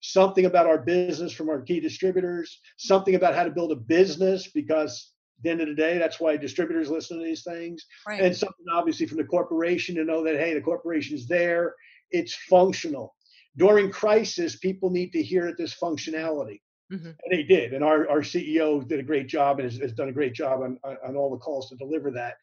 something 0.00 0.44
about 0.44 0.66
our 0.66 0.76
business 0.76 1.32
from 1.32 1.48
our 1.48 1.62
key 1.62 1.80
distributors, 1.80 2.60
something 2.76 3.14
about 3.14 3.34
how 3.34 3.42
to 3.42 3.50
build 3.50 3.72
a 3.72 3.76
business 3.76 4.48
because 4.48 5.12
at 5.38 5.44
the 5.44 5.50
end 5.50 5.62
of 5.62 5.68
the 5.68 5.74
day, 5.74 5.96
that's 5.96 6.20
why 6.20 6.36
distributors 6.36 6.90
listen 6.90 7.18
to 7.18 7.24
these 7.24 7.42
things. 7.42 7.86
Right. 8.06 8.20
And 8.20 8.36
something 8.36 8.66
obviously 8.70 9.06
from 9.06 9.16
the 9.16 9.24
corporation 9.24 9.94
to 9.94 10.04
know 10.04 10.22
that, 10.24 10.36
hey, 10.36 10.52
the 10.52 10.60
corporation 10.60 11.16
is 11.16 11.26
there, 11.26 11.74
it's 12.10 12.34
functional. 12.34 13.14
During 13.56 13.90
crisis, 13.90 14.56
people 14.56 14.90
need 14.90 15.12
to 15.12 15.22
hear 15.22 15.54
this 15.56 15.74
functionality. 15.74 16.60
Mm-hmm. 16.92 17.06
And 17.06 17.30
they 17.30 17.42
did. 17.42 17.72
And 17.72 17.82
our, 17.82 18.08
our 18.08 18.20
CEO 18.20 18.86
did 18.86 19.00
a 19.00 19.04
great 19.04 19.26
job 19.26 19.58
and 19.58 19.70
has, 19.70 19.80
has 19.80 19.92
done 19.92 20.08
a 20.08 20.12
great 20.12 20.34
job 20.34 20.62
on, 20.62 20.78
on 20.84 21.16
all 21.16 21.30
the 21.30 21.38
calls 21.38 21.68
to 21.70 21.76
deliver 21.76 22.10
that, 22.12 22.36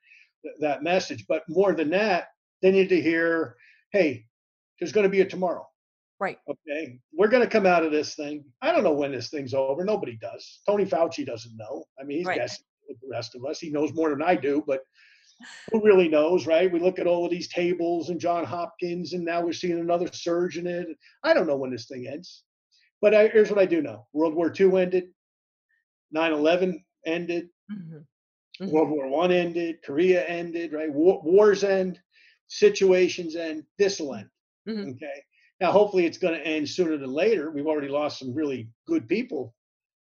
that 0.60 0.84
message. 0.84 1.26
But 1.28 1.44
more 1.48 1.74
than 1.74 1.90
that, 1.92 2.30
they 2.62 2.72
need 2.72 2.90
to 2.90 3.02
hear, 3.02 3.56
hey, 3.92 4.26
there's 4.80 4.92
going 4.92 5.06
to 5.06 5.10
be 5.10 5.22
a 5.22 5.26
tomorrow. 5.26 5.68
Right. 6.20 6.38
Okay. 6.48 7.00
We're 7.14 7.28
going 7.28 7.44
to 7.44 7.50
come 7.50 7.66
out 7.66 7.84
of 7.84 7.92
this 7.92 8.16
thing. 8.16 8.46
I 8.62 8.72
don't 8.72 8.84
know 8.84 8.94
when 8.94 9.12
this 9.12 9.30
thing's 9.30 9.54
over. 9.54 9.84
Nobody 9.84 10.18
does. 10.22 10.60
Tony 10.66 10.86
Fauci 10.86 11.26
doesn't 11.26 11.56
know. 11.58 11.86
I 12.00 12.04
mean, 12.04 12.20
he's 12.20 12.28
right. 12.28 12.40
guessing 12.40 12.66
with 12.88 13.00
the 13.02 13.08
rest 13.10 13.36
of 13.36 13.46
us. 13.46 13.60
He 13.60 13.70
knows 13.70 13.94
more 13.94 14.10
than 14.10 14.22
I 14.22 14.36
do, 14.36 14.64
but 14.66 14.82
who 15.72 15.84
really 15.84 16.08
knows, 16.08 16.46
right? 16.46 16.72
We 16.72 16.80
look 16.80 17.00
at 17.00 17.08
all 17.08 17.26
of 17.26 17.32
these 17.32 17.48
tables 17.48 18.10
and 18.10 18.20
John 18.20 18.46
Hopkins, 18.46 19.14
and 19.14 19.26
now 19.26 19.42
we're 19.42 19.54
seeing 19.54 19.80
another 19.80 20.08
surge 20.12 20.58
in 20.58 20.68
it. 20.68 20.88
I 21.24 21.34
don't 21.34 21.48
know 21.48 21.58
when 21.58 21.72
this 21.72 21.88
thing 21.88 22.08
ends. 22.08 22.44
But 23.04 23.14
I, 23.14 23.28
here's 23.28 23.50
what 23.50 23.60
I 23.60 23.66
do 23.66 23.82
know 23.82 24.08
World 24.14 24.34
War 24.34 24.52
II 24.58 24.82
ended, 24.82 25.10
9 26.14 26.32
11 26.32 26.86
ended, 27.06 27.50
mm-hmm. 27.70 27.98
Mm-hmm. 28.64 28.72
World 28.72 28.90
War 28.90 29.10
One 29.10 29.30
ended, 29.30 29.80
Korea 29.86 30.26
ended, 30.26 30.72
right? 30.72 30.90
War, 30.90 31.22
wars 31.22 31.66
end, 31.66 32.00
situations 32.48 33.36
end. 33.36 33.66
This 33.78 34.00
will 34.00 34.16
end. 34.16 34.30
Mm-hmm. 34.70 34.92
Okay. 34.92 35.22
Now, 35.60 35.74
hopefully, 35.74 36.06
it's 36.06 36.18
going 36.18 36.34
to 36.34 36.48
end 36.48 36.70
sooner 36.70 36.98
than 36.98 37.12
later. 37.12 37.52
We've 37.52 37.68
already 37.68 37.90
lost 37.90 38.20
some 38.20 38.34
really 38.34 38.70
good 38.88 39.10
people 39.10 39.54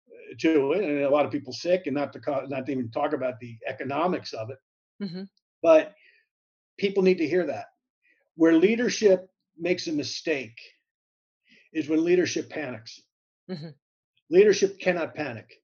uh, 0.07 0.35
to 0.41 0.73
it, 0.73 0.83
and 0.83 1.05
a 1.05 1.09
lot 1.09 1.25
of 1.25 1.31
people 1.31 1.53
sick, 1.53 1.87
and 1.87 1.95
not 1.95 2.13
to 2.13 2.19
not 2.47 2.67
to 2.67 2.71
even 2.71 2.91
talk 2.91 3.13
about 3.13 3.39
the 3.39 3.57
economics 3.67 4.31
of 4.31 4.51
it. 4.51 4.59
Mm-hmm. 5.01 5.23
But 5.63 5.95
people 6.77 7.01
need 7.01 7.17
to 7.17 7.27
hear 7.27 7.47
that. 7.47 7.65
Where 8.35 8.53
leadership 8.53 9.27
makes 9.57 9.87
a 9.87 9.91
mistake 9.91 10.59
is 11.75 11.89
when 11.89 12.03
leadership 12.03 12.49
panics. 12.49 13.01
Mm-hmm. 13.51 13.69
Leadership 14.31 14.79
cannot 14.79 15.13
panic. 15.13 15.61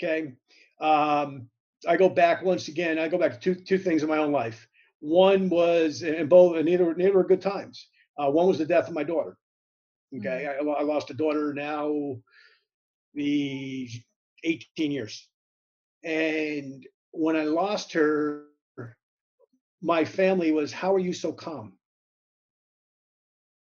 Okay. 0.00 0.34
Um, 0.80 1.48
I 1.88 1.96
go 1.96 2.08
back 2.08 2.42
once 2.42 2.68
again. 2.68 2.98
I 2.98 3.08
go 3.08 3.18
back 3.18 3.32
to 3.32 3.38
two 3.40 3.54
two 3.54 3.78
things 3.78 4.02
in 4.02 4.08
my 4.08 4.18
own 4.18 4.30
life. 4.30 4.68
One 5.00 5.48
was, 5.48 6.02
and 6.02 6.28
both, 6.28 6.56
and 6.56 6.66
neither 6.66 6.94
neither 6.94 7.14
were 7.14 7.24
good 7.24 7.40
times. 7.40 7.88
Uh, 8.16 8.30
one 8.30 8.46
was 8.46 8.58
the 8.58 8.66
death 8.66 8.88
of 8.88 8.94
my 8.94 9.02
daughter. 9.02 9.36
Okay, 10.16 10.46
mm-hmm. 10.48 10.68
I, 10.68 10.72
I, 10.72 10.82
lost 10.82 11.10
a 11.10 11.14
daughter 11.14 11.52
now, 11.52 12.16
the 13.14 13.90
18 14.44 14.92
years, 14.92 15.28
and 16.04 16.86
when 17.10 17.34
I 17.34 17.44
lost 17.44 17.92
her, 17.94 18.44
my 19.82 20.04
family 20.04 20.52
was, 20.52 20.72
"How 20.72 20.94
are 20.94 21.00
you 21.00 21.12
so 21.12 21.32
calm?" 21.32 21.76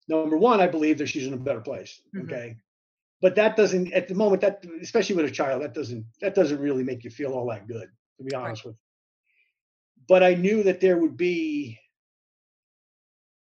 Number 0.09 0.37
one, 0.37 0.61
I 0.61 0.67
believe 0.67 0.99
that 0.99 1.09
she's 1.09 1.27
in 1.27 1.35
a 1.35 1.37
better 1.37 1.61
place. 1.61 2.01
Mm-hmm. 2.15 2.27
Okay, 2.27 2.57
but 3.21 3.35
that 3.35 3.57
doesn't 3.57 3.93
at 3.93 4.09
the 4.09 4.15
moment 4.15 4.43
that 4.43 4.65
especially 4.81 5.17
with 5.17 5.27
a 5.27 5.31
child 5.31 5.63
that 5.63 5.75
doesn't 5.75 6.05
that 6.21 6.35
doesn't 6.35 6.61
really 6.61 6.85
make 6.85 7.05
you 7.05 7.11
feel 7.11 7.33
all 7.33 7.49
that 7.49 7.67
good 7.67 7.89
to 8.19 8.25
be 8.25 8.35
honest 8.35 8.65
right. 8.65 8.71
with 8.71 8.77
you. 8.77 10.05
but 10.09 10.23
i 10.23 10.35
knew 10.35 10.63
that 10.63 10.81
there 10.81 10.99
would 10.99 11.17
be 11.17 11.79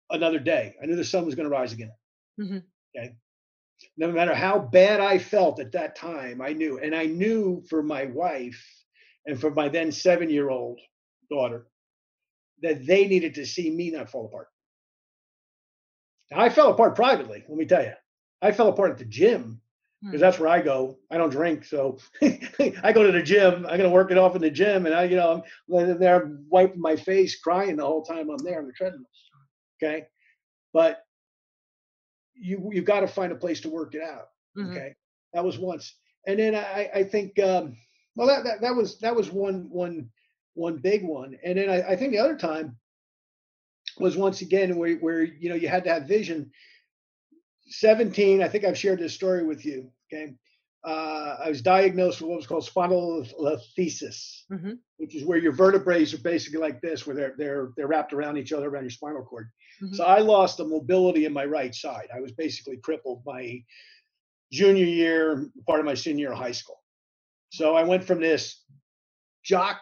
another 0.10 0.40
day 0.40 0.76
i 0.82 0.86
knew 0.86 0.96
the 0.96 1.04
sun 1.04 1.26
was 1.26 1.36
going 1.36 1.50
to 1.50 1.56
rise 1.56 1.74
again 1.74 1.92
mm-hmm. 2.40 2.60
okay 2.96 3.16
no 3.98 4.12
matter 4.12 4.34
how 4.34 4.60
bad 4.60 5.00
i 5.00 5.18
felt 5.18 5.60
at 5.60 5.72
that 5.72 5.96
time 5.96 6.42
i 6.42 6.54
knew 6.54 6.80
and 6.80 6.96
i 6.96 7.06
knew 7.06 7.64
for 7.70 7.82
my 7.82 8.06
wife 8.06 8.64
and 9.26 9.40
for 9.40 9.52
my 9.52 9.68
then 9.68 9.92
seven 9.92 10.30
year 10.30 10.50
old 10.50 10.80
daughter 11.30 11.68
that 12.62 12.86
they 12.86 13.08
needed 13.08 13.34
to 13.36 13.46
see 13.46 13.70
me 13.70 13.92
not 13.92 14.10
fall 14.10 14.26
apart 14.26 14.48
i 16.34 16.50
fell 16.50 16.72
apart 16.72 16.96
privately 16.96 17.44
let 17.48 17.58
me 17.58 17.66
tell 17.66 17.84
you 17.84 17.94
I 18.46 18.52
fell 18.52 18.70
apart 18.70 18.92
at 18.92 18.98
the 18.98 19.06
gym 19.06 19.60
because 20.02 20.20
hmm. 20.20 20.22
that's 20.22 20.40
where 20.40 20.50
I 20.50 20.62
go. 20.62 20.98
I 21.10 21.18
don't 21.18 21.32
drink, 21.32 21.66
so 21.66 21.98
I 22.22 22.92
go 22.94 23.04
to 23.04 23.12
the 23.12 23.24
gym. 23.24 23.66
I'm 23.66 23.78
gonna 23.78 23.90
work 23.90 24.12
it 24.12 24.18
off 24.18 24.36
in 24.36 24.42
the 24.42 24.52
gym, 24.52 24.86
and 24.86 24.94
I, 24.94 25.06
you 25.06 25.16
know, 25.16 25.44
I'm 25.76 26.00
there 26.00 26.32
wiping 26.48 26.80
my 26.80 26.96
face, 26.96 27.40
crying 27.40 27.78
the 27.78 27.86
whole 27.86 28.04
time 28.04 28.30
I'm 28.30 28.44
there 28.44 28.60
on 28.60 28.68
the 28.68 28.74
treadmill. 28.74 29.10
Okay, 29.82 30.06
but 30.74 31.04
you 32.36 32.70
you 32.72 32.82
got 32.82 33.00
to 33.00 33.08
find 33.08 33.32
a 33.32 33.36
place 33.36 33.62
to 33.62 33.70
work 33.70 33.96
it 33.96 34.04
out. 34.04 34.28
Mm-hmm. 34.58 34.72
Okay, 34.72 34.96
that 35.34 35.44
was 35.44 35.58
once, 35.58 35.96
and 36.28 36.38
then 36.38 36.54
I 36.54 36.90
I 36.94 37.04
think 37.04 37.40
um, 37.40 37.76
well 38.16 38.28
that, 38.28 38.44
that 38.44 38.62
that 38.62 38.76
was 38.76 39.00
that 39.00 39.16
was 39.16 39.32
one 39.32 39.68
one 39.72 40.10
one 40.54 40.78
big 40.78 41.04
one, 41.04 41.36
and 41.44 41.58
then 41.58 41.70
I, 41.70 41.82
I 41.82 41.96
think 41.96 42.12
the 42.12 42.20
other 42.20 42.38
time 42.38 42.78
was 44.00 44.18
once 44.18 44.42
again 44.42 44.76
where 44.76 44.96
where 44.96 45.24
you 45.24 45.50
know 45.50 45.56
you 45.56 45.68
had 45.68 45.84
to 45.86 45.94
have 45.94 46.08
vision 46.08 46.52
17, 47.68 48.44
I 48.44 48.48
think 48.48 48.64
I've 48.64 48.78
shared 48.78 49.00
this 49.00 49.14
story 49.14 49.44
with 49.44 49.66
you. 49.66 49.92
Okay. 50.14 50.34
Uh, 50.84 51.38
I 51.44 51.50
was 51.50 51.64
diagnosed 51.64 52.22
with 52.22 52.30
what 52.30 52.38
was 52.38 52.46
called 52.46 52.64
spondylolisthesis, 52.64 54.44
mm-hmm. 54.52 54.74
which 54.98 55.16
is 55.16 55.26
where 55.26 55.40
your 55.40 55.52
vertebrae 55.52 56.04
are 56.04 56.18
basically 56.18 56.60
like 56.60 56.80
this, 56.80 57.08
where 57.08 57.16
they're 57.16 57.34
they're 57.40 57.70
they're 57.76 57.88
wrapped 57.88 58.14
around 58.14 58.38
each 58.38 58.54
other 58.54 58.70
around 58.70 58.84
your 58.84 58.92
spinal 58.92 59.24
cord. 59.24 59.50
Mm-hmm. 59.82 59.96
So 59.96 60.04
I 60.04 60.20
lost 60.20 60.58
the 60.58 60.68
mobility 60.68 61.26
in 61.26 61.34
my 61.34 61.46
right 61.46 61.74
side. 61.74 62.10
I 62.16 62.22
was 62.22 62.32
basically 62.34 62.78
crippled 62.78 63.24
my 63.26 63.64
junior 64.52 64.86
year, 64.86 65.50
part 65.66 65.80
of 65.80 65.88
my 65.88 65.96
senior 65.96 66.26
year 66.26 66.34
of 66.34 66.38
high 66.38 66.52
school. 66.52 66.80
So 67.50 67.76
I 67.76 67.84
went 67.84 68.04
from 68.04 68.20
this 68.20 68.62
jock, 69.44 69.80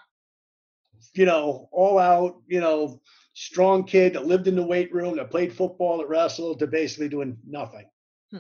you 1.16 1.26
know, 1.26 1.68
all 1.74 2.00
out, 2.00 2.42
you 2.48 2.62
know, 2.62 3.02
strong 3.34 3.84
kid 3.84 4.14
that 4.14 4.28
lived 4.28 4.48
in 4.48 4.56
the 4.56 4.66
weight 4.66 4.94
room, 4.94 5.18
that 5.18 5.32
played 5.32 5.54
football, 5.54 5.98
that 5.98 6.10
wrestled, 6.10 6.60
to 6.60 6.68
basically 6.68 7.10
doing 7.10 7.38
nothing. 7.48 7.86
Hmm. 8.32 8.40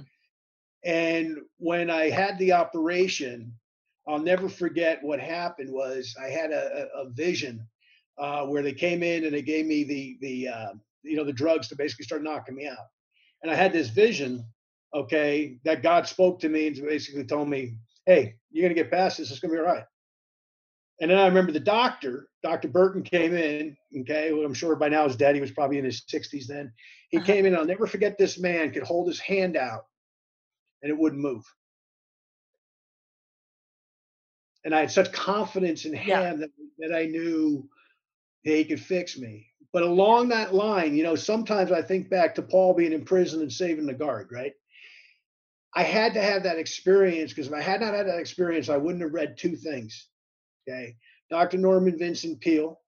And 0.85 1.37
when 1.57 1.89
I 1.89 2.09
had 2.09 2.37
the 2.37 2.53
operation, 2.53 3.53
I'll 4.07 4.19
never 4.19 4.49
forget 4.49 5.03
what 5.03 5.19
happened 5.19 5.71
was 5.71 6.15
I 6.21 6.27
had 6.27 6.51
a, 6.51 6.87
a 6.95 7.09
vision 7.09 7.65
uh, 8.17 8.45
where 8.45 8.61
they 8.61 8.73
came 8.73 9.01
in 9.01 9.23
and 9.23 9.33
they 9.33 9.41
gave 9.41 9.65
me 9.65 9.83
the 9.83 10.17
the 10.21 10.47
uh, 10.47 10.73
you 11.03 11.15
know 11.15 11.23
the 11.23 11.33
drugs 11.33 11.67
to 11.69 11.75
basically 11.75 12.05
start 12.05 12.23
knocking 12.23 12.55
me 12.55 12.67
out. 12.67 12.87
And 13.41 13.51
I 13.51 13.55
had 13.55 13.73
this 13.73 13.89
vision, 13.89 14.45
okay, 14.93 15.57
that 15.63 15.83
God 15.83 16.07
spoke 16.07 16.39
to 16.41 16.49
me 16.49 16.67
and 16.67 16.75
basically 16.75 17.23
told 17.23 17.49
me, 17.49 17.77
"Hey, 18.05 18.35
you're 18.51 18.63
gonna 18.63 18.75
get 18.75 18.91
past 18.91 19.17
this. 19.17 19.31
It's 19.31 19.39
gonna 19.39 19.53
be 19.53 19.59
all 19.59 19.65
right." 19.65 19.85
And 21.01 21.09
then 21.09 21.17
I 21.17 21.27
remember 21.27 21.51
the 21.51 21.59
doctor, 21.59 22.27
Dr. 22.43 22.67
Burton 22.67 23.01
came 23.01 23.33
in, 23.33 23.75
okay, 24.01 24.31
well, 24.31 24.45
I'm 24.45 24.53
sure 24.53 24.75
by 24.75 24.89
now 24.89 25.07
his 25.07 25.15
dad, 25.15 25.35
he 25.35 25.41
was 25.41 25.51
probably 25.51 25.79
in 25.79 25.85
his 25.85 26.01
60s 26.01 26.45
then. 26.47 26.71
He 27.09 27.17
uh-huh. 27.17 27.25
came 27.25 27.45
in, 27.45 27.55
I'll 27.55 27.65
never 27.65 27.87
forget 27.87 28.17
this 28.17 28.39
man 28.39 28.71
could 28.71 28.83
hold 28.83 29.07
his 29.07 29.19
hand 29.19 29.57
out 29.57 29.85
and 30.81 30.91
it 30.91 30.97
wouldn't 30.97 31.21
move. 31.21 31.43
And 34.65 34.73
I 34.73 34.81
had 34.81 34.91
such 34.91 35.11
confidence 35.11 35.85
in 35.85 35.93
him 35.93 36.07
yeah. 36.07 36.33
that, 36.35 36.49
that 36.79 36.95
I 36.95 37.05
knew 37.05 37.67
that 38.45 38.55
he 38.55 38.63
could 38.63 38.79
fix 38.79 39.17
me. 39.17 39.47
But 39.73 39.83
along 39.83 40.29
that 40.29 40.53
line, 40.53 40.95
you 40.95 41.03
know, 41.03 41.15
sometimes 41.15 41.71
I 41.71 41.81
think 41.81 42.09
back 42.09 42.35
to 42.35 42.43
Paul 42.43 42.75
being 42.75 42.93
in 42.93 43.03
prison 43.03 43.41
and 43.41 43.51
saving 43.51 43.87
the 43.87 43.93
guard, 43.93 44.29
right? 44.31 44.53
I 45.75 45.83
had 45.83 46.13
to 46.13 46.21
have 46.21 46.43
that 46.43 46.59
experience 46.59 47.31
because 47.31 47.47
if 47.47 47.53
I 47.53 47.61
had 47.61 47.81
not 47.81 47.95
had 47.95 48.07
that 48.07 48.19
experience, 48.19 48.69
I 48.69 48.77
wouldn't 48.77 49.01
have 49.01 49.13
read 49.13 49.37
two 49.37 49.55
things. 49.55 50.07
Okay. 50.67 50.95
Dr. 51.29 51.57
Norman 51.57 51.97
Vincent 51.97 52.39
Peale. 52.41 52.79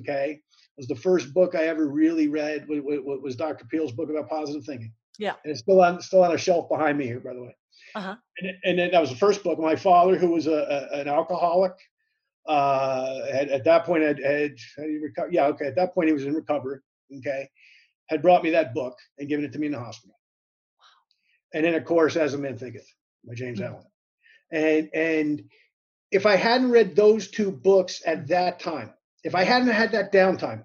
Okay. 0.00 0.40
Was 0.76 0.86
the 0.86 0.96
first 0.96 1.34
book 1.34 1.54
I 1.54 1.64
ever 1.64 1.88
really 1.88 2.28
read. 2.28 2.66
What 2.68 3.22
was 3.22 3.36
Dr. 3.36 3.64
Peale's 3.66 3.92
book 3.92 4.10
about 4.10 4.28
positive 4.28 4.64
thinking. 4.64 4.92
Yeah. 5.18 5.34
And 5.44 5.50
it's 5.50 5.60
still 5.60 5.80
on 5.80 6.00
still 6.00 6.22
on 6.22 6.34
a 6.34 6.38
shelf 6.38 6.68
behind 6.68 6.98
me 6.98 7.06
here, 7.06 7.20
by 7.20 7.34
the 7.34 7.42
way. 7.42 7.56
Uh-huh. 7.94 8.16
And, 8.38 8.52
and 8.64 8.78
then 8.78 8.90
that 8.92 9.00
was 9.00 9.10
the 9.10 9.16
first 9.16 9.42
book. 9.42 9.58
My 9.58 9.76
father, 9.76 10.16
who 10.16 10.30
was 10.30 10.46
a, 10.46 10.88
a 10.92 11.00
an 11.00 11.08
alcoholic, 11.08 11.72
uh, 12.46 13.26
had, 13.32 13.48
at 13.48 13.64
that 13.64 13.84
point 13.84 14.02
had, 14.02 14.18
had, 14.18 14.56
had 14.76 14.86
reco- 14.86 15.28
yeah, 15.30 15.46
okay. 15.46 15.66
At 15.66 15.76
that 15.76 15.94
point, 15.94 16.08
he 16.08 16.12
was 16.12 16.24
in 16.24 16.34
recovery. 16.34 16.78
Okay, 17.18 17.48
had 18.08 18.22
brought 18.22 18.42
me 18.42 18.50
that 18.50 18.74
book 18.74 18.96
and 19.18 19.28
given 19.28 19.44
it 19.44 19.52
to 19.52 19.58
me 19.58 19.66
in 19.66 19.72
the 19.72 19.78
hospital. 19.78 20.16
Wow. 20.78 21.58
And 21.58 21.64
then, 21.64 21.74
of 21.74 21.84
course, 21.84 22.16
As 22.16 22.34
a 22.34 22.38
Man 22.38 22.56
Thinketh 22.56 22.86
by 23.26 23.34
James 23.34 23.60
mm-hmm. 23.60 23.74
Allen. 23.74 23.86
And 24.50 24.90
and 24.94 25.42
if 26.10 26.26
I 26.26 26.36
hadn't 26.36 26.70
read 26.70 26.96
those 26.96 27.28
two 27.28 27.50
books 27.50 28.02
at 28.06 28.28
that 28.28 28.60
time, 28.60 28.92
if 29.24 29.34
I 29.34 29.44
hadn't 29.44 29.68
had 29.68 29.92
that 29.92 30.12
downtime, 30.12 30.64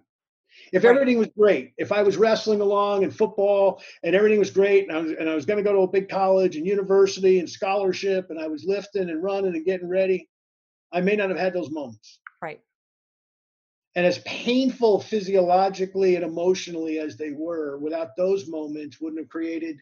if 0.71 0.85
everything 0.85 1.17
was 1.17 1.29
great, 1.37 1.73
if 1.77 1.91
I 1.91 2.01
was 2.01 2.17
wrestling 2.17 2.61
along 2.61 3.03
and 3.03 3.15
football 3.15 3.81
and 4.03 4.15
everything 4.15 4.39
was 4.39 4.51
great, 4.51 4.87
and 4.87 4.97
I 4.97 5.01
was, 5.01 5.11
and 5.11 5.29
I 5.29 5.35
was 5.35 5.45
going 5.45 5.57
to 5.57 5.63
go 5.63 5.73
to 5.73 5.81
a 5.81 5.87
big 5.87 6.09
college 6.09 6.55
and 6.55 6.65
university 6.65 7.39
and 7.39 7.49
scholarship, 7.49 8.29
and 8.29 8.39
I 8.39 8.47
was 8.47 8.63
lifting 8.65 9.09
and 9.09 9.23
running 9.23 9.55
and 9.55 9.65
getting 9.65 9.89
ready, 9.89 10.29
I 10.91 11.01
may 11.01 11.15
not 11.15 11.29
have 11.29 11.37
had 11.37 11.53
those 11.53 11.69
moments. 11.69 12.19
Right. 12.41 12.61
And 13.95 14.05
as 14.05 14.19
painful 14.19 15.01
physiologically 15.01 16.15
and 16.15 16.23
emotionally 16.23 16.99
as 16.99 17.17
they 17.17 17.31
were, 17.31 17.77
without 17.77 18.15
those 18.15 18.47
moments, 18.47 18.99
wouldn't 18.99 19.21
have 19.21 19.29
created 19.29 19.77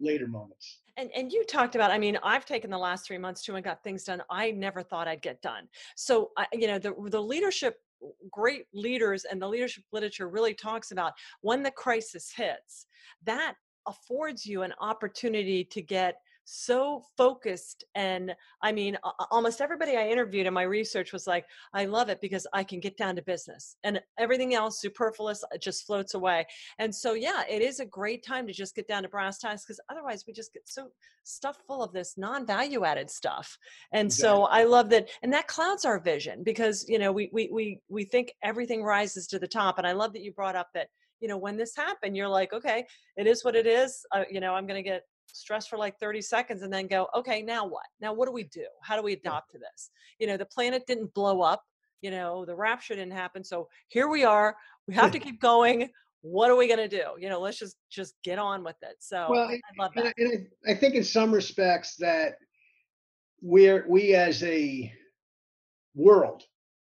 later 0.00 0.26
moments. 0.26 0.80
And 0.96 1.10
and 1.14 1.32
you 1.32 1.44
talked 1.44 1.74
about, 1.74 1.90
I 1.90 1.98
mean, 1.98 2.18
I've 2.22 2.46
taken 2.46 2.70
the 2.70 2.78
last 2.78 3.06
three 3.06 3.18
months 3.18 3.42
too 3.42 3.54
and 3.56 3.64
got 3.64 3.82
things 3.82 4.04
done 4.04 4.22
I 4.30 4.50
never 4.50 4.82
thought 4.82 5.08
I'd 5.08 5.22
get 5.22 5.42
done. 5.42 5.68
So, 5.96 6.30
I, 6.36 6.46
you 6.52 6.66
know, 6.66 6.78
the 6.78 6.94
the 7.10 7.22
leadership 7.22 7.76
great 8.30 8.66
leaders 8.74 9.24
and 9.24 9.40
the 9.40 9.48
leadership 9.48 9.84
literature 9.92 10.28
really 10.28 10.54
talks 10.54 10.90
about 10.90 11.14
when 11.40 11.62
the 11.62 11.70
crisis 11.70 12.32
hits 12.34 12.86
that 13.24 13.54
affords 13.86 14.46
you 14.46 14.62
an 14.62 14.74
opportunity 14.80 15.64
to 15.64 15.82
get 15.82 16.16
so 16.44 17.02
focused 17.16 17.84
and 17.94 18.34
i 18.62 18.70
mean 18.70 18.96
almost 19.30 19.60
everybody 19.60 19.96
i 19.96 20.08
interviewed 20.08 20.46
in 20.46 20.52
my 20.52 20.62
research 20.62 21.12
was 21.12 21.26
like 21.26 21.46
i 21.72 21.84
love 21.86 22.10
it 22.10 22.20
because 22.20 22.46
i 22.52 22.62
can 22.62 22.80
get 22.80 22.96
down 22.98 23.16
to 23.16 23.22
business 23.22 23.76
and 23.82 24.00
everything 24.18 24.54
else 24.54 24.80
superfluous 24.80 25.42
uh, 25.44 25.56
just 25.58 25.86
floats 25.86 26.14
away 26.14 26.44
and 26.78 26.94
so 26.94 27.14
yeah 27.14 27.42
it 27.48 27.62
is 27.62 27.80
a 27.80 27.86
great 27.86 28.24
time 28.24 28.46
to 28.46 28.52
just 28.52 28.74
get 28.74 28.86
down 28.86 29.02
to 29.02 29.08
brass 29.08 29.38
tacks 29.38 29.64
because 29.64 29.80
otherwise 29.88 30.24
we 30.26 30.32
just 30.32 30.52
get 30.52 30.68
so 30.68 30.88
stuffed 31.24 31.62
full 31.66 31.82
of 31.82 31.92
this 31.92 32.14
non-value 32.18 32.84
added 32.84 33.10
stuff 33.10 33.56
and 33.92 34.06
exactly. 34.06 34.28
so 34.28 34.44
i 34.44 34.64
love 34.64 34.90
that 34.90 35.08
and 35.22 35.32
that 35.32 35.48
clouds 35.48 35.86
our 35.86 35.98
vision 35.98 36.42
because 36.42 36.84
you 36.88 36.98
know 36.98 37.10
we 37.10 37.30
we 37.32 37.48
we, 37.50 37.80
we 37.88 38.04
think 38.04 38.32
everything 38.42 38.82
rises 38.82 39.26
to 39.26 39.38
the 39.38 39.48
top 39.48 39.78
and 39.78 39.86
i 39.86 39.92
love 39.92 40.12
that 40.12 40.22
you 40.22 40.32
brought 40.32 40.56
up 40.56 40.68
that 40.74 40.88
you 41.20 41.28
know 41.28 41.38
when 41.38 41.56
this 41.56 41.74
happened 41.74 42.14
you're 42.14 42.28
like 42.28 42.52
okay 42.52 42.84
it 43.16 43.26
is 43.26 43.42
what 43.44 43.56
it 43.56 43.66
is 43.66 44.04
uh, 44.12 44.24
you 44.30 44.40
know 44.40 44.54
i'm 44.54 44.66
going 44.66 44.82
to 44.82 44.86
get 44.86 45.04
stress 45.34 45.66
for 45.66 45.76
like 45.76 45.98
30 45.98 46.22
seconds 46.22 46.62
and 46.62 46.72
then 46.72 46.86
go 46.86 47.08
okay 47.14 47.42
now 47.42 47.66
what? 47.66 47.86
Now 48.00 48.12
what 48.12 48.26
do 48.26 48.32
we 48.32 48.44
do? 48.44 48.66
How 48.82 48.96
do 48.96 49.02
we 49.02 49.12
adopt 49.12 49.52
to 49.52 49.58
this? 49.58 49.90
You 50.18 50.26
know 50.26 50.36
the 50.36 50.46
planet 50.46 50.84
didn't 50.86 51.12
blow 51.14 51.42
up 51.42 51.62
you 52.04 52.10
know 52.10 52.44
the 52.44 52.54
rapture 52.54 52.94
didn't 52.94 53.12
happen 53.12 53.42
so 53.42 53.66
here 53.88 54.08
we 54.08 54.24
are 54.24 54.56
we 54.86 54.94
have 54.94 55.10
to 55.10 55.18
keep 55.26 55.40
going 55.40 55.88
what 56.26 56.50
are 56.50 56.56
we 56.56 56.66
going 56.66 56.78
to 56.78 56.88
do? 56.88 57.04
You 57.18 57.28
know 57.28 57.40
let's 57.40 57.58
just 57.58 57.76
just 57.90 58.14
get 58.24 58.38
on 58.38 58.64
with 58.64 58.76
it 58.82 58.96
so 58.98 59.26
well, 59.30 59.48
i, 59.48 59.60
love 59.78 59.92
that. 59.94 60.14
And 60.16 60.48
I, 60.66 60.72
I 60.72 60.74
think 60.74 60.94
in 60.94 61.04
some 61.04 61.32
respects 61.32 61.96
that 61.96 62.36
we're 63.42 63.84
we 63.88 64.14
as 64.14 64.42
a 64.42 64.90
world 65.94 66.42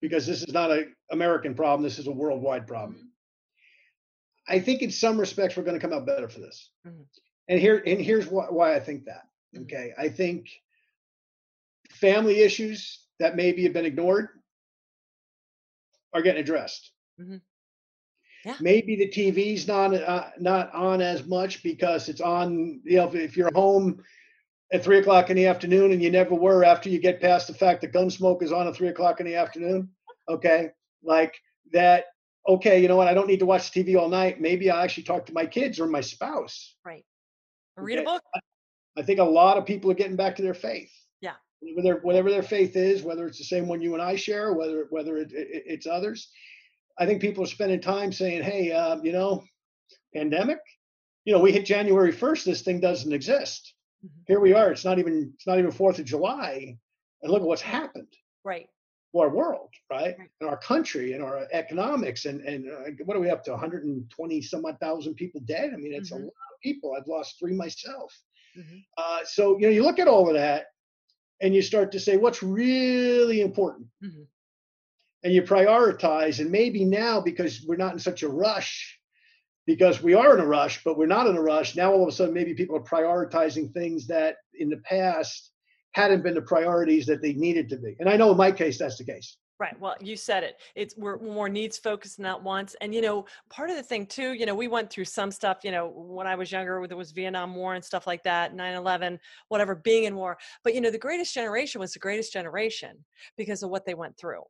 because 0.01 0.27
this 0.27 0.43
is 0.43 0.53
not 0.53 0.69
an 0.69 0.95
american 1.11 1.55
problem 1.55 1.83
this 1.83 1.97
is 1.99 2.07
a 2.07 2.11
worldwide 2.11 2.67
problem. 2.67 2.95
Mm-hmm. 2.95 4.55
I 4.55 4.59
think 4.59 4.81
in 4.81 4.91
some 4.91 5.19
respects 5.19 5.57
we're 5.57 5.63
going 5.63 5.79
to 5.79 5.87
come 5.87 5.97
out 5.97 6.05
better 6.05 6.29
for 6.29 6.39
this. 6.39 6.69
Mm-hmm. 6.87 7.01
And 7.47 7.59
here 7.59 7.81
and 7.85 7.99
here's 7.99 8.27
why, 8.27 8.45
why 8.49 8.75
I 8.75 8.79
think 8.79 9.05
that. 9.05 9.27
Mm-hmm. 9.55 9.63
Okay, 9.63 9.93
I 9.97 10.09
think 10.09 10.49
family 11.91 12.41
issues 12.41 12.99
that 13.19 13.35
maybe 13.35 13.63
have 13.63 13.73
been 13.73 13.85
ignored 13.85 14.29
are 16.13 16.21
getting 16.21 16.41
addressed. 16.41 16.91
Mm-hmm. 17.19 17.37
Yeah. 18.45 18.57
Maybe 18.59 18.95
the 18.95 19.09
TV's 19.09 19.67
not 19.67 19.93
uh, 19.93 20.29
not 20.39 20.73
on 20.73 21.01
as 21.01 21.25
much 21.25 21.63
because 21.63 22.09
it's 22.09 22.21
on. 22.21 22.81
You 22.83 22.97
know, 22.97 23.07
if, 23.07 23.15
if 23.15 23.37
you're 23.37 23.53
home 23.53 24.03
at 24.73 24.83
three 24.83 24.97
o'clock 24.97 25.29
in 25.29 25.37
the 25.37 25.45
afternoon 25.45 25.91
and 25.91 26.01
you 26.01 26.11
never 26.11 26.35
were 26.35 26.63
after 26.63 26.89
you 26.89 26.99
get 26.99 27.21
past 27.21 27.47
the 27.47 27.53
fact 27.53 27.81
that 27.81 27.93
Gunsmoke 27.93 28.41
is 28.41 28.51
on 28.51 28.67
at 28.67 28.75
three 28.75 28.89
o'clock 28.89 29.19
in 29.19 29.25
the 29.25 29.35
afternoon. 29.35 29.89
Okay, 30.27 30.71
like 31.03 31.39
that 31.71 32.05
okay, 32.47 32.81
you 32.81 32.87
know 32.87 32.97
what? 32.97 33.07
I 33.07 33.13
don't 33.13 33.27
need 33.27 33.39
to 33.39 33.45
watch 33.45 33.71
TV 33.71 33.97
all 33.97 34.09
night. 34.09 34.41
Maybe 34.41 34.69
I 34.69 34.83
actually 34.83 35.03
talk 35.03 35.25
to 35.27 35.33
my 35.33 35.45
kids 35.45 35.79
or 35.79 35.87
my 35.87 36.01
spouse. 36.01 36.75
Right. 36.85 37.05
Read 37.77 37.99
a 37.99 38.03
book. 38.03 38.21
I 38.97 39.01
think 39.01 39.19
a 39.19 39.23
lot 39.23 39.57
of 39.57 39.65
people 39.65 39.89
are 39.91 39.95
getting 39.95 40.15
back 40.15 40.35
to 40.35 40.41
their 40.41 40.53
faith. 40.53 40.91
Yeah. 41.21 41.33
Whatever 41.59 41.81
their, 41.81 41.95
whatever 42.01 42.29
their 42.29 42.43
faith 42.43 42.75
is, 42.75 43.03
whether 43.03 43.25
it's 43.25 43.37
the 43.37 43.43
same 43.43 43.67
one 43.67 43.81
you 43.81 43.93
and 43.93 44.03
I 44.03 44.15
share, 44.15 44.53
whether 44.53 44.87
whether 44.89 45.17
it, 45.17 45.31
it, 45.31 45.63
it's 45.65 45.87
others, 45.87 46.29
I 46.99 47.05
think 47.05 47.21
people 47.21 47.43
are 47.43 47.47
spending 47.47 47.81
time 47.81 48.11
saying, 48.11 48.43
"Hey, 48.43 48.71
uh, 48.71 48.97
you 49.01 49.11
know, 49.11 49.43
pandemic. 50.13 50.59
You 51.25 51.33
know, 51.33 51.39
we 51.39 51.51
hit 51.51 51.65
January 51.65 52.11
first. 52.11 52.45
This 52.45 52.61
thing 52.61 52.79
doesn't 52.79 53.11
exist. 53.11 53.73
Mm-hmm. 54.05 54.21
Here 54.27 54.39
we 54.39 54.53
are. 54.53 54.71
It's 54.71 54.85
not 54.85 54.99
even 54.99 55.31
it's 55.35 55.47
not 55.47 55.57
even 55.57 55.71
Fourth 55.71 55.99
of 55.99 56.05
July, 56.05 56.77
and 57.21 57.31
look 57.31 57.41
at 57.41 57.47
what's 57.47 57.61
happened. 57.61 58.13
Right 58.43 58.67
To 59.13 59.19
our 59.19 59.29
world, 59.29 59.69
right? 59.89 60.15
And 60.41 60.49
our 60.49 60.57
country 60.57 61.13
and 61.13 61.23
our 61.23 61.47
economics. 61.51 62.25
And, 62.25 62.41
and 62.41 62.69
uh, 62.69 63.03
what 63.05 63.15
are 63.15 63.21
we 63.21 63.29
up 63.29 63.43
to? 63.45 63.51
120 63.51 64.41
some 64.41 64.65
odd 64.65 64.77
thousand 64.79 65.15
people 65.15 65.41
dead. 65.45 65.71
I 65.73 65.77
mean, 65.77 65.93
it's 65.93 66.11
mm-hmm. 66.11 66.23
a 66.23 66.25
lot 66.25 66.52
people. 66.63 66.93
I've 66.97 67.07
lost 67.07 67.35
three 67.39 67.53
myself. 67.53 68.17
Mm-hmm. 68.57 68.77
Uh, 68.97 69.19
so, 69.25 69.57
you 69.57 69.67
know, 69.67 69.73
you 69.73 69.83
look 69.83 69.99
at 69.99 70.07
all 70.07 70.27
of 70.27 70.35
that 70.35 70.65
and 71.41 71.53
you 71.53 71.61
start 71.61 71.91
to 71.91 71.99
say, 71.99 72.17
what's 72.17 72.41
really 72.41 73.41
important? 73.41 73.87
Mm-hmm. 74.03 74.23
And 75.23 75.33
you 75.33 75.43
prioritize. 75.43 76.39
And 76.39 76.51
maybe 76.51 76.85
now, 76.85 77.21
because 77.21 77.65
we're 77.67 77.75
not 77.75 77.93
in 77.93 77.99
such 77.99 78.23
a 78.23 78.29
rush, 78.29 78.99
because 79.65 80.01
we 80.01 80.13
are 80.13 80.35
in 80.35 80.41
a 80.41 80.45
rush, 80.45 80.83
but 80.83 80.97
we're 80.97 81.05
not 81.05 81.27
in 81.27 81.37
a 81.37 81.41
rush, 81.41 81.75
now 81.75 81.91
all 81.91 82.03
of 82.03 82.09
a 82.09 82.11
sudden, 82.11 82.33
maybe 82.33 82.53
people 82.53 82.75
are 82.75 82.81
prioritizing 82.81 83.73
things 83.73 84.07
that 84.07 84.35
in 84.59 84.69
the 84.69 84.81
past 84.83 85.51
hadn't 85.93 86.23
been 86.23 86.33
the 86.33 86.41
priorities 86.41 87.05
that 87.05 87.21
they 87.21 87.33
needed 87.33 87.69
to 87.69 87.77
be. 87.77 87.95
And 87.99 88.09
I 88.09 88.17
know 88.17 88.31
in 88.31 88.37
my 88.37 88.51
case, 88.51 88.77
that's 88.77 88.97
the 88.97 89.05
case. 89.05 89.37
Right. 89.59 89.79
Well, 89.79 89.95
you 90.01 90.17
said 90.17 90.43
it. 90.43 90.59
It's 90.75 90.97
we're 90.97 91.19
more 91.19 91.47
needs 91.47 91.77
focused, 91.77 92.19
not 92.19 92.43
wants. 92.43 92.75
And 92.81 92.93
you 92.93 93.01
know, 93.01 93.25
part 93.49 93.69
of 93.69 93.75
the 93.75 93.83
thing 93.83 94.07
too, 94.07 94.33
you 94.33 94.45
know, 94.45 94.55
we 94.55 94.67
went 94.67 94.89
through 94.89 95.05
some 95.05 95.31
stuff. 95.31 95.59
You 95.63 95.71
know, 95.71 95.87
when 95.87 96.25
I 96.27 96.35
was 96.35 96.51
younger, 96.51 96.85
there 96.87 96.97
was 96.97 97.11
Vietnam 97.11 97.53
War 97.55 97.75
and 97.75 97.85
stuff 97.85 98.07
like 98.07 98.23
that, 98.23 98.53
9/11, 98.55 99.19
whatever, 99.49 99.75
being 99.75 100.05
in 100.05 100.15
war. 100.15 100.37
But 100.63 100.73
you 100.73 100.81
know, 100.81 100.89
the 100.91 100.97
greatest 100.97 101.33
generation 101.33 101.79
was 101.79 101.93
the 101.93 101.99
greatest 101.99 102.33
generation 102.33 103.05
because 103.37 103.61
of 103.63 103.69
what 103.69 103.85
they 103.85 103.93
went 103.93 104.17
through 104.17 104.41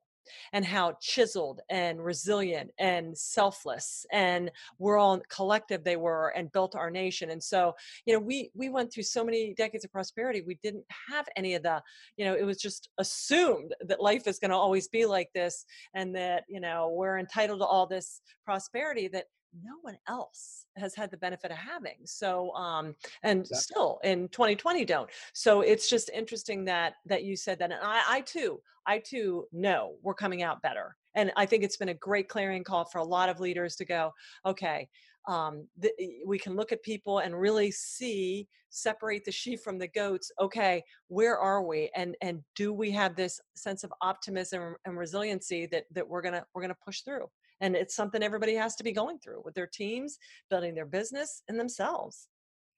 and 0.53 0.65
how 0.65 0.93
chiseled 1.01 1.61
and 1.69 2.03
resilient 2.03 2.71
and 2.79 3.17
selfless 3.17 4.05
and 4.11 4.51
we're 4.79 4.97
all 4.97 5.19
collective 5.29 5.83
they 5.83 5.97
were 5.97 6.29
and 6.35 6.51
built 6.51 6.75
our 6.75 6.89
nation. 6.89 7.29
And 7.31 7.43
so 7.43 7.73
you 8.05 8.13
know 8.13 8.19
we 8.19 8.51
we 8.53 8.69
went 8.69 8.91
through 8.91 9.03
so 9.03 9.23
many 9.23 9.53
decades 9.53 9.85
of 9.85 9.91
prosperity 9.91 10.41
we 10.45 10.59
didn't 10.63 10.85
have 11.09 11.27
any 11.35 11.55
of 11.55 11.63
the 11.63 11.81
you 12.17 12.25
know 12.25 12.35
it 12.35 12.43
was 12.43 12.57
just 12.57 12.89
assumed 12.97 13.73
that 13.87 14.01
life 14.01 14.27
is 14.27 14.39
going 14.39 14.51
to 14.51 14.57
always 14.57 14.87
be 14.87 15.05
like 15.05 15.29
this 15.33 15.65
and 15.93 16.15
that 16.15 16.43
you 16.47 16.59
know 16.59 16.91
we're 16.95 17.19
entitled 17.19 17.59
to 17.59 17.65
all 17.65 17.87
this 17.87 18.21
prosperity 18.45 19.07
that 19.07 19.25
no 19.61 19.73
one 19.81 19.97
else 20.07 20.65
has 20.77 20.95
had 20.95 21.11
the 21.11 21.17
benefit 21.17 21.51
of 21.51 21.57
having 21.57 21.97
so 22.05 22.53
um 22.55 22.95
and 23.23 23.41
exactly. 23.41 23.61
still 23.61 23.99
in 24.03 24.27
2020 24.29 24.85
don't. 24.85 25.09
So 25.33 25.61
it's 25.61 25.89
just 25.89 26.09
interesting 26.09 26.65
that 26.65 26.93
that 27.05 27.23
you 27.23 27.35
said 27.35 27.59
that 27.59 27.71
and 27.71 27.79
i 27.83 28.01
i 28.07 28.21
too 28.21 28.59
i 28.87 28.99
too 28.99 29.45
know 29.51 29.95
we're 30.01 30.13
coming 30.13 30.43
out 30.43 30.61
better 30.61 30.95
and 31.15 31.31
i 31.37 31.45
think 31.45 31.63
it's 31.63 31.77
been 31.77 31.89
a 31.89 31.93
great 31.93 32.29
clarion 32.29 32.63
call 32.63 32.85
for 32.85 32.99
a 32.99 33.03
lot 33.03 33.29
of 33.29 33.39
leaders 33.39 33.75
to 33.75 33.85
go 33.85 34.11
okay 34.45 34.87
um, 35.25 35.69
the, 35.79 35.89
we 36.27 36.37
can 36.37 36.57
look 36.57 36.73
at 36.73 36.83
people 36.83 37.19
and 37.19 37.39
really 37.39 37.71
see 37.71 38.45
separate 38.69 39.23
the 39.23 39.31
sheep 39.31 39.61
from 39.61 39.77
the 39.77 39.87
goats 39.87 40.31
okay 40.41 40.83
where 41.07 41.37
are 41.37 41.61
we? 41.61 41.91
And 41.95 42.15
and 42.21 42.41
do 42.55 42.73
we 42.73 42.89
have 42.91 43.15
this 43.15 43.39
sense 43.55 43.83
of 43.83 43.93
optimism 44.01 44.75
and 44.85 44.97
resiliency 44.97 45.67
that 45.67 45.85
that 45.91 46.07
we're 46.07 46.23
gonna 46.23 46.43
we're 46.53 46.61
gonna 46.63 46.75
push 46.83 47.01
through 47.01 47.29
and 47.61 47.75
it's 47.75 47.95
something 47.95 48.23
everybody 48.23 48.55
has 48.55 48.75
to 48.75 48.83
be 48.83 48.91
going 48.91 49.19
through 49.19 49.41
with 49.45 49.53
their 49.53 49.67
teams 49.67 50.17
building 50.49 50.75
their 50.75 50.85
business 50.85 51.43
and 51.47 51.59
themselves 51.59 52.27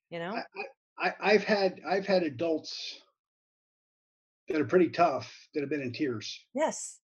you 0.10 0.20
know? 0.20 0.36
I, 1.00 1.08
I, 1.08 1.14
i've 1.22 1.44
had 1.44 1.82
i've 1.88 2.06
had 2.06 2.24
adults 2.24 3.02
that 4.48 4.62
are 4.62 4.66
pretty 4.66 4.90
tough 4.90 5.34
that 5.54 5.62
have 5.62 5.70
been 5.70 5.82
in 5.82 5.92
tears. 5.92 6.46
Yes. 6.54 7.00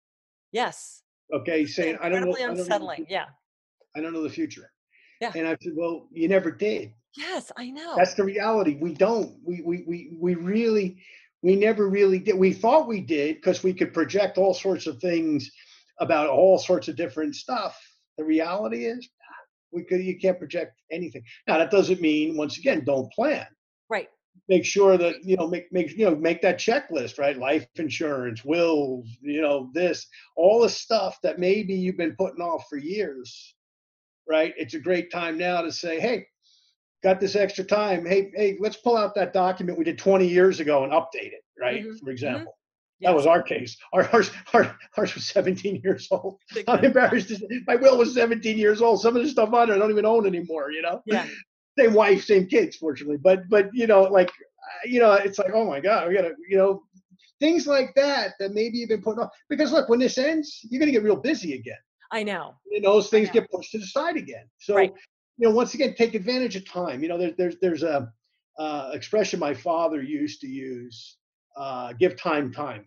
Yes. 0.51 1.03
Okay 1.33 1.65
saying 1.65 1.97
i 2.01 2.09
don't 2.09 2.25
know 2.25 2.35
unsettling 2.39 2.69
I 2.69 2.95
don't 2.97 2.99
know, 2.99 3.05
yeah. 3.09 3.25
I 3.95 4.01
don't 4.01 4.13
know 4.13 4.23
the 4.23 4.29
future. 4.29 4.71
Yeah. 5.21 5.31
And 5.35 5.47
i 5.47 5.55
said 5.61 5.73
well 5.75 6.07
you 6.11 6.27
never 6.27 6.51
did. 6.51 6.93
Yes 7.15 7.51
i 7.57 7.69
know. 7.69 7.95
That's 7.95 8.15
the 8.15 8.23
reality 8.23 8.77
we 8.79 8.93
don't. 8.93 9.35
We 9.45 9.61
we 9.63 9.83
we, 9.87 10.17
we 10.19 10.35
really 10.35 10.97
we 11.43 11.55
never 11.55 11.87
really 11.87 12.19
did. 12.19 12.35
We 12.35 12.51
thought 12.51 12.87
we 12.87 13.01
did 13.01 13.35
because 13.35 13.63
we 13.63 13.73
could 13.73 13.93
project 13.93 14.37
all 14.37 14.53
sorts 14.53 14.87
of 14.87 14.99
things 14.99 15.51
about 15.99 16.29
all 16.29 16.57
sorts 16.57 16.87
of 16.87 16.95
different 16.95 17.35
stuff. 17.35 17.79
The 18.17 18.23
reality 18.23 18.85
is, 18.85 19.07
we 19.71 19.83
could 19.83 20.01
you 20.01 20.17
can't 20.17 20.39
project 20.39 20.79
anything. 20.91 21.23
Now 21.47 21.57
that 21.57 21.71
doesn't 21.71 22.01
mean 22.01 22.37
once 22.37 22.57
again 22.57 22.83
don't 22.85 23.11
plan. 23.11 23.45
Right. 23.89 24.09
Make 24.49 24.65
sure 24.65 24.97
that 24.97 25.23
you 25.23 25.35
know 25.35 25.47
make 25.47 25.71
make 25.71 25.91
you 25.97 26.09
know 26.09 26.15
make 26.15 26.41
that 26.41 26.57
checklist 26.57 27.19
right. 27.19 27.37
Life 27.37 27.67
insurance, 27.75 28.45
wills, 28.45 29.07
you 29.21 29.41
know 29.41 29.69
this, 29.73 30.07
all 30.35 30.61
the 30.61 30.69
stuff 30.69 31.17
that 31.23 31.39
maybe 31.39 31.73
you've 31.73 31.97
been 31.97 32.15
putting 32.17 32.41
off 32.41 32.65
for 32.69 32.77
years. 32.77 33.55
Right. 34.29 34.53
It's 34.57 34.73
a 34.73 34.79
great 34.79 35.11
time 35.11 35.37
now 35.37 35.61
to 35.61 35.71
say, 35.71 35.99
hey, 35.99 36.27
got 37.01 37.19
this 37.19 37.35
extra 37.35 37.63
time. 37.63 38.05
Hey, 38.05 38.31
hey, 38.35 38.57
let's 38.59 38.77
pull 38.77 38.97
out 38.97 39.15
that 39.15 39.33
document 39.33 39.77
we 39.77 39.85
did 39.85 39.97
20 39.97 40.27
years 40.27 40.59
ago 40.59 40.83
and 40.83 40.91
update 40.91 41.31
it. 41.31 41.43
Right. 41.59 41.83
Mm-hmm. 41.83 42.05
For 42.05 42.13
mm-hmm. 42.13 42.45
That 43.01 43.15
was 43.15 43.25
our 43.25 43.43
case. 43.43 43.77
Our, 43.93 44.07
ours, 44.13 44.31
our, 44.53 44.75
ours 44.97 45.15
was 45.15 45.27
17 45.27 45.81
years 45.83 46.07
old. 46.11 46.39
I'm 46.67 46.83
embarrassed. 46.83 47.31
My 47.67 47.75
will 47.75 47.97
was 47.97 48.13
17 48.13 48.57
years 48.57 48.81
old. 48.81 49.01
Some 49.01 49.15
of 49.15 49.23
the 49.23 49.29
stuff 49.29 49.53
on 49.53 49.69
it 49.69 49.75
I 49.75 49.77
don't 49.77 49.91
even 49.91 50.05
own 50.05 50.25
anymore. 50.25 50.71
You 50.71 50.81
know. 50.81 51.01
Yeah. 51.05 51.25
Same 51.77 51.93
wife, 51.93 52.25
same 52.25 52.47
kids, 52.47 52.75
fortunately. 52.75 53.17
But 53.17 53.47
but 53.49 53.69
you 53.71 53.85
know, 53.85 54.01
like 54.01 54.31
you 54.83 54.99
know, 54.99 55.13
it's 55.13 55.37
like 55.37 55.51
oh 55.53 55.63
my 55.63 55.79
god, 55.79 56.07
we 56.07 56.15
gotta 56.15 56.33
you 56.49 56.57
know 56.57 56.81
things 57.39 57.67
like 57.67 57.93
that 57.95 58.31
that 58.39 58.53
maybe 58.53 58.79
you've 58.79 58.89
been 58.89 59.03
putting 59.03 59.23
off. 59.23 59.29
Because 59.47 59.71
look, 59.71 59.87
when 59.87 59.99
this 59.99 60.17
ends, 60.17 60.61
you're 60.63 60.79
gonna 60.79 60.91
get 60.91 61.03
real 61.03 61.15
busy 61.15 61.53
again. 61.53 61.77
I 62.11 62.23
know. 62.23 62.55
You 62.71 62.81
know, 62.81 62.93
those 62.93 63.11
things 63.11 63.29
get 63.29 63.47
pushed 63.51 63.71
to 63.73 63.77
the 63.77 63.85
side 63.85 64.17
again. 64.17 64.45
So 64.57 64.73
right. 64.73 64.91
you 65.37 65.47
know, 65.47 65.53
once 65.53 65.75
again, 65.75 65.93
take 65.95 66.15
advantage 66.15 66.55
of 66.55 66.67
time. 66.67 67.03
You 67.03 67.09
know, 67.09 67.17
there's 67.19 67.35
there's 67.37 67.55
there's 67.61 67.83
a 67.83 68.11
uh, 68.57 68.89
expression 68.93 69.39
my 69.39 69.53
father 69.53 70.01
used 70.01 70.41
to 70.41 70.47
use 70.47 71.17
uh, 71.57 71.93
give 71.93 72.17
time 72.17 72.51
time. 72.51 72.85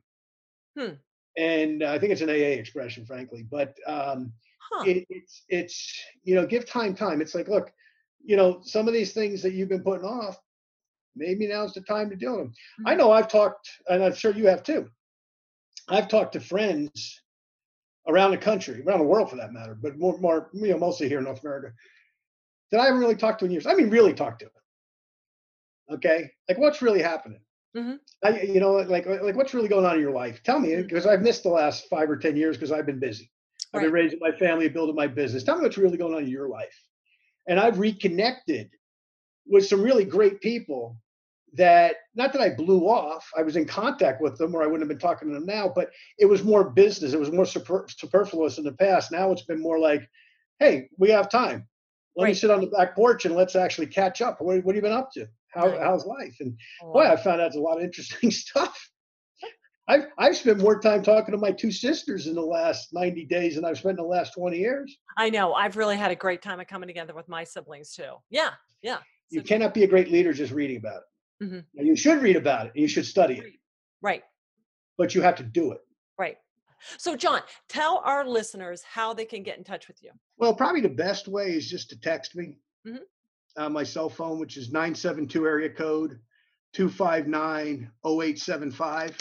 Hmm. 0.78 0.94
And 1.36 1.82
I 1.82 1.98
think 1.98 2.12
it's 2.12 2.20
an 2.20 2.30
AA 2.30 2.58
expression, 2.58 3.04
frankly, 3.04 3.46
but 3.50 3.74
um, 3.86 4.32
huh. 4.72 4.84
it, 4.86 5.06
it's 5.10 5.42
it's 5.48 6.02
you 6.22 6.34
know 6.34 6.46
give 6.46 6.66
time 6.66 6.94
time. 6.94 7.20
It's 7.20 7.34
like 7.34 7.48
look, 7.48 7.72
you 8.24 8.36
know 8.36 8.60
some 8.62 8.88
of 8.88 8.94
these 8.94 9.12
things 9.12 9.42
that 9.42 9.52
you've 9.52 9.68
been 9.68 9.82
putting 9.82 10.04
off, 10.04 10.38
maybe 11.16 11.46
now's 11.46 11.74
the 11.74 11.80
time 11.82 12.10
to 12.10 12.16
do 12.16 12.36
them. 12.36 12.52
Hmm. 12.78 12.88
I 12.88 12.94
know 12.94 13.12
I've 13.12 13.28
talked, 13.28 13.68
and 13.88 14.02
I'm 14.02 14.14
sure 14.14 14.32
you 14.32 14.46
have 14.46 14.62
too. 14.62 14.88
I've 15.88 16.08
talked 16.08 16.32
to 16.34 16.40
friends 16.40 17.20
around 18.06 18.30
the 18.30 18.38
country, 18.38 18.82
around 18.86 19.00
the 19.00 19.04
world 19.04 19.30
for 19.30 19.36
that 19.36 19.52
matter, 19.52 19.76
but 19.80 19.98
more, 19.98 20.18
more 20.18 20.50
you 20.52 20.68
know, 20.68 20.78
mostly 20.78 21.08
here 21.08 21.18
in 21.18 21.24
North 21.24 21.42
America, 21.42 21.72
that 22.70 22.80
I 22.80 22.84
haven't 22.84 23.00
really 23.00 23.16
talked 23.16 23.40
to 23.40 23.44
in 23.44 23.50
years. 23.50 23.66
I 23.66 23.74
mean, 23.74 23.90
really 23.90 24.14
talked 24.14 24.40
to. 24.40 24.50
Okay, 25.92 26.30
like 26.48 26.58
what's 26.58 26.82
really 26.82 27.02
happening? 27.02 27.40
Mm-hmm. 27.76 27.94
I, 28.24 28.40
you 28.40 28.60
know, 28.60 28.72
like 28.72 29.06
like 29.06 29.36
what's 29.36 29.54
really 29.54 29.68
going 29.68 29.86
on 29.86 29.94
in 29.94 30.00
your 30.00 30.12
life? 30.12 30.42
Tell 30.42 30.58
me, 30.58 30.74
because 30.76 31.04
mm-hmm. 31.04 31.12
I've 31.12 31.22
missed 31.22 31.44
the 31.44 31.50
last 31.50 31.88
five 31.88 32.10
or 32.10 32.16
ten 32.16 32.36
years 32.36 32.56
because 32.56 32.72
I've 32.72 32.86
been 32.86 32.98
busy. 32.98 33.30
I've 33.72 33.82
been 33.82 33.92
raising 33.92 34.18
my 34.20 34.32
family, 34.32 34.68
building 34.68 34.96
my 34.96 35.06
business. 35.06 35.44
Tell 35.44 35.56
me 35.56 35.62
what's 35.62 35.78
really 35.78 35.96
going 35.96 36.14
on 36.14 36.24
in 36.24 36.28
your 36.28 36.48
life. 36.48 36.76
And 37.46 37.60
I've 37.60 37.78
reconnected 37.78 38.70
with 39.46 39.66
some 39.66 39.80
really 39.80 40.04
great 40.04 40.40
people 40.40 40.96
that 41.54 41.96
not 42.14 42.32
that 42.32 42.42
I 42.42 42.50
blew 42.50 42.88
off, 42.88 43.28
I 43.36 43.42
was 43.42 43.56
in 43.56 43.66
contact 43.66 44.20
with 44.20 44.38
them 44.38 44.54
or 44.54 44.62
I 44.62 44.66
wouldn't 44.66 44.82
have 44.82 44.88
been 44.88 44.98
talking 44.98 45.28
to 45.28 45.34
them 45.34 45.46
now, 45.46 45.70
but 45.74 45.90
it 46.18 46.26
was 46.26 46.44
more 46.44 46.70
business. 46.70 47.12
It 47.12 47.18
was 47.18 47.32
more 47.32 47.46
super, 47.46 47.86
superfluous 47.88 48.58
in 48.58 48.64
the 48.64 48.72
past. 48.72 49.10
Now 49.10 49.32
it's 49.32 49.44
been 49.44 49.60
more 49.60 49.78
like, 49.78 50.08
hey, 50.58 50.88
we 50.98 51.10
have 51.10 51.28
time. 51.28 51.66
Let 52.16 52.24
right. 52.24 52.30
me 52.30 52.34
sit 52.34 52.50
on 52.50 52.60
the 52.60 52.66
back 52.68 52.94
porch 52.94 53.24
and 53.24 53.34
let's 53.34 53.56
actually 53.56 53.86
catch 53.86 54.20
up. 54.20 54.40
What, 54.40 54.64
what 54.64 54.74
have 54.74 54.84
you 54.84 54.88
been 54.88 54.96
up 54.96 55.10
to? 55.14 55.28
How, 55.52 55.68
right. 55.68 55.80
How's 55.80 56.06
life? 56.06 56.36
And 56.40 56.56
oh, 56.82 56.92
boy, 56.92 57.04
I 57.04 57.16
found 57.16 57.40
out 57.40 57.54
a 57.54 57.60
lot 57.60 57.78
of 57.78 57.84
interesting 57.84 58.30
stuff. 58.30 58.78
I've, 59.88 60.06
I've 60.18 60.36
spent 60.36 60.58
more 60.58 60.78
time 60.78 61.02
talking 61.02 61.32
to 61.32 61.38
my 61.38 61.50
two 61.50 61.72
sisters 61.72 62.28
in 62.28 62.34
the 62.34 62.40
last 62.40 62.92
90 62.92 63.24
days 63.24 63.56
than 63.56 63.64
I've 63.64 63.78
spent 63.78 63.98
in 63.98 64.04
the 64.04 64.08
last 64.08 64.34
20 64.34 64.56
years. 64.56 64.96
I 65.18 65.30
know. 65.30 65.52
I've 65.52 65.76
really 65.76 65.96
had 65.96 66.12
a 66.12 66.16
great 66.16 66.42
time 66.42 66.60
of 66.60 66.68
coming 66.68 66.86
together 66.86 67.12
with 67.12 67.28
my 67.28 67.42
siblings 67.42 67.92
too. 67.92 68.12
Yeah. 68.30 68.50
Yeah. 68.82 68.98
You 69.30 69.40
so 69.40 69.46
cannot 69.46 69.74
be 69.74 69.82
a 69.82 69.88
great 69.88 70.10
leader 70.10 70.32
just 70.32 70.52
reading 70.52 70.76
about 70.76 70.98
it. 70.98 71.44
Mm-hmm. 71.44 71.86
you 71.86 71.96
should 71.96 72.22
read 72.22 72.36
about 72.36 72.66
it. 72.66 72.72
You 72.74 72.86
should 72.86 73.06
study 73.06 73.38
it. 73.38 73.54
Right. 74.02 74.22
But 74.98 75.14
you 75.14 75.22
have 75.22 75.36
to 75.36 75.42
do 75.42 75.72
it. 75.72 75.80
Right. 76.18 76.36
So, 76.98 77.16
John, 77.16 77.40
tell 77.68 78.02
our 78.04 78.26
listeners 78.26 78.82
how 78.82 79.14
they 79.14 79.24
can 79.24 79.42
get 79.42 79.58
in 79.58 79.64
touch 79.64 79.88
with 79.88 80.02
you. 80.02 80.10
Well, 80.36 80.54
probably 80.54 80.82
the 80.82 80.88
best 80.88 81.28
way 81.28 81.52
is 81.52 81.68
just 81.68 81.90
to 81.90 82.00
text 82.00 82.36
me. 82.36 82.58
Mm-hmm. 82.86 82.98
Uh, 83.56 83.68
my 83.68 83.82
cell 83.82 84.08
phone, 84.08 84.38
which 84.38 84.56
is 84.56 84.70
972 84.70 85.46
area 85.46 85.68
code 85.68 86.18
259 86.72 87.90
0875. 88.04 89.16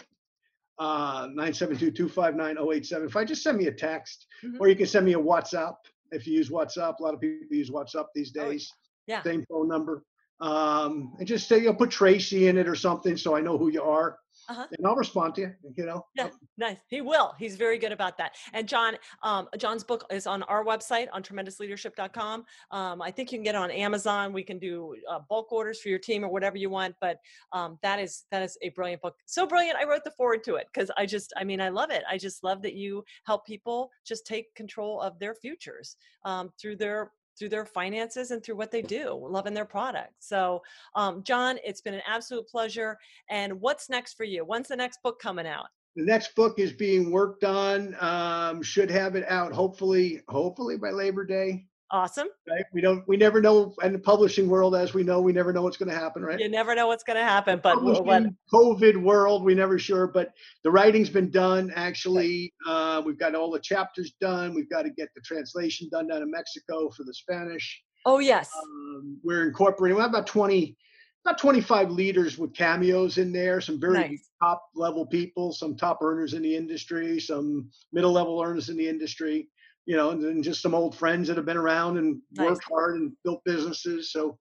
Uh, 0.77 1.27
972-259-0875. 1.30 3.27
Just 3.27 3.43
send 3.43 3.57
me 3.57 3.67
a 3.67 3.71
text, 3.71 4.27
mm-hmm. 4.41 4.55
or 4.61 4.69
you 4.69 4.77
can 4.77 4.86
send 4.86 5.05
me 5.05 5.13
a 5.13 5.19
WhatsApp 5.19 5.75
if 6.11 6.25
you 6.25 6.34
use 6.34 6.49
WhatsApp. 6.49 6.99
A 6.99 7.03
lot 7.03 7.13
of 7.13 7.19
people 7.19 7.57
use 7.57 7.69
WhatsApp 7.69 8.05
these 8.15 8.32
oh, 8.39 8.45
days. 8.45 8.71
Yeah. 9.05 9.21
Same 9.21 9.45
phone 9.49 9.67
number 9.67 10.03
um, 10.41 11.13
and 11.19 11.27
just 11.27 11.47
say, 11.47 11.59
you 11.59 11.65
know, 11.65 11.73
put 11.73 11.91
Tracy 11.91 12.47
in 12.47 12.57
it 12.57 12.67
or 12.67 12.75
something 12.75 13.17
so 13.17 13.36
I 13.36 13.41
know 13.41 13.57
who 13.57 13.69
you 13.69 13.84
are. 13.84 14.17
Uh-huh. 14.50 14.66
And 14.78 14.88
I'll 14.88 14.95
respond 14.95 15.36
to 15.36 15.41
you, 15.41 15.54
you 15.76 15.86
know. 15.86 16.06
Yeah, 16.16 16.30
nice. 16.58 16.78
He 16.88 17.02
will. 17.02 17.36
He's 17.38 17.56
very 17.56 17.78
good 17.78 17.91
about 17.91 18.18
that. 18.18 18.36
And 18.54 18.68
John, 18.68 18.95
um, 19.22 19.47
John's 19.58 19.84
book 19.84 20.06
is 20.12 20.26
on 20.26 20.41
our 20.43 20.66
website 20.66 21.08
on 21.14 21.22
tremendousleadership.com. 21.22 22.45
Um, 22.72 23.02
I 23.02 23.12
think 23.12 23.32
you 23.32 23.38
can 23.38 23.43
get 23.43 23.54
it 23.54 23.60
on 23.60 23.70
Amazon. 23.70 24.34
We 24.34 24.43
can 24.43 24.58
do 24.58 24.95
uh, 25.08 25.20
bulk 25.30 25.52
orders 25.52 25.80
for 25.80 25.89
your 25.89 26.00
team 26.00 26.26
or 26.26 26.30
whatever 26.30 26.58
you 26.58 26.72
want. 26.72 26.95
But 27.00 27.18
um, 27.54 27.78
that 27.84 28.00
is 28.00 28.24
that 28.32 28.41
is 28.41 28.58
a 28.64 28.70
brilliant 28.70 29.04
book. 29.04 29.16
So 29.28 29.45
brilliant. 29.45 29.78
I 29.78 29.86
wrote 29.86 30.04
the 30.04 30.12
forward 30.12 30.43
to 30.45 30.56
it 30.56 30.68
because 30.74 30.89
I 30.97 31.06
just, 31.06 31.32
I 31.38 31.43
mean, 31.43 31.62
I 31.62 31.70
love 31.70 31.91
it. 31.91 32.04
I 32.10 32.18
just 32.18 32.43
love 32.43 32.64
that 32.64 32.74
you 32.74 33.04
help 33.26 33.45
people 33.45 33.91
just 34.04 34.26
take 34.26 34.54
control 34.56 35.00
of 35.00 35.20
their 35.20 35.36
futures 35.36 35.95
um, 36.26 36.50
through 36.60 36.78
their 36.78 37.12
through 37.40 37.50
their 37.50 37.66
finances 37.66 38.32
and 38.32 38.44
through 38.44 38.58
what 38.58 38.70
they 38.70 38.82
do, 38.82 39.18
loving 39.30 39.54
their 39.54 39.66
product. 39.66 40.14
So, 40.20 40.62
um, 40.94 41.24
John, 41.24 41.58
it's 41.64 41.82
been 41.82 41.94
an 41.94 42.02
absolute 42.06 42.48
pleasure. 42.48 42.98
And 43.30 43.60
what's 43.62 43.90
next 43.90 44.16
for 44.16 44.26
you? 44.26 44.44
When's 44.44 44.68
the 44.68 44.76
next 44.76 45.02
book 45.02 45.20
coming 45.20 45.48
out? 45.48 45.68
The 45.96 46.06
next 46.06 46.36
book 46.36 46.60
is 46.60 46.74
being 46.74 47.12
worked 47.12 47.44
on. 47.44 47.96
Um, 48.00 48.62
should 48.62 48.92
have 48.92 49.16
it 49.16 49.26
out 49.28 49.54
hopefully, 49.54 50.22
hopefully 50.28 50.78
by 50.78 50.92
Labor 50.92 51.26
Day. 51.26 51.66
Awesome. 51.92 52.28
Right. 52.48 52.66
We 52.72 52.82
don't. 52.82 53.04
We 53.08 53.18
never 53.18 53.42
know 53.42 53.74
And 53.82 53.96
the 53.96 54.00
publishing 54.00 54.48
world, 54.48 54.76
as 54.76 54.94
we 54.94 55.02
know, 55.02 55.22
we 55.22 55.34
never 55.34 55.52
know 55.52 55.64
what's 55.64 55.78
going 55.78 55.90
to 55.90 55.98
happen. 55.98 56.22
Right. 56.24 56.40
You 56.40 56.48
never 56.48 56.76
know 56.76 56.86
what's 56.86 57.04
going 57.04 57.18
to 57.18 57.24
happen. 57.24 57.60
But 57.64 57.84
when 58.06 58.38
COVID 58.54 58.96
world, 58.98 59.44
we 59.44 59.56
never 59.56 59.80
sure. 59.80 60.06
But 60.06 60.32
the 60.64 60.70
writing's 60.70 61.10
been 61.10 61.32
done. 61.32 61.72
Actually, 61.76 62.54
uh, 62.68 63.02
we've 63.04 63.18
got 63.18 63.34
all 63.34 63.50
the 63.50 63.60
chapters 63.60 64.14
done. 64.22 64.54
We've 64.54 64.70
got 64.70 64.84
to 64.84 64.92
get 64.92 65.10
the 65.16 65.22
translation 65.22 65.90
done 65.92 66.08
down 66.08 66.22
in 66.22 66.30
Mexico 66.30 66.92
for 66.92 67.04
the 67.04 67.14
Spanish. 67.14 67.82
Oh 68.06 68.20
yes. 68.20 68.52
Um, 68.56 69.18
we're 69.24 69.48
incorporating. 69.48 69.96
We 69.96 70.02
have 70.02 70.12
about 70.12 70.28
twenty, 70.28 70.78
about 71.26 71.40
twenty-five 71.40 71.90
leaders 71.90 72.38
with 72.38 72.54
cameos 72.54 73.18
in 73.18 73.34
there. 73.34 73.62
Some 73.62 73.80
very 73.80 73.94
nice. 73.94 74.30
top 74.44 74.64
level 74.76 75.08
people, 75.08 75.54
some 75.54 75.76
top 75.76 76.04
earners 76.04 76.36
in 76.36 76.44
the 76.44 76.56
industry, 76.56 77.20
some 77.20 77.72
middle 77.92 78.12
level 78.12 78.40
earners 78.40 78.70
in 78.70 78.78
the 78.78 78.88
industry 78.88 79.50
you 79.86 79.95
know, 79.95 80.11
and, 80.11 80.23
and, 80.23 80.43
just 80.43 80.61
some 80.61 80.75
old 80.75 80.95
friends 80.95 81.27
that 81.27 81.38
have 81.38 81.45
been 81.45 81.57
around 81.57 81.97
and 81.97 82.21
nice. 82.34 82.49
worked 82.49 82.65
hard 82.69 82.95
and 82.95 83.11
built 83.23 83.41
businesses. 83.43 84.11
So 84.11 84.38